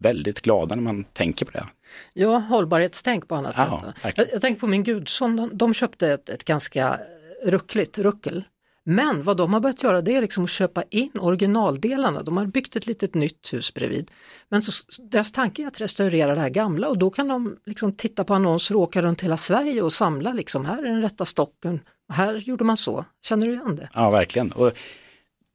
väldigt 0.00 0.40
glada 0.40 0.74
när 0.74 0.82
man 0.82 1.04
tänker 1.04 1.46
på 1.46 1.52
det. 1.52 1.66
ja, 2.14 2.38
hållbarhetstänk 2.38 3.28
på 3.28 3.34
annat 3.34 3.54
Ja, 3.56 3.82
sätt. 4.02 4.12
Jag, 4.16 4.26
jag 4.32 4.40
tänker 4.40 4.60
på 4.60 4.66
min 4.66 4.82
gudson, 4.84 5.36
de, 5.36 5.50
de 5.52 5.74
köpte 5.74 6.08
ett, 6.12 6.28
ett 6.28 6.44
ganska 6.44 7.00
ruckligt 7.44 7.98
ruckel. 7.98 8.44
Men 8.84 9.22
vad 9.22 9.36
de 9.36 9.52
har 9.52 9.60
börjat 9.60 9.82
göra 9.82 10.02
det 10.02 10.16
är 10.16 10.20
liksom 10.20 10.44
att 10.44 10.50
köpa 10.50 10.82
in 10.90 11.10
originaldelarna. 11.18 12.22
De 12.22 12.36
har 12.36 12.46
byggt 12.46 12.76
ett 12.76 12.86
litet 12.86 13.14
nytt 13.14 13.52
hus 13.52 13.74
bredvid. 13.74 14.10
Men 14.48 14.62
så, 14.62 14.72
deras 15.02 15.32
tanke 15.32 15.62
är 15.62 15.66
att 15.66 15.80
restaurera 15.80 16.34
det 16.34 16.40
här 16.40 16.48
gamla 16.48 16.88
och 16.88 16.98
då 16.98 17.10
kan 17.10 17.28
de 17.28 17.56
liksom 17.66 17.92
titta 17.92 18.24
på 18.24 18.34
annonser 18.34 18.76
och 18.76 18.80
åka 18.82 19.02
runt 19.02 19.22
hela 19.22 19.36
Sverige 19.36 19.82
och 19.82 19.92
samla 19.92 20.32
liksom, 20.32 20.64
här 20.64 20.78
är 20.78 20.82
den 20.82 21.02
rätta 21.02 21.24
stocken, 21.24 21.80
och 22.08 22.14
här 22.14 22.34
gjorde 22.34 22.64
man 22.64 22.76
så. 22.76 23.04
Känner 23.24 23.46
du 23.46 23.52
igen 23.52 23.76
det? 23.76 23.88
Ja, 23.94 24.10
verkligen. 24.10 24.52
Och 24.52 24.72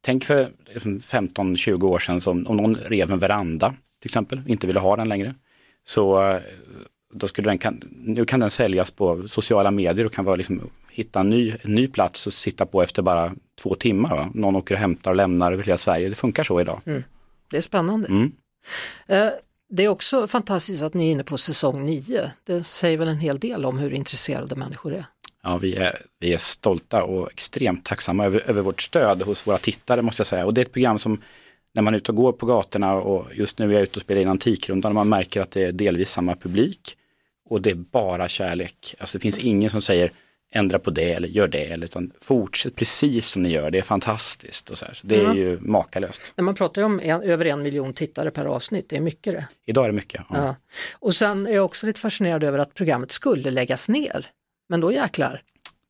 tänk 0.02 0.26
för 0.26 0.50
liksom 0.74 1.00
15-20 1.00 1.84
år 1.84 2.00
sedan 2.00 2.22
som 2.22 2.48
om 2.48 2.58
någon 2.58 2.76
rev 2.76 3.12
en 3.12 3.20
veranda 3.20 3.76
till 4.04 4.10
exempel, 4.10 4.42
inte 4.48 4.68
ville 4.68 4.80
ha 4.80 4.96
den 4.96 5.10
längre. 5.10 5.34
Så 5.84 6.30
eh, 6.30 6.42
då 7.14 7.28
skulle 7.28 7.50
den, 7.50 7.58
kan, 7.58 7.82
nu 7.92 8.26
kan 8.26 8.40
den 8.40 8.52
säljas 8.52 8.92
på 8.92 9.28
sociala 9.28 9.72
medier 9.72 10.06
och 10.06 10.14
kan 10.14 10.26
vara 10.26 10.36
liksom, 10.36 10.70
hitta 10.94 11.20
en 11.20 11.30
ny, 11.30 11.54
en 11.62 11.76
ny 11.76 11.88
plats 11.88 12.28
och 12.28 12.34
sitta 12.34 12.66
på 12.66 12.84
efter 12.84 13.02
bara 13.02 13.32
två 13.62 13.76
timmar. 13.76 14.16
Va? 14.16 14.30
Någon 14.34 14.56
åker 14.56 14.76
och 14.76 14.80
hämtar 14.80 15.12
och 15.12 15.18
lämnar 15.18 15.52
över 15.52 15.64
hela 15.64 15.78
Sverige. 15.78 16.10
Det 16.10 16.16
funkar 16.16 16.44
så 16.44 16.62
idag. 16.62 16.82
Det 17.52 17.58
är 17.58 17.62
spännande. 17.62 18.08
Mm. 18.08 18.32
Eh, 19.08 19.30
Det 19.70 19.84
är 19.84 19.88
också 19.88 20.28
fantastiskt 20.28 20.84
att 20.84 20.94
ni 20.94 21.08
är 21.08 21.12
inne 21.12 21.24
på 21.24 21.38
säsong 21.38 21.84
9. 21.84 22.32
Det 22.44 22.64
säger 22.64 22.98
väl 22.98 23.08
en 23.08 23.20
hel 23.20 23.40
del 23.40 23.66
om 23.66 23.78
hur 23.78 23.94
intresserade 23.94 24.56
människor 24.56 24.94
är. 24.94 25.06
Ja, 25.44 25.58
vi 25.58 25.76
är, 25.76 26.02
vi 26.20 26.34
är 26.34 26.38
stolta 26.38 27.04
och 27.04 27.32
extremt 27.32 27.86
tacksamma 27.86 28.26
över, 28.26 28.44
över 28.50 28.62
vårt 28.62 28.82
stöd 28.82 29.22
hos 29.22 29.48
våra 29.48 29.58
tittare 29.58 30.02
måste 30.02 30.20
jag 30.20 30.28
säga. 30.28 30.46
Och 30.46 30.54
det 30.54 30.62
är 30.62 30.66
ett 30.66 30.72
program 30.74 31.00
som 31.00 31.22
när 31.74 31.82
man 31.82 31.94
är 31.94 31.98
ute 31.98 32.12
och 32.12 32.16
går 32.16 32.32
på 32.32 32.46
gatorna 32.46 32.94
och 32.94 33.36
just 33.36 33.60
nu 33.60 33.70
är 33.70 33.74
jag 33.74 33.82
ute 33.84 33.96
och 33.96 34.02
spelar 34.02 34.22
in 34.22 34.28
Antikrundan 34.28 34.92
och 34.92 34.96
man 34.96 35.10
märker 35.10 35.42
att 35.42 35.52
det 35.52 35.64
är 35.64 35.72
delvis 35.72 36.10
samma 36.10 36.36
publik 36.36 36.98
och 37.50 37.62
det 37.62 37.70
är 37.70 37.76
bara 37.76 38.28
kärlek. 38.30 38.96
Alltså 39.00 39.18
det 39.18 39.22
finns 39.22 39.40
ingen 39.40 39.70
som 39.70 39.82
säger 39.82 40.12
ändra 40.56 40.80
på 40.80 40.92
det 40.92 41.14
eller 41.14 41.28
gör 41.28 41.48
det, 41.48 41.66
eller, 41.66 41.86
utan 41.86 42.12
fortsätt 42.20 42.76
precis 42.76 43.28
som 43.28 43.44
ni 43.44 43.50
gör, 43.50 43.72
det 43.72 43.78
är 43.78 43.82
fantastiskt. 43.82 44.70
Och 44.70 44.78
så. 44.78 44.86
Så 44.94 45.08
det 45.08 45.16
är 45.16 45.34
ju 45.34 45.60
makalöst. 45.60 46.22
När 46.36 46.44
man 46.44 46.56
pratar 46.56 46.82
ju 46.82 46.86
om 46.86 47.00
en, 47.04 47.22
över 47.22 47.46
en 47.46 47.62
miljon 47.62 47.94
tittare 47.94 48.32
per 48.32 48.46
avsnitt, 48.46 48.90
det 48.90 48.98
är 48.98 49.02
mycket 49.02 49.34
det. 49.34 49.48
Idag 49.66 49.84
är 49.84 49.90
det 49.90 49.96
mycket. 49.96 50.22
Ja. 50.30 50.36
Ja. 50.38 50.56
Och 51.00 51.16
sen 51.16 51.48
är 51.48 51.52
jag 51.52 51.66
också 51.66 51.86
lite 51.86 52.00
fascinerad 52.00 52.44
över 52.44 52.60
att 52.60 52.74
programmet 52.74 53.12
skulle 53.12 53.52
läggas 53.52 53.90
ner. 53.90 54.28
Men 54.70 54.82
då 54.82 54.92
jäklar. 54.92 55.42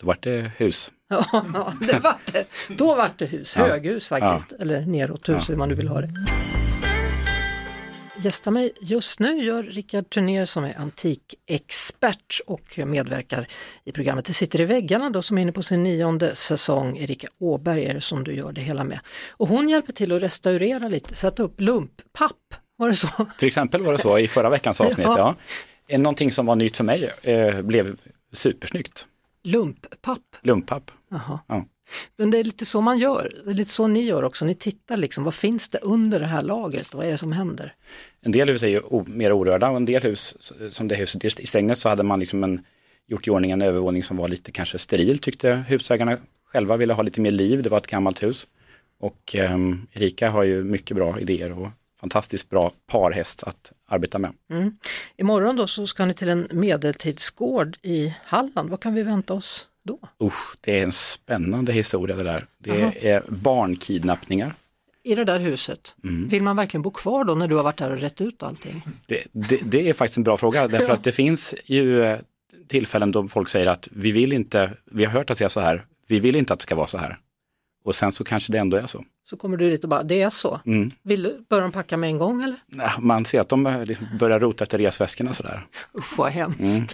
Då 0.01 0.07
vart 0.07 0.23
det 0.23 0.51
hus. 0.57 0.91
Ja, 1.53 1.73
det 1.79 1.99
var 1.99 2.15
det. 2.31 2.45
Då 2.77 2.95
var 2.95 3.09
det 3.17 3.25
hus, 3.25 3.55
höghus 3.55 4.07
faktiskt, 4.07 4.51
eller 4.61 4.81
neråthus 4.85 5.49
hur 5.49 5.55
man 5.55 5.69
nu 5.69 5.75
vill 5.75 5.87
ha 5.87 6.01
det. 6.01 6.09
Gästar 8.23 8.51
mig 8.51 8.71
just 8.81 9.19
nu 9.19 9.43
gör 9.43 9.63
Rickard 9.63 10.09
Turnér 10.09 10.45
som 10.45 10.63
är 10.63 10.77
antikexpert 10.79 12.39
och 12.47 12.79
medverkar 12.85 13.47
i 13.83 13.91
programmet 13.91 14.25
Det 14.25 14.33
sitter 14.33 14.61
i 14.61 14.65
väggarna 14.65 15.09
då 15.09 15.21
som 15.21 15.37
är 15.37 15.41
inne 15.41 15.51
på 15.51 15.63
sin 15.63 15.83
nionde 15.83 16.35
säsong. 16.35 16.97
Erika 16.97 17.27
Åberg 17.39 17.85
är 17.85 17.93
det 17.93 18.01
som 18.01 18.23
du 18.23 18.33
gör 18.35 18.51
det 18.51 18.61
hela 18.61 18.83
med. 18.83 18.99
Och 19.31 19.47
hon 19.47 19.69
hjälper 19.69 19.93
till 19.93 20.11
att 20.11 20.21
restaurera 20.21 20.87
lite, 20.87 21.15
sätta 21.15 21.43
upp 21.43 21.61
lumppapp, 21.61 22.31
var 22.75 22.87
det 22.87 22.95
så? 22.95 23.07
Till 23.39 23.47
exempel 23.47 23.81
var 23.83 23.91
det 23.91 23.99
så 23.99 24.19
i 24.19 24.27
förra 24.27 24.49
veckans 24.49 24.81
avsnitt. 24.81 25.07
Ja. 25.07 25.17
ja. 25.17 25.35
Eh, 25.87 25.99
Någonting 26.01 26.31
som 26.31 26.45
var 26.45 26.55
nytt 26.55 26.77
för 26.77 26.83
mig 26.83 27.11
eh, 27.21 27.61
blev 27.61 27.97
supersnyggt. 28.33 29.07
Lumppapp, 29.43 30.19
Lumpapp. 30.41 30.91
jaha. 31.09 31.39
Ja. 31.47 31.65
Men 32.17 32.31
det 32.31 32.37
är 32.37 32.43
lite 32.43 32.65
så 32.65 32.81
man 32.81 32.97
gör, 32.97 33.33
det 33.45 33.51
är 33.51 33.55
lite 33.55 33.71
så 33.71 33.87
ni 33.87 34.03
gör 34.03 34.23
också, 34.23 34.45
ni 34.45 34.55
tittar 34.55 34.97
liksom, 34.97 35.23
vad 35.23 35.33
finns 35.33 35.69
det 35.69 35.77
under 35.77 36.19
det 36.19 36.25
här 36.25 36.41
lagret, 36.41 36.93
vad 36.93 37.05
är 37.05 37.11
det 37.11 37.17
som 37.17 37.31
händer? 37.31 37.75
En 38.21 38.31
del 38.31 38.49
hus 38.49 38.63
är 38.63 38.67
ju 38.67 38.81
mer 39.05 39.31
orörda 39.31 39.69
och 39.69 39.77
en 39.77 39.85
del 39.85 40.03
hus, 40.03 40.51
som 40.71 40.87
det 40.87 40.95
huset 40.95 41.39
i 41.39 41.47
Strängnäs, 41.47 41.79
så 41.79 41.89
hade 41.89 42.03
man 42.03 42.19
liksom 42.19 42.43
en, 42.43 42.65
gjort 43.07 43.27
i 43.27 43.29
ordning 43.29 43.51
en 43.51 43.61
övervåning 43.61 44.03
som 44.03 44.17
var 44.17 44.27
lite 44.27 44.51
kanske 44.51 44.77
steril 44.77 45.19
tyckte 45.19 45.63
husägarna 45.67 46.17
själva 46.45 46.77
ville 46.77 46.93
ha 46.93 47.03
lite 47.03 47.21
mer 47.21 47.31
liv, 47.31 47.63
det 47.63 47.69
var 47.69 47.77
ett 47.77 47.87
gammalt 47.87 48.23
hus. 48.23 48.47
Och 48.99 49.35
ehm, 49.35 49.87
Erika 49.93 50.29
har 50.29 50.43
ju 50.43 50.63
mycket 50.63 50.97
bra 50.97 51.19
idéer 51.19 51.59
och 51.59 51.67
fantastiskt 51.99 52.49
bra 52.49 52.71
parhäst 52.87 53.43
att 53.43 53.73
arbeta 53.87 54.19
med. 54.19 54.33
Mm. 54.49 54.77
Imorgon 55.17 55.55
då 55.55 55.67
så 55.67 55.87
ska 55.87 56.05
ni 56.05 56.13
till 56.13 56.29
en 56.29 56.47
medeltidsgård 56.51 57.77
i 57.81 58.13
Halland, 58.23 58.69
vad 58.69 58.79
kan 58.79 58.93
vi 58.93 59.03
vänta 59.03 59.33
oss 59.33 59.67
då? 59.83 59.99
Usch, 60.21 60.55
det 60.61 60.79
är 60.79 60.83
en 60.83 60.91
spännande 60.91 61.73
historia 61.73 62.15
det 62.15 62.23
där. 62.23 62.45
Det 62.57 62.79
Jaha. 62.79 62.91
är 63.01 63.23
barnkidnappningar. 63.27 64.53
I 65.03 65.15
det 65.15 65.23
där 65.23 65.39
huset, 65.39 65.95
Mm. 66.03 66.27
vill 66.27 66.43
man 66.43 66.55
verkligen 66.55 66.81
bo 66.81 66.91
kvar 66.91 67.23
då 67.23 67.35
när 67.35 67.47
du 67.47 67.55
har 67.55 67.63
varit 67.63 67.77
där 67.77 67.91
och 67.91 67.99
rätt 67.99 68.21
ut 68.21 68.43
allting? 68.43 68.81
Det, 69.05 69.23
det, 69.31 69.59
det 69.63 69.89
är 69.89 69.93
faktiskt 69.93 70.17
en 70.17 70.23
bra 70.23 70.37
fråga, 70.37 70.67
därför 70.67 70.87
Ja. 70.87 70.93
att 70.93 71.03
det 71.03 71.11
finns 71.11 71.55
ju 71.65 72.01
eh, 72.03 72.19
tillfällen 72.67 73.11
då 73.11 73.27
folk 73.27 73.49
säger 73.49 73.67
att 73.67 73.87
vi 73.91 74.11
vill 74.11 74.33
inte, 74.33 74.71
vi 74.85 75.05
har 75.05 75.11
hört 75.11 75.29
att 75.29 75.37
det 75.37 75.45
är 75.45 75.49
så 75.49 75.59
här, 75.59 75.85
vi 76.07 76.19
vill 76.19 76.35
inte 76.35 76.53
att 76.53 76.59
det 76.59 76.63
ska 76.63 76.75
vara 76.75 76.87
så 76.87 76.97
här. 76.97 77.17
Och 77.85 77.95
sen 77.95 78.11
så 78.11 78.23
kanske 78.23 78.51
det 78.51 78.57
ändå 78.57 78.77
är 78.77 78.85
så. 78.87 79.03
Så 79.29 79.37
kommer 79.37 79.57
du 79.57 79.69
dit 79.69 79.83
och 79.83 79.89
bara, 79.89 80.03
det 80.03 80.21
är 80.21 80.29
så. 80.29 80.59
Mm. 80.65 80.91
Vill, 81.03 81.45
börjar 81.49 81.61
de 81.61 81.71
packa 81.71 81.97
med 81.97 82.07
en 82.07 82.17
gång 82.17 82.43
eller? 82.43 82.57
Ja, 82.67 82.91
Man 82.99 83.25
ser 83.25 83.41
att 83.41 83.49
de 83.49 83.65
eh, 83.65 83.85
liksom 83.85 84.07
börjar 84.19 84.39
rota 84.39 84.63
efter 84.63 84.77
resväskorna 84.77 85.33
sådär. 85.33 85.65
Usch 85.97 86.17
vad 86.17 86.31
hemskt. 86.31 86.61
Mm. 86.77 86.87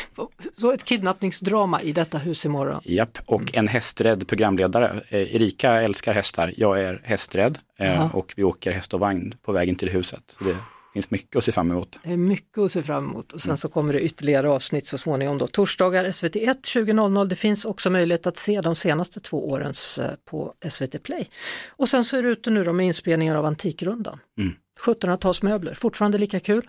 Så 0.58 0.72
ett 0.72 0.84
kidnappningsdrama 0.84 1.82
i 1.82 1.92
detta 1.92 2.18
hus 2.18 2.44
imorgon. 2.44 2.80
Japp, 2.84 3.18
och 3.26 3.54
en 3.56 3.68
hästrädd 3.68 4.28
programledare. 4.28 5.00
Eh, 5.08 5.34
Erika 5.34 5.70
älskar 5.82 6.12
hästar, 6.14 6.52
jag 6.56 6.80
är 6.80 7.00
hästrädd 7.04 7.58
eh, 7.78 7.86
Jaha. 7.86 8.10
och 8.14 8.32
vi 8.36 8.42
åker 8.44 8.72
häst 8.72 8.94
och 8.94 9.00
vagn 9.00 9.34
på 9.42 9.52
vägen 9.52 9.76
till 9.76 9.88
huset. 9.90 10.22
Så 10.38 10.44
det 10.44 10.56
finns 10.92 11.10
mycket 11.10 11.36
att 11.36 11.44
se 11.44 11.52
fram 11.52 11.70
emot. 11.70 11.98
Det 12.04 12.12
är 12.12 12.16
mycket 12.16 12.58
att 12.58 12.72
se 12.72 12.82
fram 12.82 13.04
emot 13.04 13.26
och 13.32 13.32
Mm. 13.32 13.40
sen 13.40 13.56
så 13.56 13.68
kommer 13.68 13.92
det 13.92 14.00
ytterligare 14.00 14.50
avsnitt 14.50 14.86
så 14.86 14.98
småningom 14.98 15.38
då. 15.38 15.46
Torsdagar 15.46 16.04
SVT1 16.04 16.54
20.00. 16.62 17.24
Det 17.26 17.36
finns 17.36 17.64
också 17.64 17.90
möjlighet 17.90 18.26
att 18.26 18.36
se 18.36 18.60
de 18.60 18.76
senaste 18.76 19.20
två 19.20 19.50
årens 19.50 19.98
eh, 19.98 20.10
på 20.30 20.54
SVT 20.70 21.02
Play. 21.02 21.28
Och 21.68 21.88
sen 21.88 22.04
så 22.04 22.16
är 22.16 22.22
det 22.22 22.28
ute 22.28 22.50
nu 22.50 22.64
då 22.64 22.72
med 22.72 22.86
inspelningar 22.86 23.34
av 23.36 23.44
Antikrundan. 23.46 24.18
Mm. 24.38 24.54
1700-talsmöbler, 24.80 25.74
fortfarande 25.74 26.18
lika 26.18 26.40
kul? 26.40 26.68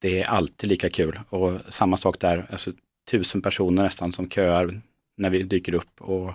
Det 0.00 0.22
är 0.22 0.26
alltid 0.26 0.68
lika 0.68 0.90
kul 0.90 1.20
och 1.28 1.60
samma 1.68 1.96
sak 1.96 2.20
där, 2.20 2.46
alltså 2.50 2.72
tusen 3.10 3.42
personer 3.42 3.82
nästan 3.82 4.12
som 4.12 4.30
köar 4.30 4.80
när 5.16 5.30
vi 5.30 5.42
dyker 5.42 5.74
upp 5.74 6.00
och 6.00 6.32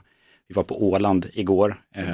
vi 0.47 0.53
var 0.53 0.63
på 0.63 0.83
Åland 0.89 1.29
igår. 1.33 1.81
Eh, 1.95 2.13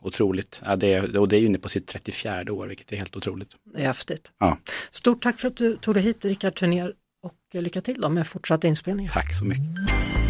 otroligt. 0.00 0.62
Ja, 0.64 0.76
det, 0.76 1.00
och 1.00 1.28
det 1.28 1.36
är 1.36 1.40
inne 1.40 1.58
på 1.58 1.68
sitt 1.68 1.86
34 1.86 2.52
år, 2.52 2.66
vilket 2.66 2.92
är 2.92 2.96
helt 2.96 3.16
otroligt. 3.16 3.56
Det 3.64 3.80
är 3.80 3.86
häftigt. 3.86 4.32
Ja. 4.38 4.58
Stort 4.90 5.22
tack 5.22 5.40
för 5.40 5.48
att 5.48 5.56
du 5.56 5.76
tog 5.76 5.94
dig 5.94 6.02
hit, 6.02 6.24
Rickard 6.24 6.54
Turner, 6.54 6.92
och 7.22 7.62
lycka 7.62 7.80
till 7.80 8.00
då 8.00 8.08
med 8.08 8.26
fortsatta 8.26 8.68
inspelningar. 8.68 9.12
Tack 9.12 9.34
så 9.38 9.44
mycket. 9.44 10.25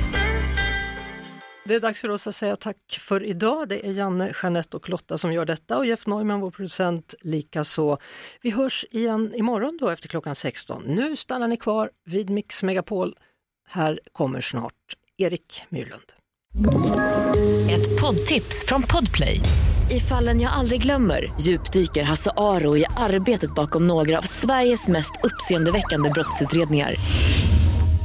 Det 1.69 1.75
är 1.75 1.81
dags 1.81 2.01
för 2.01 2.09
oss 2.09 2.27
att 2.27 2.35
säga 2.35 2.57
tack 2.57 2.99
för 3.01 3.23
idag. 3.23 3.69
Det 3.69 3.87
är 3.87 3.93
Janne, 3.93 4.33
Jeanette 4.43 4.77
och 4.77 4.89
Lotta 4.89 5.19
som 5.19 5.33
gör 5.33 5.45
detta 5.45 5.79
och 5.79 5.87
Jeff 5.87 6.07
Neumann, 6.07 6.41
vår 6.41 6.51
producent, 6.51 7.15
likaså. 7.21 7.99
Vi 8.43 8.51
hörs 8.51 8.85
igen 8.91 9.33
imorgon 9.35 9.79
då 9.81 9.89
efter 9.89 10.09
klockan 10.09 10.35
16. 10.35 10.83
Nu 10.87 11.17
stannar 11.17 11.49
ni 11.49 11.57
kvar 11.57 11.91
vid 12.05 12.31
Mix 12.31 12.63
Megapol. 12.63 13.17
Här 13.69 14.01
kommer 14.13 14.41
snart 14.41 14.73
Erik 15.19 15.63
Myrlund. 15.69 16.13
Ett 17.71 18.01
poddtips 18.01 18.65
från 18.67 18.83
Podplay. 18.83 19.41
I 19.91 20.01
fallen 20.01 20.41
jag 20.41 20.53
aldrig 20.53 20.83
glömmer 20.83 21.33
djupdyker 21.41 22.03
Hasse 22.03 22.31
Aro 22.37 22.77
i 22.77 22.85
arbetet 22.97 23.55
bakom 23.55 23.87
några 23.87 24.19
av 24.19 24.23
Sveriges 24.23 24.89
mest 24.89 25.13
uppseendeväckande 25.23 26.11
brottsutredningar. 26.11 26.97